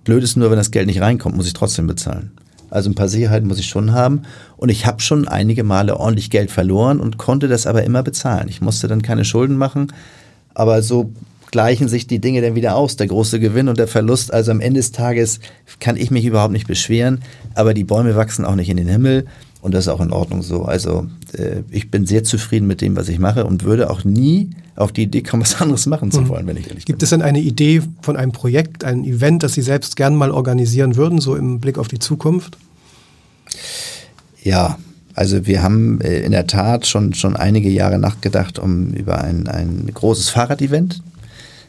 blöd 0.03 0.23
ist 0.23 0.35
nur, 0.35 0.49
wenn 0.49 0.57
das 0.57 0.71
Geld 0.71 0.87
nicht 0.87 1.01
reinkommt, 1.01 1.35
muss 1.35 1.47
ich 1.47 1.53
trotzdem 1.53 1.87
bezahlen. 1.87 2.31
Also 2.73 2.89
ein 2.89 2.95
paar 2.95 3.07
Sicherheiten 3.07 3.47
muss 3.47 3.59
ich 3.59 3.67
schon 3.67 3.91
haben. 3.91 4.23
Und 4.57 4.69
ich 4.69 4.87
habe 4.87 4.99
schon 4.99 5.27
einige 5.27 5.63
Male 5.63 5.97
ordentlich 5.97 6.31
Geld 6.31 6.49
verloren 6.49 6.99
und 6.99 7.17
konnte 7.17 7.47
das 7.47 7.67
aber 7.67 7.83
immer 7.83 8.01
bezahlen. 8.01 8.47
Ich 8.49 8.61
musste 8.61 8.87
dann 8.87 9.03
keine 9.03 9.25
Schulden 9.25 9.57
machen. 9.57 9.93
Aber 10.55 10.81
so 10.81 11.11
gleichen 11.51 11.87
sich 11.87 12.07
die 12.07 12.17
Dinge 12.17 12.41
dann 12.41 12.55
wieder 12.55 12.75
aus, 12.75 12.95
der 12.95 13.05
große 13.05 13.39
Gewinn 13.39 13.67
und 13.67 13.77
der 13.77 13.87
Verlust. 13.87 14.33
Also 14.33 14.49
am 14.49 14.59
Ende 14.59 14.79
des 14.79 14.91
Tages 14.91 15.39
kann 15.79 15.97
ich 15.97 16.09
mich 16.09 16.25
überhaupt 16.25 16.51
nicht 16.51 16.65
beschweren, 16.65 17.21
aber 17.53 17.75
die 17.75 17.83
Bäume 17.83 18.15
wachsen 18.15 18.43
auch 18.43 18.55
nicht 18.55 18.69
in 18.69 18.77
den 18.77 18.87
Himmel 18.87 19.27
und 19.61 19.73
das 19.75 19.85
ist 19.85 19.93
auch 19.93 20.01
in 20.01 20.11
Ordnung 20.11 20.41
so. 20.41 20.63
Also 20.63 21.05
äh, 21.37 21.61
ich 21.69 21.91
bin 21.91 22.07
sehr 22.07 22.23
zufrieden 22.23 22.65
mit 22.65 22.81
dem, 22.81 22.95
was 22.95 23.07
ich 23.07 23.19
mache 23.19 23.45
und 23.45 23.63
würde 23.63 23.91
auch 23.91 24.03
nie 24.03 24.49
auf 24.75 24.91
die 24.91 25.03
Idee 25.03 25.21
kommen, 25.21 25.41
was 25.43 25.61
anderes 25.61 25.85
machen 25.85 26.11
zu 26.11 26.21
mhm. 26.21 26.29
wollen, 26.29 26.47
wenn 26.47 26.57
ich 26.57 26.67
ehrlich 26.67 26.85
Gibt 26.85 26.87
bin. 26.87 26.93
Gibt 26.95 27.03
es 27.03 27.09
denn 27.11 27.21
eine 27.21 27.39
Idee 27.39 27.83
von 28.01 28.17
einem 28.17 28.31
Projekt, 28.31 28.83
ein 28.83 29.05
Event, 29.05 29.43
das 29.43 29.53
Sie 29.53 29.61
selbst 29.61 29.95
gern 29.95 30.15
mal 30.15 30.31
organisieren 30.31 30.95
würden, 30.95 31.21
so 31.21 31.35
im 31.35 31.59
Blick 31.59 31.77
auf 31.77 31.87
die 31.87 31.99
Zukunft? 31.99 32.57
Ja, 34.41 34.77
also 35.15 35.45
wir 35.45 35.61
haben 35.61 36.01
äh, 36.01 36.19
in 36.21 36.31
der 36.31 36.47
Tat 36.47 36.87
schon, 36.87 37.13
schon 37.13 37.35
einige 37.35 37.69
Jahre 37.69 37.99
nachgedacht 37.99 38.59
um 38.59 38.89
über 38.89 39.21
ein, 39.23 39.47
ein 39.47 39.89
großes 39.93 40.29
Fahrradevent 40.29 41.01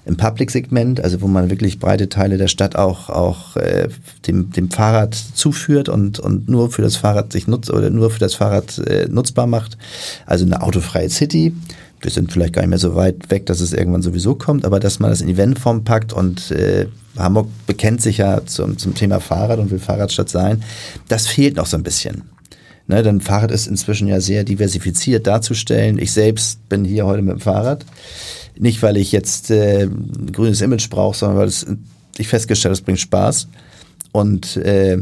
im 0.06 0.16
Public-Segment, 0.16 1.02
also 1.02 1.22
wo 1.22 1.26
man 1.26 1.50
wirklich 1.50 1.78
breite 1.78 2.08
Teile 2.08 2.36
der 2.36 2.48
Stadt 2.48 2.76
auch, 2.76 3.08
auch 3.08 3.56
äh, 3.56 3.88
dem, 4.26 4.50
dem 4.50 4.70
Fahrrad 4.70 5.14
zuführt 5.14 5.88
und, 5.88 6.18
und 6.18 6.48
nur 6.48 6.70
für 6.70 6.82
das 6.82 6.96
Fahrrad 6.96 7.32
sich 7.32 7.46
nutzt 7.46 7.70
oder 7.70 7.88
nur 7.90 8.10
für 8.10 8.18
das 8.18 8.34
Fahrrad 8.34 8.78
äh, 8.86 9.08
nutzbar 9.08 9.46
macht. 9.46 9.78
Also 10.26 10.44
eine 10.44 10.62
autofreie 10.62 11.08
City. 11.08 11.54
Wir 12.04 12.10
sind 12.10 12.30
vielleicht 12.30 12.52
gar 12.52 12.62
nicht 12.62 12.68
mehr 12.68 12.78
so 12.78 12.94
weit 12.94 13.30
weg, 13.30 13.46
dass 13.46 13.60
es 13.60 13.72
irgendwann 13.72 14.02
sowieso 14.02 14.34
kommt, 14.34 14.66
aber 14.66 14.78
dass 14.78 15.00
man 15.00 15.10
das 15.10 15.22
in 15.22 15.28
Eventform 15.28 15.84
packt 15.84 16.12
und 16.12 16.50
äh, 16.50 16.86
Hamburg 17.16 17.48
bekennt 17.66 18.02
sich 18.02 18.18
ja 18.18 18.44
zum, 18.44 18.76
zum 18.76 18.94
Thema 18.94 19.20
Fahrrad 19.20 19.58
und 19.58 19.70
will 19.70 19.78
Fahrradstadt 19.78 20.28
sein, 20.28 20.62
das 21.08 21.26
fehlt 21.26 21.56
noch 21.56 21.64
so 21.64 21.78
ein 21.78 21.82
bisschen. 21.82 22.24
Ne, 22.86 23.02
denn 23.02 23.22
Fahrrad 23.22 23.50
ist 23.50 23.66
inzwischen 23.66 24.06
ja 24.06 24.20
sehr 24.20 24.44
diversifiziert 24.44 25.26
darzustellen. 25.26 25.98
Ich 25.98 26.12
selbst 26.12 26.68
bin 26.68 26.84
hier 26.84 27.06
heute 27.06 27.22
mit 27.22 27.36
dem 27.36 27.40
Fahrrad. 27.40 27.86
Nicht, 28.58 28.82
weil 28.82 28.98
ich 28.98 29.10
jetzt 29.10 29.50
äh, 29.50 29.84
ein 29.84 30.30
grünes 30.30 30.60
Image 30.60 30.90
brauche, 30.90 31.16
sondern 31.16 31.38
weil 31.38 31.48
es, 31.48 31.64
ich 32.18 32.28
festgestellt 32.28 32.72
habe, 32.72 32.74
es 32.74 32.82
bringt 32.82 33.00
Spaß. 33.00 33.48
Und 34.12 34.58
äh, 34.58 34.98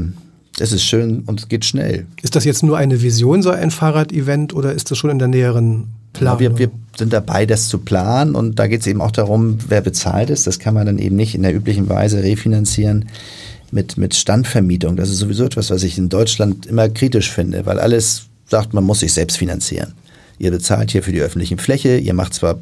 es 0.60 0.70
ist 0.70 0.84
schön 0.84 1.24
und 1.26 1.40
es 1.40 1.48
geht 1.48 1.64
schnell. 1.64 2.06
Ist 2.22 2.36
das 2.36 2.44
jetzt 2.44 2.62
nur 2.62 2.78
eine 2.78 3.02
Vision, 3.02 3.42
so 3.42 3.50
ein 3.50 3.72
Fahrrad-Event, 3.72 4.54
oder 4.54 4.72
ist 4.72 4.92
das 4.92 4.98
schon 4.98 5.10
in 5.10 5.18
der 5.18 5.28
näheren 5.28 5.88
Planung? 6.22 6.40
Wir, 6.40 6.58
wir 6.58 6.70
sind 6.96 7.12
dabei, 7.12 7.46
das 7.46 7.68
zu 7.68 7.78
planen 7.78 8.34
und 8.34 8.58
da 8.58 8.66
geht 8.66 8.80
es 8.80 8.86
eben 8.86 9.00
auch 9.00 9.10
darum, 9.10 9.58
wer 9.68 9.80
bezahlt 9.80 10.30
ist. 10.30 10.46
Das 10.46 10.58
kann 10.58 10.74
man 10.74 10.86
dann 10.86 10.98
eben 10.98 11.16
nicht 11.16 11.34
in 11.34 11.42
der 11.42 11.54
üblichen 11.54 11.88
Weise 11.88 12.22
refinanzieren 12.22 13.06
mit, 13.70 13.96
mit 13.96 14.14
Standvermietung. 14.14 14.96
Das 14.96 15.10
ist 15.10 15.18
sowieso 15.18 15.44
etwas, 15.44 15.70
was 15.70 15.82
ich 15.82 15.98
in 15.98 16.08
Deutschland 16.08 16.66
immer 16.66 16.88
kritisch 16.88 17.30
finde, 17.30 17.66
weil 17.66 17.78
alles 17.78 18.26
sagt, 18.46 18.74
man 18.74 18.84
muss 18.84 19.00
sich 19.00 19.12
selbst 19.12 19.38
finanzieren. 19.38 19.94
Ihr 20.38 20.50
bezahlt 20.50 20.90
hier 20.90 21.02
für 21.02 21.12
die 21.12 21.20
öffentliche 21.20 21.56
Fläche, 21.56 21.96
ihr 21.96 22.14
macht 22.14 22.34
zwar 22.34 22.58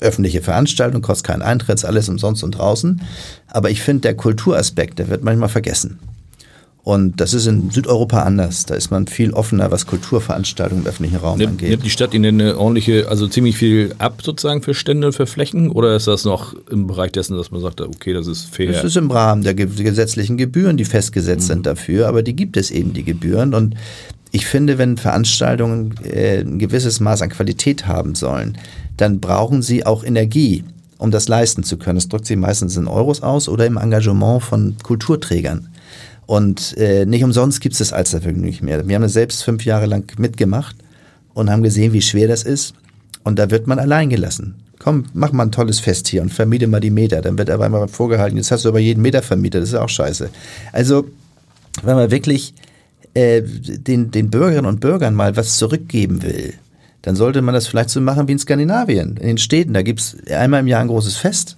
öffentliche 0.00 0.42
Veranstaltung, 0.42 1.02
kostet 1.02 1.26
keinen 1.26 1.42
Eintritt, 1.42 1.84
alles 1.84 2.08
umsonst 2.08 2.42
und 2.42 2.52
draußen. 2.52 3.00
Aber 3.48 3.70
ich 3.70 3.82
finde, 3.82 4.02
der 4.02 4.14
Kulturaspekt, 4.14 4.98
der 4.98 5.08
wird 5.08 5.24
manchmal 5.24 5.48
vergessen. 5.48 5.98
Und 6.84 7.18
das 7.18 7.32
ist 7.32 7.46
in 7.46 7.70
Südeuropa 7.70 8.24
anders. 8.24 8.66
Da 8.66 8.74
ist 8.74 8.90
man 8.90 9.06
viel 9.06 9.32
offener, 9.32 9.70
was 9.70 9.86
Kulturveranstaltungen 9.86 10.84
im 10.84 10.88
öffentlichen 10.88 11.16
Raum 11.16 11.38
nimmt, 11.38 11.52
angeht. 11.52 11.70
Nimmt 11.70 11.84
die 11.84 11.90
Stadt 11.90 12.12
Ihnen 12.12 12.38
eine 12.38 12.58
ordentliche, 12.58 13.08
also 13.08 13.26
ziemlich 13.26 13.56
viel 13.56 13.94
ab 13.96 14.20
sozusagen 14.22 14.60
für 14.60 14.74
Stände 14.74 15.06
und 15.06 15.14
für 15.14 15.26
Flächen? 15.26 15.70
Oder 15.70 15.96
ist 15.96 16.06
das 16.06 16.26
noch 16.26 16.54
im 16.70 16.86
Bereich 16.86 17.12
dessen, 17.12 17.38
dass 17.38 17.50
man 17.50 17.62
sagt, 17.62 17.80
okay, 17.80 18.12
das 18.12 18.26
ist 18.26 18.54
fair? 18.54 18.70
Das 18.70 18.84
ist 18.84 18.98
im 18.98 19.10
Rahmen 19.10 19.42
der 19.42 19.54
gesetzlichen 19.54 20.36
Gebühren, 20.36 20.76
die 20.76 20.84
festgesetzt 20.84 21.44
mhm. 21.48 21.54
sind 21.54 21.66
dafür. 21.66 22.06
Aber 22.06 22.22
die 22.22 22.36
gibt 22.36 22.58
es 22.58 22.70
eben, 22.70 22.92
die 22.92 23.02
Gebühren. 23.04 23.54
Und 23.54 23.76
ich 24.30 24.44
finde, 24.44 24.76
wenn 24.76 24.98
Veranstaltungen 24.98 25.94
äh, 26.04 26.40
ein 26.40 26.58
gewisses 26.58 27.00
Maß 27.00 27.22
an 27.22 27.30
Qualität 27.30 27.86
haben 27.86 28.14
sollen, 28.14 28.58
dann 28.98 29.20
brauchen 29.20 29.62
sie 29.62 29.86
auch 29.86 30.04
Energie, 30.04 30.64
um 30.98 31.10
das 31.10 31.28
leisten 31.28 31.62
zu 31.62 31.78
können. 31.78 31.96
Das 31.96 32.08
drückt 32.08 32.26
sich 32.26 32.36
meistens 32.36 32.76
in 32.76 32.88
Euros 32.88 33.22
aus 33.22 33.48
oder 33.48 33.64
im 33.64 33.78
Engagement 33.78 34.42
von 34.42 34.76
Kulturträgern. 34.82 35.68
Und 36.26 36.76
äh, 36.78 37.04
nicht 37.06 37.24
umsonst 37.24 37.60
gibt 37.60 37.74
es 37.74 37.78
das 37.78 37.92
Alstervergnügen 37.92 38.48
nicht 38.48 38.62
mehr. 38.62 38.86
Wir 38.88 38.94
haben 38.94 39.02
das 39.02 39.12
selbst 39.12 39.44
fünf 39.44 39.64
Jahre 39.64 39.86
lang 39.86 40.10
mitgemacht 40.18 40.76
und 41.34 41.50
haben 41.50 41.62
gesehen, 41.62 41.92
wie 41.92 42.02
schwer 42.02 42.28
das 42.28 42.42
ist. 42.42 42.74
Und 43.24 43.38
da 43.38 43.50
wird 43.50 43.66
man 43.66 43.78
allein 43.78 44.08
gelassen. 44.08 44.54
Komm, 44.78 45.06
mach 45.14 45.32
mal 45.32 45.44
ein 45.44 45.52
tolles 45.52 45.80
Fest 45.80 46.08
hier 46.08 46.22
und 46.22 46.32
vermiete 46.32 46.66
mal 46.66 46.80
die 46.80 46.90
Meter. 46.90 47.22
Dann 47.22 47.38
wird 47.38 47.50
aber 47.50 47.66
immer 47.66 47.88
vorgehalten, 47.88 48.36
jetzt 48.36 48.50
hast 48.50 48.64
du 48.64 48.68
aber 48.68 48.80
jeden 48.80 49.02
Meter 49.02 49.22
vermietet, 49.22 49.62
das 49.62 49.70
ist 49.70 49.74
auch 49.76 49.88
scheiße. 49.88 50.28
Also, 50.72 51.06
wenn 51.82 51.96
man 51.96 52.10
wirklich 52.10 52.54
äh, 53.14 53.42
den, 53.42 54.10
den 54.10 54.30
Bürgerinnen 54.30 54.66
und 54.66 54.80
Bürgern 54.80 55.14
mal 55.14 55.36
was 55.36 55.56
zurückgeben 55.56 56.22
will, 56.22 56.54
dann 57.02 57.16
sollte 57.16 57.42
man 57.42 57.54
das 57.54 57.66
vielleicht 57.66 57.90
so 57.90 58.00
machen 58.00 58.28
wie 58.28 58.32
in 58.32 58.38
Skandinavien, 58.38 59.16
in 59.16 59.26
den 59.26 59.38
Städten. 59.38 59.74
Da 59.74 59.82
gibt 59.82 60.00
es 60.00 60.16
einmal 60.30 60.60
im 60.60 60.66
Jahr 60.66 60.80
ein 60.80 60.88
großes 60.88 61.16
Fest 61.16 61.56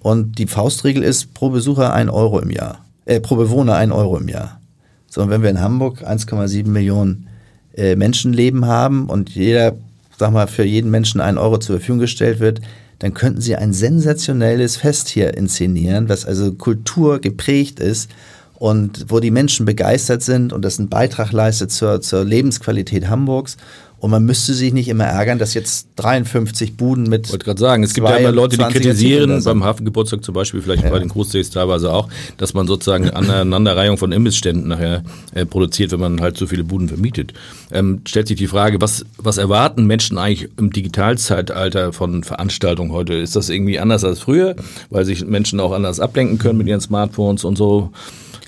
und 0.00 0.38
die 0.38 0.46
Faustregel 0.46 1.02
ist 1.02 1.34
pro 1.34 1.50
Besucher 1.50 1.92
ein 1.92 2.08
Euro 2.08 2.40
im 2.40 2.50
Jahr, 2.50 2.84
äh, 3.10 3.20
pro 3.20 3.34
Bewohner 3.34 3.74
ein 3.74 3.90
Euro 3.90 4.16
im 4.18 4.28
Jahr. 4.28 4.60
So, 5.08 5.20
und 5.22 5.30
wenn 5.30 5.42
wir 5.42 5.50
in 5.50 5.60
Hamburg 5.60 6.06
1,7 6.06 6.68
Millionen 6.68 7.26
äh, 7.74 7.96
Menschenleben 7.96 8.66
haben 8.66 9.06
und 9.06 9.30
jeder, 9.30 9.74
sag 10.16 10.32
mal, 10.32 10.46
für 10.46 10.62
jeden 10.62 10.92
Menschen 10.92 11.20
ein 11.20 11.36
Euro 11.36 11.58
zur 11.58 11.78
Verfügung 11.78 11.98
gestellt 11.98 12.38
wird, 12.38 12.60
dann 13.00 13.12
könnten 13.12 13.40
sie 13.40 13.56
ein 13.56 13.72
sensationelles 13.72 14.76
Fest 14.76 15.08
hier 15.08 15.36
inszenieren, 15.36 16.08
was 16.08 16.24
also 16.24 16.52
Kultur 16.52 17.20
geprägt 17.20 17.80
ist 17.80 18.10
und 18.54 19.06
wo 19.08 19.18
die 19.18 19.32
Menschen 19.32 19.66
begeistert 19.66 20.22
sind 20.22 20.52
und 20.52 20.64
das 20.64 20.78
einen 20.78 20.88
Beitrag 20.88 21.32
leistet 21.32 21.72
zur, 21.72 22.00
zur 22.02 22.24
Lebensqualität 22.24 23.08
Hamburgs 23.08 23.56
und 24.00 24.10
man 24.10 24.24
müsste 24.24 24.54
sich 24.54 24.72
nicht 24.72 24.88
immer 24.88 25.04
ärgern, 25.04 25.38
dass 25.38 25.52
jetzt 25.52 25.88
53 25.96 26.74
Buden 26.76 27.04
mit. 27.04 27.26
Ich 27.26 27.32
wollte 27.32 27.44
gerade 27.44 27.60
sagen, 27.60 27.82
es 27.82 27.92
gibt 27.92 28.08
ja 28.08 28.16
immer 28.16 28.32
Leute, 28.32 28.56
die 28.56 28.64
kritisieren, 28.64 29.44
beim 29.44 29.62
Hafengeburtstag 29.62 30.24
zum 30.24 30.34
Beispiel, 30.34 30.62
vielleicht 30.62 30.84
ja. 30.84 30.90
bei 30.90 30.98
den 30.98 31.08
Großdays 31.08 31.50
teilweise 31.50 31.92
auch, 31.92 32.08
dass 32.38 32.54
man 32.54 32.66
sozusagen 32.66 33.10
Aneinanderreihung 33.10 33.98
von 33.98 34.10
Imbissständen 34.12 34.68
nachher 34.68 35.04
äh, 35.34 35.44
produziert, 35.44 35.92
wenn 35.92 36.00
man 36.00 36.22
halt 36.22 36.38
so 36.38 36.46
viele 36.46 36.64
Buden 36.64 36.88
vermietet. 36.88 37.34
Ähm, 37.70 38.00
stellt 38.06 38.28
sich 38.28 38.38
die 38.38 38.46
Frage, 38.46 38.80
was, 38.80 39.04
was 39.18 39.36
erwarten 39.36 39.84
Menschen 39.84 40.16
eigentlich 40.16 40.48
im 40.56 40.72
Digitalzeitalter 40.72 41.92
von 41.92 42.24
Veranstaltungen 42.24 42.92
heute? 42.92 43.12
Ist 43.12 43.36
das 43.36 43.50
irgendwie 43.50 43.78
anders 43.78 44.02
als 44.02 44.20
früher, 44.20 44.56
weil 44.88 45.04
sich 45.04 45.26
Menschen 45.26 45.60
auch 45.60 45.72
anders 45.72 46.00
ablenken 46.00 46.38
können 46.38 46.56
mit 46.56 46.68
ihren 46.68 46.80
Smartphones 46.80 47.44
und 47.44 47.58
so? 47.58 47.90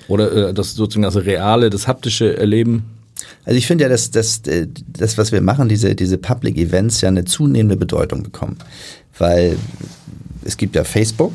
Oder 0.09 0.49
äh, 0.49 0.55
das 0.55 0.75
sozusagen 0.75 1.03
das 1.03 1.17
reale, 1.17 1.69
das 1.69 1.87
haptische 1.87 2.39
Erleben? 2.39 2.85
Also 3.45 3.57
ich 3.59 3.67
finde 3.67 3.85
ja, 3.85 3.89
dass, 3.89 4.11
dass 4.11 4.41
äh, 4.47 4.67
das, 4.87 5.19
was 5.19 5.33
wir 5.33 5.41
machen, 5.41 5.69
diese, 5.69 5.95
diese 5.95 6.19
Public 6.19 6.57
Events 6.57 7.01
ja 7.01 7.09
eine 7.09 7.25
zunehmende 7.25 7.77
Bedeutung 7.77 8.23
bekommen. 8.23 8.59
Weil 9.19 9.57
es 10.45 10.57
gibt 10.57 10.77
ja 10.77 10.85
Facebook 10.85 11.33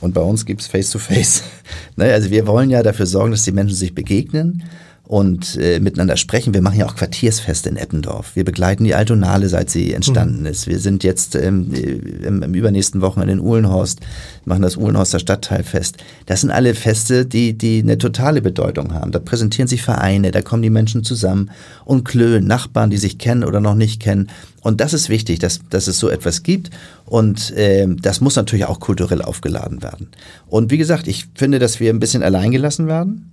und 0.00 0.14
bei 0.14 0.20
uns 0.20 0.44
gibt 0.44 0.60
es 0.60 0.66
Face-to-Face. 0.66 1.42
Also 1.96 2.30
wir 2.30 2.46
wollen 2.46 2.70
ja 2.70 2.82
dafür 2.82 3.06
sorgen, 3.06 3.30
dass 3.30 3.44
die 3.44 3.52
Menschen 3.52 3.76
sich 3.76 3.94
begegnen 3.94 4.64
und 5.06 5.56
äh, 5.56 5.80
miteinander 5.80 6.16
sprechen. 6.16 6.54
Wir 6.54 6.62
machen 6.62 6.78
ja 6.78 6.86
auch 6.86 6.96
Quartiersfeste 6.96 7.68
in 7.68 7.76
Eppendorf. 7.76 8.34
Wir 8.34 8.44
begleiten 8.44 8.84
die 8.84 8.94
Altonale, 8.94 9.50
seit 9.50 9.68
sie 9.68 9.92
entstanden 9.92 10.40
mhm. 10.40 10.46
ist. 10.46 10.66
Wir 10.66 10.78
sind 10.78 11.04
jetzt 11.04 11.34
ähm, 11.36 11.72
im, 11.74 12.42
im, 12.42 12.54
übernächsten 12.54 13.02
Wochenende 13.02 13.34
in 13.34 13.40
Uhlenhorst, 13.40 14.00
machen 14.46 14.62
das 14.62 14.78
Uhlenhorster 14.78 15.18
Stadtteilfest. 15.18 15.98
Das 16.24 16.40
sind 16.40 16.50
alle 16.50 16.74
Feste, 16.74 17.26
die, 17.26 17.52
die 17.52 17.80
eine 17.82 17.98
totale 17.98 18.40
Bedeutung 18.40 18.94
haben. 18.94 19.12
Da 19.12 19.18
präsentieren 19.18 19.68
sich 19.68 19.82
Vereine, 19.82 20.30
da 20.30 20.40
kommen 20.40 20.62
die 20.62 20.70
Menschen 20.70 21.04
zusammen 21.04 21.50
und 21.84 22.04
klönen, 22.04 22.46
Nachbarn, 22.46 22.88
die 22.88 22.96
sich 22.96 23.18
kennen 23.18 23.44
oder 23.44 23.60
noch 23.60 23.74
nicht 23.74 24.00
kennen. 24.00 24.30
Und 24.62 24.80
das 24.80 24.94
ist 24.94 25.10
wichtig, 25.10 25.38
dass, 25.38 25.60
dass 25.68 25.86
es 25.86 25.98
so 25.98 26.08
etwas 26.08 26.42
gibt. 26.42 26.70
Und 27.04 27.50
äh, 27.50 27.86
das 28.00 28.22
muss 28.22 28.36
natürlich 28.36 28.64
auch 28.64 28.80
kulturell 28.80 29.20
aufgeladen 29.20 29.82
werden. 29.82 30.08
Und 30.46 30.70
wie 30.70 30.78
gesagt, 30.78 31.08
ich 31.08 31.26
finde, 31.34 31.58
dass 31.58 31.78
wir 31.78 31.90
ein 31.90 32.00
bisschen 32.00 32.22
alleingelassen 32.22 32.86
werden. 32.86 33.30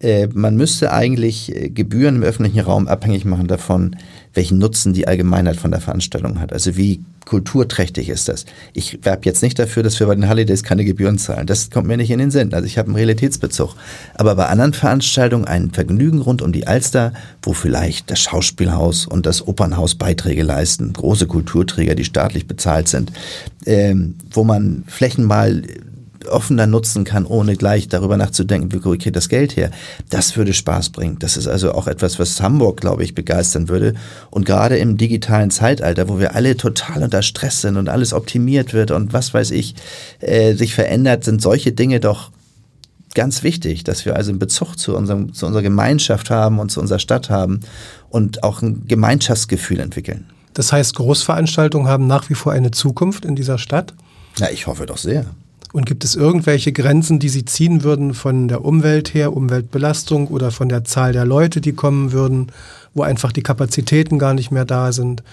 Äh, 0.00 0.28
man 0.32 0.56
müsste 0.56 0.92
eigentlich 0.92 1.54
äh, 1.54 1.70
Gebühren 1.70 2.16
im 2.16 2.22
öffentlichen 2.22 2.60
Raum 2.60 2.88
abhängig 2.88 3.24
machen 3.24 3.46
davon, 3.46 3.96
welchen 4.34 4.58
Nutzen 4.58 4.92
die 4.92 5.06
Allgemeinheit 5.06 5.56
von 5.56 5.70
der 5.70 5.80
Veranstaltung 5.80 6.40
hat. 6.40 6.52
Also 6.52 6.76
wie 6.76 7.02
kulturträchtig 7.24 8.08
ist 8.08 8.28
das? 8.28 8.44
Ich 8.72 9.04
werbe 9.04 9.22
jetzt 9.24 9.42
nicht 9.42 9.58
dafür, 9.58 9.82
dass 9.82 9.98
wir 10.00 10.06
bei 10.06 10.14
den 10.14 10.28
Holidays 10.28 10.62
keine 10.62 10.84
Gebühren 10.84 11.18
zahlen. 11.18 11.46
Das 11.46 11.70
kommt 11.70 11.86
mir 11.86 11.96
nicht 11.96 12.10
in 12.10 12.18
den 12.18 12.30
Sinn. 12.30 12.52
Also 12.52 12.66
ich 12.66 12.76
habe 12.76 12.88
einen 12.88 12.96
Realitätsbezug. 12.96 13.76
Aber 14.14 14.34
bei 14.34 14.46
anderen 14.46 14.72
Veranstaltungen 14.72 15.46
ein 15.46 15.70
Vergnügen 15.70 16.20
rund 16.20 16.42
um 16.42 16.52
die 16.52 16.66
Alster, 16.66 17.12
wo 17.42 17.52
vielleicht 17.52 18.10
das 18.10 18.20
Schauspielhaus 18.20 19.06
und 19.06 19.26
das 19.26 19.46
Opernhaus 19.46 19.94
Beiträge 19.94 20.42
leisten, 20.42 20.92
große 20.92 21.26
Kulturträger, 21.26 21.94
die 21.94 22.04
staatlich 22.04 22.46
bezahlt 22.46 22.88
sind, 22.88 23.12
ähm, 23.66 24.16
wo 24.30 24.44
man 24.44 24.84
Flächen 24.86 25.24
mal 25.24 25.62
offener 26.28 26.66
nutzen 26.66 27.04
kann, 27.04 27.26
ohne 27.26 27.56
gleich 27.56 27.88
darüber 27.88 28.16
nachzudenken, 28.16 28.72
wie 28.72 28.80
kriege 28.80 29.08
ich 29.08 29.12
das 29.12 29.28
Geld 29.28 29.56
her. 29.56 29.70
Das 30.10 30.36
würde 30.36 30.52
Spaß 30.52 30.90
bringen. 30.90 31.16
Das 31.18 31.36
ist 31.36 31.46
also 31.46 31.72
auch 31.72 31.86
etwas, 31.86 32.18
was 32.18 32.40
Hamburg, 32.40 32.80
glaube 32.80 33.04
ich, 33.04 33.14
begeistern 33.14 33.68
würde. 33.68 33.94
Und 34.30 34.46
gerade 34.46 34.76
im 34.78 34.96
digitalen 34.96 35.50
Zeitalter, 35.50 36.08
wo 36.08 36.18
wir 36.18 36.34
alle 36.34 36.56
total 36.56 37.02
unter 37.02 37.22
Stress 37.22 37.60
sind 37.60 37.76
und 37.76 37.88
alles 37.88 38.12
optimiert 38.12 38.72
wird 38.72 38.90
und 38.90 39.12
was 39.12 39.34
weiß 39.34 39.50
ich, 39.50 39.74
äh, 40.20 40.54
sich 40.54 40.74
verändert, 40.74 41.24
sind 41.24 41.42
solche 41.42 41.72
Dinge 41.72 42.00
doch 42.00 42.30
ganz 43.14 43.42
wichtig, 43.42 43.84
dass 43.84 44.04
wir 44.04 44.16
also 44.16 44.30
einen 44.30 44.38
Bezug 44.38 44.76
zu, 44.78 44.96
unserem, 44.96 45.32
zu 45.32 45.46
unserer 45.46 45.62
Gemeinschaft 45.62 46.30
haben 46.30 46.58
und 46.58 46.70
zu 46.70 46.80
unserer 46.80 46.98
Stadt 46.98 47.30
haben 47.30 47.60
und 48.10 48.42
auch 48.42 48.60
ein 48.60 48.86
Gemeinschaftsgefühl 48.86 49.80
entwickeln. 49.80 50.26
Das 50.52 50.72
heißt, 50.72 50.94
Großveranstaltungen 50.96 51.88
haben 51.88 52.06
nach 52.06 52.28
wie 52.30 52.34
vor 52.34 52.52
eine 52.52 52.70
Zukunft 52.70 53.24
in 53.24 53.34
dieser 53.34 53.58
Stadt? 53.58 53.94
Ja, 54.38 54.48
ich 54.50 54.66
hoffe 54.66 54.86
doch 54.86 54.98
sehr. 54.98 55.26
Und 55.74 55.86
gibt 55.86 56.04
es 56.04 56.14
irgendwelche 56.14 56.70
Grenzen, 56.70 57.18
die 57.18 57.28
Sie 57.28 57.44
ziehen 57.44 57.82
würden 57.82 58.14
von 58.14 58.46
der 58.46 58.64
Umwelt 58.64 59.12
her, 59.12 59.36
Umweltbelastung 59.36 60.28
oder 60.28 60.52
von 60.52 60.68
der 60.68 60.84
Zahl 60.84 61.12
der 61.12 61.24
Leute, 61.24 61.60
die 61.60 61.72
kommen 61.72 62.12
würden, 62.12 62.52
wo 62.94 63.02
einfach 63.02 63.32
die 63.32 63.42
Kapazitäten 63.42 64.20
gar 64.20 64.34
nicht 64.34 64.52
mehr 64.52 64.64
da 64.64 64.92
sind? 64.92 65.24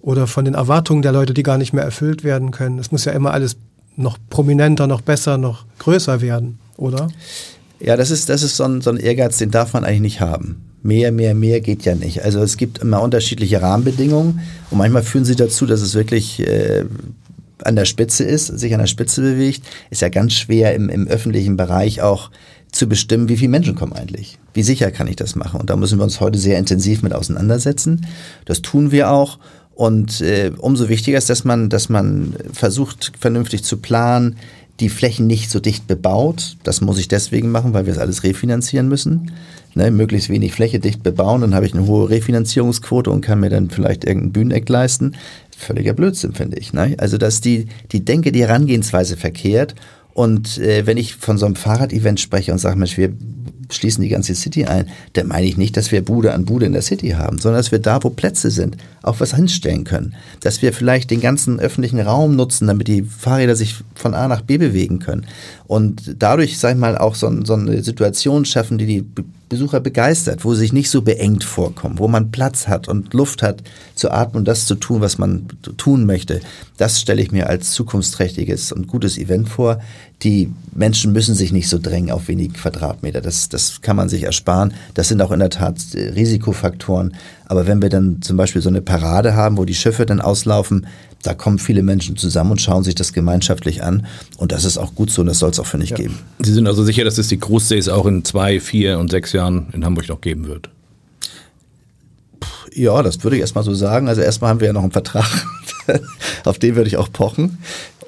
Oder 0.00 0.28
von 0.28 0.44
den 0.44 0.54
Erwartungen 0.54 1.02
der 1.02 1.10
Leute, 1.10 1.34
die 1.34 1.42
gar 1.42 1.58
nicht 1.58 1.72
mehr 1.72 1.82
erfüllt 1.82 2.22
werden 2.22 2.52
können? 2.52 2.78
Es 2.78 2.92
muss 2.92 3.04
ja 3.04 3.10
immer 3.10 3.32
alles 3.32 3.56
noch 3.96 4.16
prominenter, 4.30 4.86
noch 4.86 5.00
besser, 5.00 5.38
noch 5.38 5.64
größer 5.80 6.20
werden 6.20 6.60
oder? 6.76 7.08
Ja, 7.80 7.96
das 7.96 8.12
ist, 8.12 8.28
das 8.28 8.44
ist 8.44 8.56
so 8.56 8.62
ein, 8.62 8.82
so 8.82 8.90
ein 8.90 8.96
Ehrgeiz, 8.96 9.38
den 9.38 9.50
darf 9.50 9.72
man 9.72 9.84
eigentlich 9.84 10.00
nicht 10.00 10.20
haben. 10.20 10.62
Mehr, 10.84 11.10
mehr, 11.10 11.34
mehr 11.34 11.60
geht 11.60 11.84
ja 11.84 11.96
nicht. 11.96 12.22
Also 12.22 12.40
es 12.42 12.56
gibt 12.56 12.78
immer 12.78 13.02
unterschiedliche 13.02 13.60
Rahmenbedingungen 13.60 14.40
und 14.70 14.78
manchmal 14.78 15.02
führen 15.02 15.24
sie 15.24 15.34
dazu, 15.34 15.66
dass 15.66 15.82
es 15.82 15.94
wirklich 15.94 16.40
äh, 16.46 16.84
an 17.64 17.76
der 17.76 17.84
Spitze 17.84 18.24
ist, 18.24 18.46
sich 18.46 18.72
an 18.74 18.80
der 18.80 18.86
Spitze 18.86 19.22
bewegt. 19.22 19.62
Ist 19.90 20.02
ja 20.02 20.08
ganz 20.08 20.34
schwer 20.34 20.74
im, 20.74 20.88
im 20.88 21.06
öffentlichen 21.08 21.56
Bereich 21.56 22.02
auch 22.02 22.30
zu 22.72 22.88
bestimmen, 22.88 23.28
wie 23.28 23.36
viele 23.36 23.50
Menschen 23.50 23.74
kommen 23.74 23.92
eigentlich. 23.92 24.38
Wie 24.54 24.62
sicher 24.62 24.90
kann 24.90 25.08
ich 25.08 25.16
das 25.16 25.36
machen? 25.36 25.60
Und 25.60 25.70
da 25.70 25.76
müssen 25.76 25.98
wir 25.98 26.04
uns 26.04 26.20
heute 26.20 26.38
sehr 26.38 26.58
intensiv 26.58 27.02
mit 27.02 27.12
auseinandersetzen. 27.12 28.06
Das 28.44 28.62
tun 28.62 28.92
wir 28.92 29.10
auch. 29.10 29.38
Und 29.74 30.20
äh, 30.20 30.52
umso 30.58 30.88
wichtiger 30.88 31.18
ist, 31.18 31.30
dass 31.30 31.44
man, 31.44 31.68
dass 31.68 31.88
man 31.88 32.34
versucht, 32.52 33.12
vernünftig 33.18 33.64
zu 33.64 33.78
planen, 33.78 34.36
die 34.80 34.88
Flächen 34.88 35.26
nicht 35.26 35.50
so 35.50 35.60
dicht 35.60 35.86
bebaut. 35.86 36.56
Das 36.62 36.80
muss 36.80 36.98
ich 36.98 37.08
deswegen 37.08 37.50
machen, 37.50 37.74
weil 37.74 37.86
wir 37.86 37.92
es 37.92 37.98
alles 37.98 38.22
refinanzieren 38.22 38.88
müssen. 38.88 39.32
Ne, 39.74 39.92
möglichst 39.92 40.30
wenig 40.30 40.52
Fläche 40.52 40.80
dicht 40.80 41.04
bebauen, 41.04 41.42
dann 41.42 41.54
habe 41.54 41.64
ich 41.64 41.74
eine 41.74 41.86
hohe 41.86 42.10
Refinanzierungsquote 42.10 43.08
und 43.08 43.20
kann 43.20 43.38
mir 43.38 43.50
dann 43.50 43.70
vielleicht 43.70 44.04
irgendein 44.04 44.32
Bühneneck 44.32 44.68
leisten. 44.68 45.14
Völliger 45.60 45.92
Blödsinn, 45.92 46.32
finde 46.32 46.58
ich. 46.58 46.72
Ne? 46.72 46.94
Also, 46.98 47.18
dass 47.18 47.40
die, 47.40 47.66
die 47.92 48.04
Denke, 48.04 48.32
die 48.32 48.42
Herangehensweise 48.42 49.16
verkehrt. 49.16 49.74
Und 50.12 50.58
äh, 50.58 50.86
wenn 50.86 50.96
ich 50.96 51.16
von 51.16 51.38
so 51.38 51.46
einem 51.46 51.54
Fahrrad-Event 51.54 52.18
spreche 52.18 52.52
und 52.52 52.58
sage, 52.58 52.76
Mensch, 52.76 52.96
wir 52.96 53.12
schließen 53.70 54.02
die 54.02 54.08
ganze 54.08 54.34
City 54.34 54.64
ein, 54.64 54.88
dann 55.12 55.28
meine 55.28 55.46
ich 55.46 55.56
nicht, 55.56 55.76
dass 55.76 55.92
wir 55.92 56.04
Bude 56.04 56.32
an 56.32 56.44
Bude 56.44 56.66
in 56.66 56.72
der 56.72 56.82
City 56.82 57.10
haben, 57.10 57.38
sondern 57.38 57.60
dass 57.60 57.70
wir 57.70 57.78
da, 57.78 58.02
wo 58.02 58.10
Plätze 58.10 58.50
sind, 58.50 58.76
auch 59.02 59.20
was 59.20 59.34
hinstellen 59.34 59.84
können. 59.84 60.14
Dass 60.40 60.62
wir 60.62 60.72
vielleicht 60.72 61.10
den 61.10 61.20
ganzen 61.20 61.60
öffentlichen 61.60 62.00
Raum 62.00 62.36
nutzen, 62.36 62.66
damit 62.66 62.88
die 62.88 63.02
Fahrräder 63.02 63.54
sich 63.54 63.76
von 63.94 64.14
A 64.14 64.28
nach 64.28 64.42
B 64.42 64.58
bewegen 64.58 64.98
können. 64.98 65.26
Und 65.66 66.16
dadurch, 66.18 66.58
sag 66.58 66.72
ich 66.72 66.80
mal, 66.80 66.98
auch 66.98 67.14
so, 67.14 67.44
so 67.44 67.54
eine 67.54 67.82
Situation 67.82 68.44
schaffen, 68.44 68.78
die 68.78 68.86
die 68.86 69.04
Besucher 69.50 69.80
begeistert, 69.80 70.44
wo 70.44 70.54
sie 70.54 70.60
sich 70.60 70.72
nicht 70.72 70.90
so 70.90 71.02
beengt 71.02 71.42
vorkommen, 71.42 71.98
wo 71.98 72.06
man 72.06 72.30
Platz 72.30 72.68
hat 72.68 72.88
und 72.88 73.12
Luft 73.12 73.42
hat 73.42 73.64
zu 73.96 74.10
atmen 74.12 74.38
und 74.38 74.48
das 74.48 74.64
zu 74.64 74.76
tun, 74.76 75.00
was 75.00 75.18
man 75.18 75.48
tun 75.76 76.06
möchte. 76.06 76.40
Das 76.78 77.00
stelle 77.00 77.20
ich 77.20 77.32
mir 77.32 77.48
als 77.48 77.72
zukunftsträchtiges 77.72 78.70
und 78.70 78.86
gutes 78.86 79.18
Event 79.18 79.48
vor. 79.48 79.80
Die 80.22 80.52
Menschen 80.72 81.12
müssen 81.12 81.34
sich 81.34 81.50
nicht 81.50 81.68
so 81.68 81.78
drängen 81.78 82.12
auf 82.12 82.28
wenig 82.28 82.54
Quadratmeter. 82.54 83.20
Das, 83.20 83.48
das 83.48 83.80
kann 83.80 83.96
man 83.96 84.08
sich 84.08 84.22
ersparen. 84.22 84.72
Das 84.94 85.08
sind 85.08 85.20
auch 85.20 85.32
in 85.32 85.40
der 85.40 85.50
Tat 85.50 85.94
äh, 85.94 86.10
Risikofaktoren. 86.10 87.14
Aber 87.46 87.66
wenn 87.66 87.82
wir 87.82 87.88
dann 87.88 88.22
zum 88.22 88.36
Beispiel 88.36 88.62
so 88.62 88.68
eine 88.68 88.82
Parade 88.82 89.34
haben, 89.34 89.58
wo 89.58 89.64
die 89.64 89.74
Schiffe 89.74 90.06
dann 90.06 90.20
auslaufen, 90.20 90.86
da 91.22 91.34
kommen 91.34 91.58
viele 91.58 91.82
Menschen 91.82 92.16
zusammen 92.16 92.52
und 92.52 92.60
schauen 92.60 92.82
sich 92.82 92.94
das 92.94 93.12
gemeinschaftlich 93.12 93.82
an. 93.82 94.06
Und 94.38 94.52
das 94.52 94.64
ist 94.64 94.78
auch 94.78 94.94
gut 94.94 95.10
so 95.10 95.20
und 95.20 95.26
das 95.28 95.38
soll 95.38 95.50
es 95.50 95.60
auch 95.60 95.66
für 95.66 95.78
nicht 95.78 95.90
ja. 95.90 95.96
geben. 95.96 96.18
Sie 96.38 96.52
sind 96.52 96.66
also 96.66 96.82
sicher, 96.82 97.04
dass 97.04 97.18
es 97.18 97.28
die 97.28 97.38
Großsees 97.38 97.88
auch 97.88 98.06
in 98.06 98.24
zwei, 98.24 98.60
vier 98.60 98.98
und 98.98 99.10
sechs 99.10 99.32
Jahren 99.32 99.68
in 99.72 99.84
Hamburg 99.84 100.08
noch 100.08 100.20
geben 100.20 100.46
wird? 100.46 100.70
Ja, 102.72 103.02
das 103.02 103.22
würde 103.22 103.36
ich 103.36 103.40
erstmal 103.40 103.64
so 103.64 103.74
sagen. 103.74 104.08
Also 104.08 104.22
erstmal 104.22 104.50
haben 104.50 104.60
wir 104.60 104.68
ja 104.68 104.72
noch 104.72 104.82
einen 104.82 104.92
Vertrag, 104.92 105.26
auf 106.44 106.58
den 106.58 106.76
würde 106.76 106.88
ich 106.88 106.96
auch 106.96 107.12
pochen. 107.12 107.58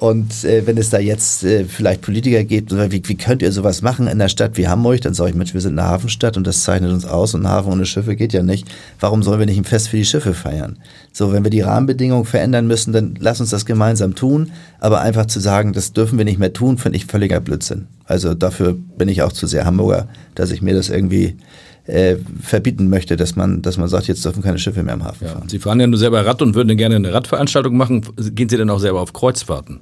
Und 0.03 0.43
äh, 0.43 0.67
wenn 0.67 0.77
es 0.77 0.89
da 0.89 0.99
jetzt 0.99 1.45
äh, 1.45 1.63
vielleicht 1.63 2.01
Politiker 2.01 2.43
gibt, 2.43 2.73
wie, 2.73 3.01
wie 3.05 3.15
könnt 3.15 3.41
ihr 3.41 3.53
sowas 3.53 3.81
machen 3.81 4.07
in 4.07 4.11
einer 4.11 4.27
Stadt 4.27 4.57
wie 4.57 4.67
Hamburg, 4.67 4.99
dann 4.99 5.13
sage 5.13 5.29
ich, 5.29 5.35
Mensch, 5.37 5.53
wir 5.53 5.61
sind 5.61 5.79
eine 5.79 5.87
Hafenstadt 5.87 6.35
und 6.35 6.45
das 6.45 6.65
zeichnet 6.65 6.91
uns 6.91 7.05
aus 7.05 7.33
und 7.33 7.43
ein 7.43 7.47
Hafen 7.47 7.71
ohne 7.71 7.85
Schiffe 7.85 8.17
geht 8.17 8.33
ja 8.33 8.43
nicht. 8.43 8.67
Warum 8.99 9.23
sollen 9.23 9.39
wir 9.39 9.45
nicht 9.45 9.59
ein 9.59 9.63
Fest 9.63 9.87
für 9.87 9.95
die 9.95 10.03
Schiffe 10.03 10.33
feiern? 10.33 10.77
So, 11.13 11.31
wenn 11.31 11.45
wir 11.45 11.51
die 11.51 11.61
Rahmenbedingungen 11.61 12.25
verändern 12.25 12.67
müssen, 12.67 12.91
dann 12.91 13.15
lass 13.17 13.39
uns 13.39 13.51
das 13.51 13.65
gemeinsam 13.65 14.13
tun. 14.13 14.51
Aber 14.81 14.99
einfach 14.99 15.27
zu 15.27 15.39
sagen, 15.39 15.71
das 15.71 15.93
dürfen 15.93 16.17
wir 16.17 16.25
nicht 16.25 16.37
mehr 16.37 16.51
tun, 16.51 16.77
finde 16.77 16.97
ich 16.97 17.05
völliger 17.05 17.39
Blödsinn. 17.39 17.87
Also 18.03 18.33
dafür 18.33 18.73
bin 18.73 19.07
ich 19.07 19.21
auch 19.21 19.31
zu 19.31 19.47
sehr 19.47 19.63
Hamburger, 19.63 20.09
dass 20.35 20.51
ich 20.51 20.61
mir 20.61 20.73
das 20.73 20.89
irgendwie 20.89 21.37
äh, 21.85 22.17
verbieten 22.41 22.89
möchte, 22.89 23.15
dass 23.15 23.37
man, 23.37 23.61
dass 23.61 23.77
man 23.77 23.87
sagt, 23.87 24.09
jetzt 24.09 24.25
dürfen 24.25 24.43
keine 24.43 24.59
Schiffe 24.59 24.83
mehr 24.83 24.95
im 24.95 25.05
Hafen 25.05 25.27
ja. 25.27 25.31
fahren. 25.31 25.47
Sie 25.47 25.59
fahren 25.59 25.79
ja 25.79 25.87
nur 25.87 25.97
selber 25.97 26.25
Rad 26.25 26.41
und 26.41 26.55
würden 26.55 26.75
gerne 26.75 26.97
eine 26.97 27.13
Radveranstaltung 27.13 27.77
machen. 27.77 28.05
Gehen 28.35 28.49
Sie 28.49 28.57
denn 28.57 28.69
auch 28.69 28.79
selber 28.79 28.99
auf 28.99 29.13
Kreuzfahrten? 29.13 29.79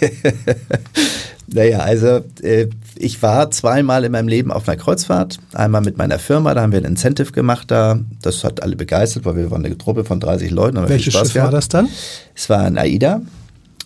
naja, 1.46 1.78
also 1.80 2.20
äh, 2.42 2.68
ich 2.96 3.22
war 3.22 3.50
zweimal 3.50 4.04
in 4.04 4.12
meinem 4.12 4.28
Leben 4.28 4.52
auf 4.52 4.68
einer 4.68 4.76
Kreuzfahrt. 4.76 5.38
Einmal 5.52 5.80
mit 5.80 5.96
meiner 5.98 6.18
Firma, 6.18 6.54
da 6.54 6.62
haben 6.62 6.72
wir 6.72 6.78
ein 6.78 6.84
Incentive 6.84 7.32
gemacht 7.32 7.70
da. 7.70 8.00
Das 8.22 8.44
hat 8.44 8.62
alle 8.62 8.76
begeistert, 8.76 9.24
weil 9.24 9.36
wir 9.36 9.50
waren 9.50 9.64
eine 9.64 9.78
Truppe 9.78 10.04
von 10.04 10.20
30 10.20 10.50
Leuten. 10.50 10.76
Welches 10.88 11.14
Schiff 11.14 11.34
war 11.34 11.50
das 11.50 11.68
dann? 11.68 11.88
Es 12.34 12.48
war 12.48 12.60
ein 12.62 12.78
AIDA 12.78 13.22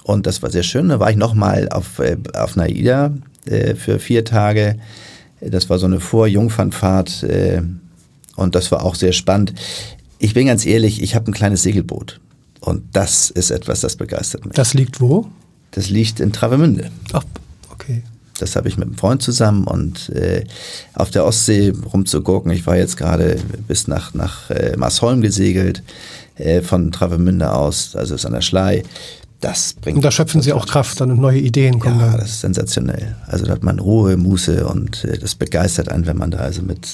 und 0.04 0.26
das 0.26 0.42
war 0.42 0.50
sehr 0.50 0.62
schön. 0.62 0.88
Da 0.88 1.00
war 1.00 1.10
ich 1.10 1.16
nochmal 1.16 1.68
auf, 1.70 1.98
äh, 1.98 2.16
auf 2.34 2.56
einer 2.56 2.66
AIDA 2.66 3.12
äh, 3.46 3.74
für 3.74 3.98
vier 3.98 4.24
Tage. 4.24 4.76
Das 5.40 5.68
war 5.68 5.78
so 5.78 5.86
eine 5.86 6.00
Vorjungfernfahrt 6.00 7.22
äh, 7.24 7.62
und 8.36 8.54
das 8.54 8.70
war 8.72 8.84
auch 8.84 8.94
sehr 8.94 9.12
spannend. 9.12 9.54
Ich 10.18 10.34
bin 10.34 10.46
ganz 10.46 10.64
ehrlich, 10.64 11.02
ich 11.02 11.14
habe 11.14 11.30
ein 11.30 11.34
kleines 11.34 11.62
Segelboot. 11.62 12.20
Und 12.60 12.84
das 12.92 13.30
ist 13.30 13.50
etwas, 13.50 13.80
das 13.80 13.96
begeistert 13.96 14.44
mich. 14.44 14.54
Das 14.54 14.74
liegt 14.74 15.00
wo? 15.00 15.28
Das 15.76 15.90
liegt 15.90 16.20
in 16.20 16.32
Travemünde. 16.32 16.90
Ach, 17.12 17.22
okay. 17.70 18.02
Das 18.38 18.56
habe 18.56 18.66
ich 18.68 18.78
mit 18.78 18.88
einem 18.88 18.96
Freund 18.96 19.22
zusammen 19.22 19.66
und 19.66 20.08
äh, 20.08 20.44
auf 20.94 21.10
der 21.10 21.26
Ostsee 21.26 21.72
rumzugurken. 21.92 22.50
Ich 22.50 22.66
war 22.66 22.78
jetzt 22.78 22.96
gerade 22.96 23.36
bis 23.68 23.86
nach, 23.86 24.14
nach 24.14 24.50
äh, 24.50 24.74
Marsholm 24.76 25.20
gesegelt, 25.20 25.82
äh, 26.36 26.62
von 26.62 26.92
Travemünde 26.92 27.52
aus, 27.52 27.94
also 27.94 28.14
ist 28.14 28.24
an 28.24 28.32
der 28.32 28.40
Schlei. 28.40 28.84
Das 29.40 29.74
bringt. 29.74 29.96
Und 29.96 30.04
da 30.04 30.10
schöpfen 30.10 30.40
Sie 30.40 30.54
auch 30.54 30.66
Kraft 30.66 30.98
dann 30.98 31.10
und 31.10 31.20
neue 31.20 31.38
Ideen 31.38 31.78
kommen. 31.78 32.00
Ja, 32.00 32.12
dann. 32.12 32.20
das 32.20 32.30
ist 32.30 32.40
sensationell. 32.40 33.14
Also 33.26 33.44
da 33.44 33.52
hat 33.52 33.62
man 33.62 33.78
Ruhe, 33.78 34.16
Muße 34.16 34.66
und 34.66 35.04
äh, 35.04 35.18
das 35.18 35.34
begeistert 35.34 35.90
einen, 35.90 36.06
wenn 36.06 36.16
man 36.16 36.30
da 36.30 36.38
also 36.38 36.62
mit 36.62 36.88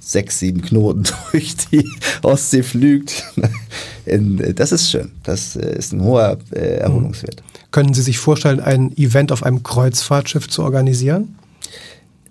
sechs, 0.00 0.38
sieben 0.38 0.60
Knoten 0.60 1.04
durch 1.32 1.56
die 1.72 1.88
Ostsee 2.20 2.62
flügt. 2.62 3.24
das 4.54 4.72
ist 4.72 4.90
schön. 4.90 5.12
Das 5.22 5.56
äh, 5.56 5.78
ist 5.78 5.94
ein 5.94 6.02
hoher 6.02 6.36
äh, 6.50 6.76
Erholungswert. 6.76 7.42
Können 7.72 7.94
Sie 7.94 8.02
sich 8.02 8.18
vorstellen, 8.18 8.60
ein 8.60 8.96
Event 8.96 9.32
auf 9.32 9.42
einem 9.42 9.62
Kreuzfahrtschiff 9.62 10.48
zu 10.48 10.62
organisieren? 10.62 11.36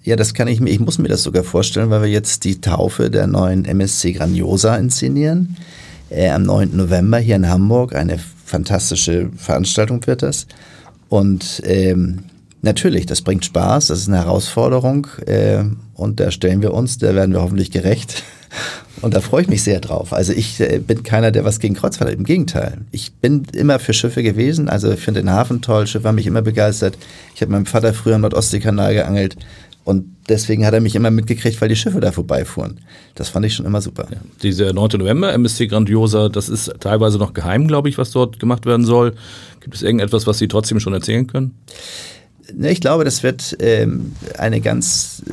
Ja, 0.04 0.16
das 0.16 0.34
kann 0.34 0.48
ich 0.48 0.60
mir, 0.60 0.70
ich 0.70 0.80
muss 0.80 0.98
mir 0.98 1.10
das 1.10 1.24
sogar 1.24 1.44
vorstellen, 1.44 1.90
weil 1.90 2.04
wir 2.04 2.10
jetzt 2.10 2.44
die 2.44 2.62
Taufe 2.62 3.12
der 3.12 3.28
neuen 3.28 3.66
MSC 3.66 4.14
Grandiosa 4.14 4.76
inszenieren. 4.78 5.58
Äh, 6.10 6.30
am 6.30 6.44
9. 6.44 6.76
November 6.76 7.20
hier 7.20 7.36
in 7.36 7.50
Hamburg. 7.50 7.96
Eine 7.96 8.20
fantastische 8.46 9.30
Veranstaltung 9.36 10.06
wird 10.08 10.24
das. 10.24 10.48
Und 11.10 11.62
ähm, 11.66 12.20
natürlich, 12.62 13.06
das 13.06 13.22
bringt 13.22 13.46
Spaß, 13.46 13.88
das 13.88 14.00
ist 14.00 14.08
eine 14.08 14.18
Herausforderung. 14.18 15.08
Äh, 15.26 15.64
und 15.96 16.20
da 16.20 16.32
stellen 16.32 16.62
wir 16.62 16.74
uns, 16.74 16.98
da 16.98 17.14
werden 17.16 17.34
wir 17.34 17.42
hoffentlich 17.42 17.72
gerecht. 17.72 18.24
Und 19.02 19.14
da 19.14 19.22
freue 19.22 19.44
ich 19.44 19.48
mich 19.48 19.64
sehr 19.64 19.80
drauf. 19.80 20.14
Also 20.14 20.34
ich 20.34 20.60
äh, 20.60 20.80
bin 20.80 21.04
keiner, 21.04 21.32
der 21.32 21.46
was 21.46 21.60
gegen 21.60 21.74
Kreuzfahrt 21.74 22.12
hat. 22.12 22.18
Im 22.18 22.24
Gegenteil. 22.24 22.80
Ich 22.92 23.14
bin 23.14 23.46
immer 23.54 23.80
für 23.80 23.94
Schiffe 23.94 24.24
gewesen. 24.24 24.70
Also 24.70 24.92
ich 24.92 25.00
finde 25.00 25.22
den 25.22 25.32
Hafen 25.32 25.62
toll. 25.62 25.88
Schiffe 25.88 26.08
haben 26.08 26.16
mich 26.16 26.28
immer 26.28 26.42
begeistert. 26.42 26.98
Ich 27.34 27.42
habe 27.42 27.52
meinem 27.52 27.66
Vater 27.66 27.94
früher 27.94 28.16
am 28.16 28.22
Nordostseekanal 28.22 28.94
geangelt. 28.94 29.38
Und 29.84 30.16
deswegen 30.30 30.66
hat 30.66 30.76
er 30.76 30.82
mich 30.82 30.96
immer 30.96 31.10
mitgekriegt, 31.10 31.60
weil 31.60 31.70
die 31.70 31.76
Schiffe 31.76 32.00
da 32.00 32.12
vorbeifuhren. 32.12 32.80
Das 33.16 33.30
fand 33.30 33.46
ich 33.48 33.56
schon 33.56 33.66
immer 33.66 33.82
super. 33.82 34.06
Ja. 34.12 34.18
Diese 34.44 34.66
9. 34.74 35.00
November, 35.00 35.34
MSC 35.34 35.68
Grandiosa, 35.68 36.30
das 36.30 36.50
ist 36.50 36.72
teilweise 36.80 37.18
noch 37.18 37.34
geheim, 37.34 37.68
glaube 37.68 37.90
ich, 37.90 37.98
was 37.98 38.12
dort 38.12 38.40
gemacht 38.40 38.68
werden 38.68 38.86
soll. 38.86 39.16
Gibt 39.60 39.76
es 39.76 39.82
irgendetwas, 39.82 40.28
was 40.28 40.38
Sie 40.38 40.48
trotzdem 40.48 40.80
schon 40.80 40.94
erzählen 40.94 41.26
können? 41.26 41.56
Ich 42.62 42.82
glaube, 42.82 43.06
das 43.06 43.24
wird 43.24 43.58
ähm, 43.60 44.14
eine 44.38 44.62
ganz 44.62 45.24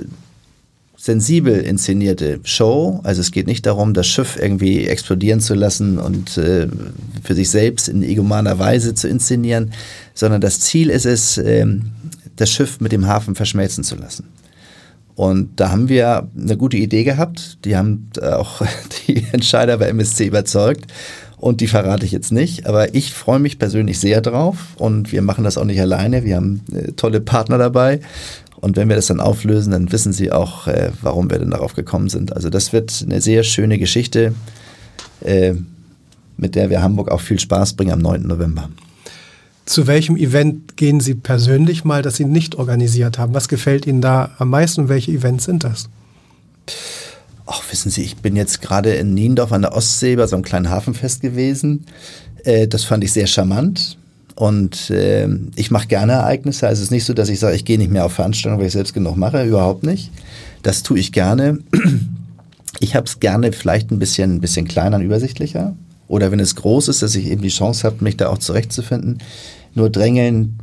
sensibel 1.08 1.60
inszenierte 1.60 2.38
Show. 2.44 3.00
Also 3.02 3.22
es 3.22 3.32
geht 3.32 3.46
nicht 3.46 3.64
darum, 3.64 3.94
das 3.94 4.06
Schiff 4.06 4.36
irgendwie 4.38 4.86
explodieren 4.86 5.40
zu 5.40 5.54
lassen 5.54 5.98
und 5.98 6.36
äh, 6.36 6.68
für 7.22 7.34
sich 7.34 7.48
selbst 7.48 7.88
in 7.88 8.02
egomaner 8.02 8.58
Weise 8.58 8.92
zu 8.92 9.08
inszenieren, 9.08 9.72
sondern 10.12 10.42
das 10.42 10.60
Ziel 10.60 10.90
ist 10.90 11.06
es, 11.06 11.38
ähm, 11.38 11.92
das 12.36 12.50
Schiff 12.50 12.80
mit 12.80 12.92
dem 12.92 13.06
Hafen 13.06 13.34
verschmelzen 13.34 13.84
zu 13.84 13.96
lassen. 13.96 14.24
Und 15.14 15.58
da 15.58 15.70
haben 15.70 15.88
wir 15.88 16.28
eine 16.38 16.58
gute 16.58 16.76
Idee 16.76 17.04
gehabt. 17.04 17.64
Die 17.64 17.74
haben 17.74 18.10
auch 18.20 18.60
die 19.08 19.24
Entscheider 19.32 19.78
bei 19.78 19.88
MSC 19.88 20.26
überzeugt. 20.26 20.84
Und 21.38 21.62
die 21.62 21.68
verrate 21.68 22.04
ich 22.04 22.12
jetzt 22.12 22.32
nicht. 22.32 22.66
Aber 22.66 22.94
ich 22.94 23.14
freue 23.14 23.38
mich 23.38 23.58
persönlich 23.58 23.98
sehr 23.98 24.20
drauf. 24.20 24.58
Und 24.76 25.10
wir 25.10 25.22
machen 25.22 25.44
das 25.44 25.56
auch 25.56 25.64
nicht 25.64 25.80
alleine. 25.80 26.24
Wir 26.24 26.36
haben 26.36 26.60
äh, 26.74 26.92
tolle 26.92 27.22
Partner 27.22 27.56
dabei. 27.56 28.00
Und 28.60 28.76
wenn 28.76 28.88
wir 28.88 28.96
das 28.96 29.06
dann 29.06 29.20
auflösen, 29.20 29.70
dann 29.70 29.92
wissen 29.92 30.12
Sie 30.12 30.32
auch, 30.32 30.66
äh, 30.66 30.90
warum 31.00 31.30
wir 31.30 31.38
denn 31.38 31.50
darauf 31.50 31.74
gekommen 31.74 32.08
sind. 32.08 32.34
Also 32.34 32.50
das 32.50 32.72
wird 32.72 33.04
eine 33.04 33.20
sehr 33.20 33.44
schöne 33.44 33.78
Geschichte, 33.78 34.34
äh, 35.20 35.54
mit 36.36 36.54
der 36.54 36.70
wir 36.70 36.82
Hamburg 36.82 37.10
auch 37.10 37.20
viel 37.20 37.38
Spaß 37.38 37.74
bringen 37.74 37.92
am 37.92 38.00
9. 38.00 38.22
November. 38.22 38.68
Zu 39.64 39.86
welchem 39.86 40.16
Event 40.16 40.76
gehen 40.76 40.98
Sie 41.00 41.14
persönlich 41.14 41.84
mal, 41.84 42.02
das 42.02 42.16
Sie 42.16 42.24
nicht 42.24 42.54
organisiert 42.54 43.18
haben? 43.18 43.34
Was 43.34 43.48
gefällt 43.48 43.86
Ihnen 43.86 44.00
da 44.00 44.30
am 44.38 44.50
meisten 44.50 44.82
und 44.82 44.88
welche 44.88 45.12
Events 45.12 45.44
sind 45.44 45.62
das? 45.62 45.88
Ach, 47.46 47.62
wissen 47.70 47.90
Sie, 47.90 48.02
ich 48.02 48.16
bin 48.16 48.34
jetzt 48.34 48.60
gerade 48.60 48.94
in 48.94 49.14
Niendorf 49.14 49.52
an 49.52 49.62
der 49.62 49.74
Ostsee 49.74 50.16
bei 50.16 50.26
so 50.26 50.36
einem 50.36 50.44
kleinen 50.44 50.70
Hafenfest 50.70 51.20
gewesen. 51.20 51.86
Äh, 52.44 52.66
das 52.66 52.84
fand 52.84 53.04
ich 53.04 53.12
sehr 53.12 53.26
charmant. 53.26 53.98
Und 54.38 54.90
äh, 54.90 55.28
ich 55.56 55.72
mache 55.72 55.88
gerne 55.88 56.12
Ereignisse. 56.12 56.68
Also 56.68 56.78
es 56.78 56.84
ist 56.84 56.90
nicht 56.92 57.04
so, 57.04 57.12
dass 57.12 57.28
ich 57.28 57.40
sage, 57.40 57.56
ich 57.56 57.64
gehe 57.64 57.76
nicht 57.76 57.90
mehr 57.90 58.04
auf 58.04 58.12
Veranstaltungen, 58.12 58.60
weil 58.60 58.68
ich 58.68 58.72
selbst 58.72 58.94
genug 58.94 59.16
mache. 59.16 59.42
Überhaupt 59.42 59.82
nicht. 59.82 60.12
Das 60.62 60.84
tue 60.84 61.00
ich 61.00 61.10
gerne. 61.10 61.58
Ich 62.80 62.94
habe 62.94 63.06
es 63.06 63.18
gerne 63.18 63.50
vielleicht 63.50 63.90
ein 63.90 63.98
bisschen, 63.98 64.36
ein 64.36 64.40
bisschen 64.40 64.68
kleiner 64.68 64.98
und 64.98 65.02
übersichtlicher. 65.02 65.74
Oder 66.06 66.30
wenn 66.30 66.38
es 66.38 66.54
groß 66.54 66.86
ist, 66.86 67.02
dass 67.02 67.16
ich 67.16 67.26
eben 67.26 67.42
die 67.42 67.48
Chance 67.48 67.84
habe, 67.84 68.04
mich 68.04 68.16
da 68.16 68.28
auch 68.28 68.38
zurechtzufinden. 68.38 69.18
Nur 69.74 69.90
drängeln 69.90 70.58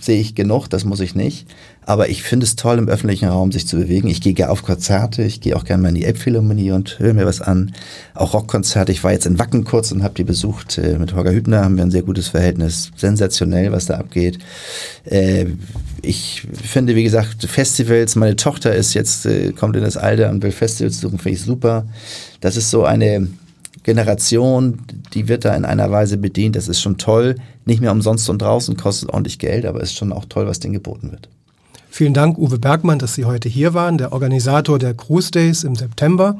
sehe 0.00 0.18
ich 0.18 0.34
genug, 0.34 0.66
das 0.68 0.84
muss 0.84 0.98
ich 0.98 1.14
nicht. 1.14 1.46
Aber 1.84 2.08
ich 2.08 2.22
finde 2.22 2.44
es 2.44 2.54
toll, 2.54 2.78
im 2.78 2.88
öffentlichen 2.88 3.28
Raum 3.28 3.50
sich 3.50 3.66
zu 3.66 3.76
bewegen. 3.76 4.08
Ich 4.08 4.20
gehe 4.20 4.34
gerne 4.34 4.52
auf 4.52 4.62
Konzerte, 4.62 5.22
ich 5.24 5.40
gehe 5.40 5.56
auch 5.56 5.64
gerne 5.64 5.82
mal 5.82 5.88
in 5.88 5.96
die 5.96 6.04
Elbphilharmonie 6.04 6.70
und 6.70 6.98
höre 7.00 7.12
mir 7.12 7.26
was 7.26 7.40
an. 7.40 7.74
Auch 8.14 8.34
Rockkonzerte. 8.34 8.92
Ich 8.92 9.02
war 9.02 9.12
jetzt 9.12 9.26
in 9.26 9.38
Wacken 9.38 9.64
kurz 9.64 9.90
und 9.90 10.04
habe 10.04 10.14
die 10.14 10.24
besucht. 10.24 10.78
Äh, 10.78 10.98
mit 10.98 11.14
Holger 11.14 11.32
Hübner 11.32 11.64
haben 11.64 11.76
wir 11.76 11.82
ein 11.82 11.90
sehr 11.90 12.02
gutes 12.02 12.28
Verhältnis. 12.28 12.92
Sensationell, 12.96 13.72
was 13.72 13.86
da 13.86 13.98
abgeht. 13.98 14.38
Äh, 15.04 15.46
ich 16.02 16.46
finde, 16.62 16.94
wie 16.94 17.02
gesagt, 17.02 17.44
Festivals. 17.44 18.14
Meine 18.14 18.36
Tochter 18.36 18.74
ist 18.74 18.94
jetzt, 18.94 19.26
äh, 19.26 19.52
kommt 19.52 19.76
in 19.76 19.82
das 19.82 19.96
Alter 19.96 20.30
und 20.30 20.42
will 20.42 20.52
Festivals 20.52 21.00
suchen, 21.00 21.18
finde 21.18 21.36
ich 21.36 21.42
super. 21.42 21.86
Das 22.40 22.56
ist 22.56 22.70
so 22.70 22.84
eine 22.84 23.28
Generation, 23.82 24.78
die 25.14 25.26
wird 25.26 25.44
da 25.44 25.56
in 25.56 25.64
einer 25.64 25.90
Weise 25.90 26.16
bedient, 26.16 26.54
das 26.54 26.68
ist 26.68 26.80
schon 26.80 26.98
toll. 26.98 27.36
Nicht 27.64 27.80
mehr 27.80 27.92
umsonst 27.92 28.28
und 28.30 28.40
draußen, 28.40 28.76
kostet 28.76 29.10
ordentlich 29.10 29.38
Geld, 29.38 29.66
aber 29.66 29.80
ist 29.80 29.96
schon 29.96 30.12
auch 30.12 30.24
toll, 30.26 30.46
was 30.46 30.60
denen 30.60 30.74
geboten 30.74 31.10
wird. 31.10 31.28
Vielen 31.94 32.14
Dank, 32.14 32.38
Uwe 32.38 32.58
Bergmann, 32.58 32.98
dass 32.98 33.14
Sie 33.14 33.26
heute 33.26 33.50
hier 33.50 33.74
waren, 33.74 33.98
der 33.98 34.12
Organisator 34.12 34.78
der 34.78 34.94
Cruise 34.94 35.30
Days 35.30 35.62
im 35.62 35.74
September. 35.74 36.38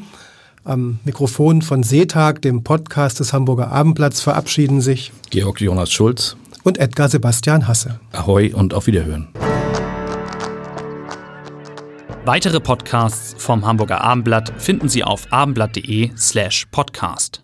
Am 0.64 0.98
Mikrofon 1.04 1.60
von 1.60 1.82
Seetag, 1.82 2.40
dem 2.40 2.64
Podcast 2.64 3.20
des 3.20 3.34
Hamburger 3.34 3.70
Abendblatts, 3.70 4.22
verabschieden 4.22 4.80
sich 4.80 5.12
Georg 5.28 5.60
Jonas 5.60 5.92
Schulz 5.92 6.38
und 6.64 6.78
Edgar 6.78 7.10
Sebastian 7.10 7.68
Hasse. 7.68 8.00
Ahoi 8.12 8.54
und 8.54 8.72
auf 8.72 8.86
Wiederhören. 8.86 9.28
Weitere 12.24 12.58
Podcasts 12.58 13.34
vom 13.36 13.66
Hamburger 13.66 14.00
Abendblatt 14.00 14.54
finden 14.56 14.88
Sie 14.88 15.04
auf 15.04 15.30
abendblatt.de 15.30 16.12
slash 16.16 16.66
podcast. 16.70 17.42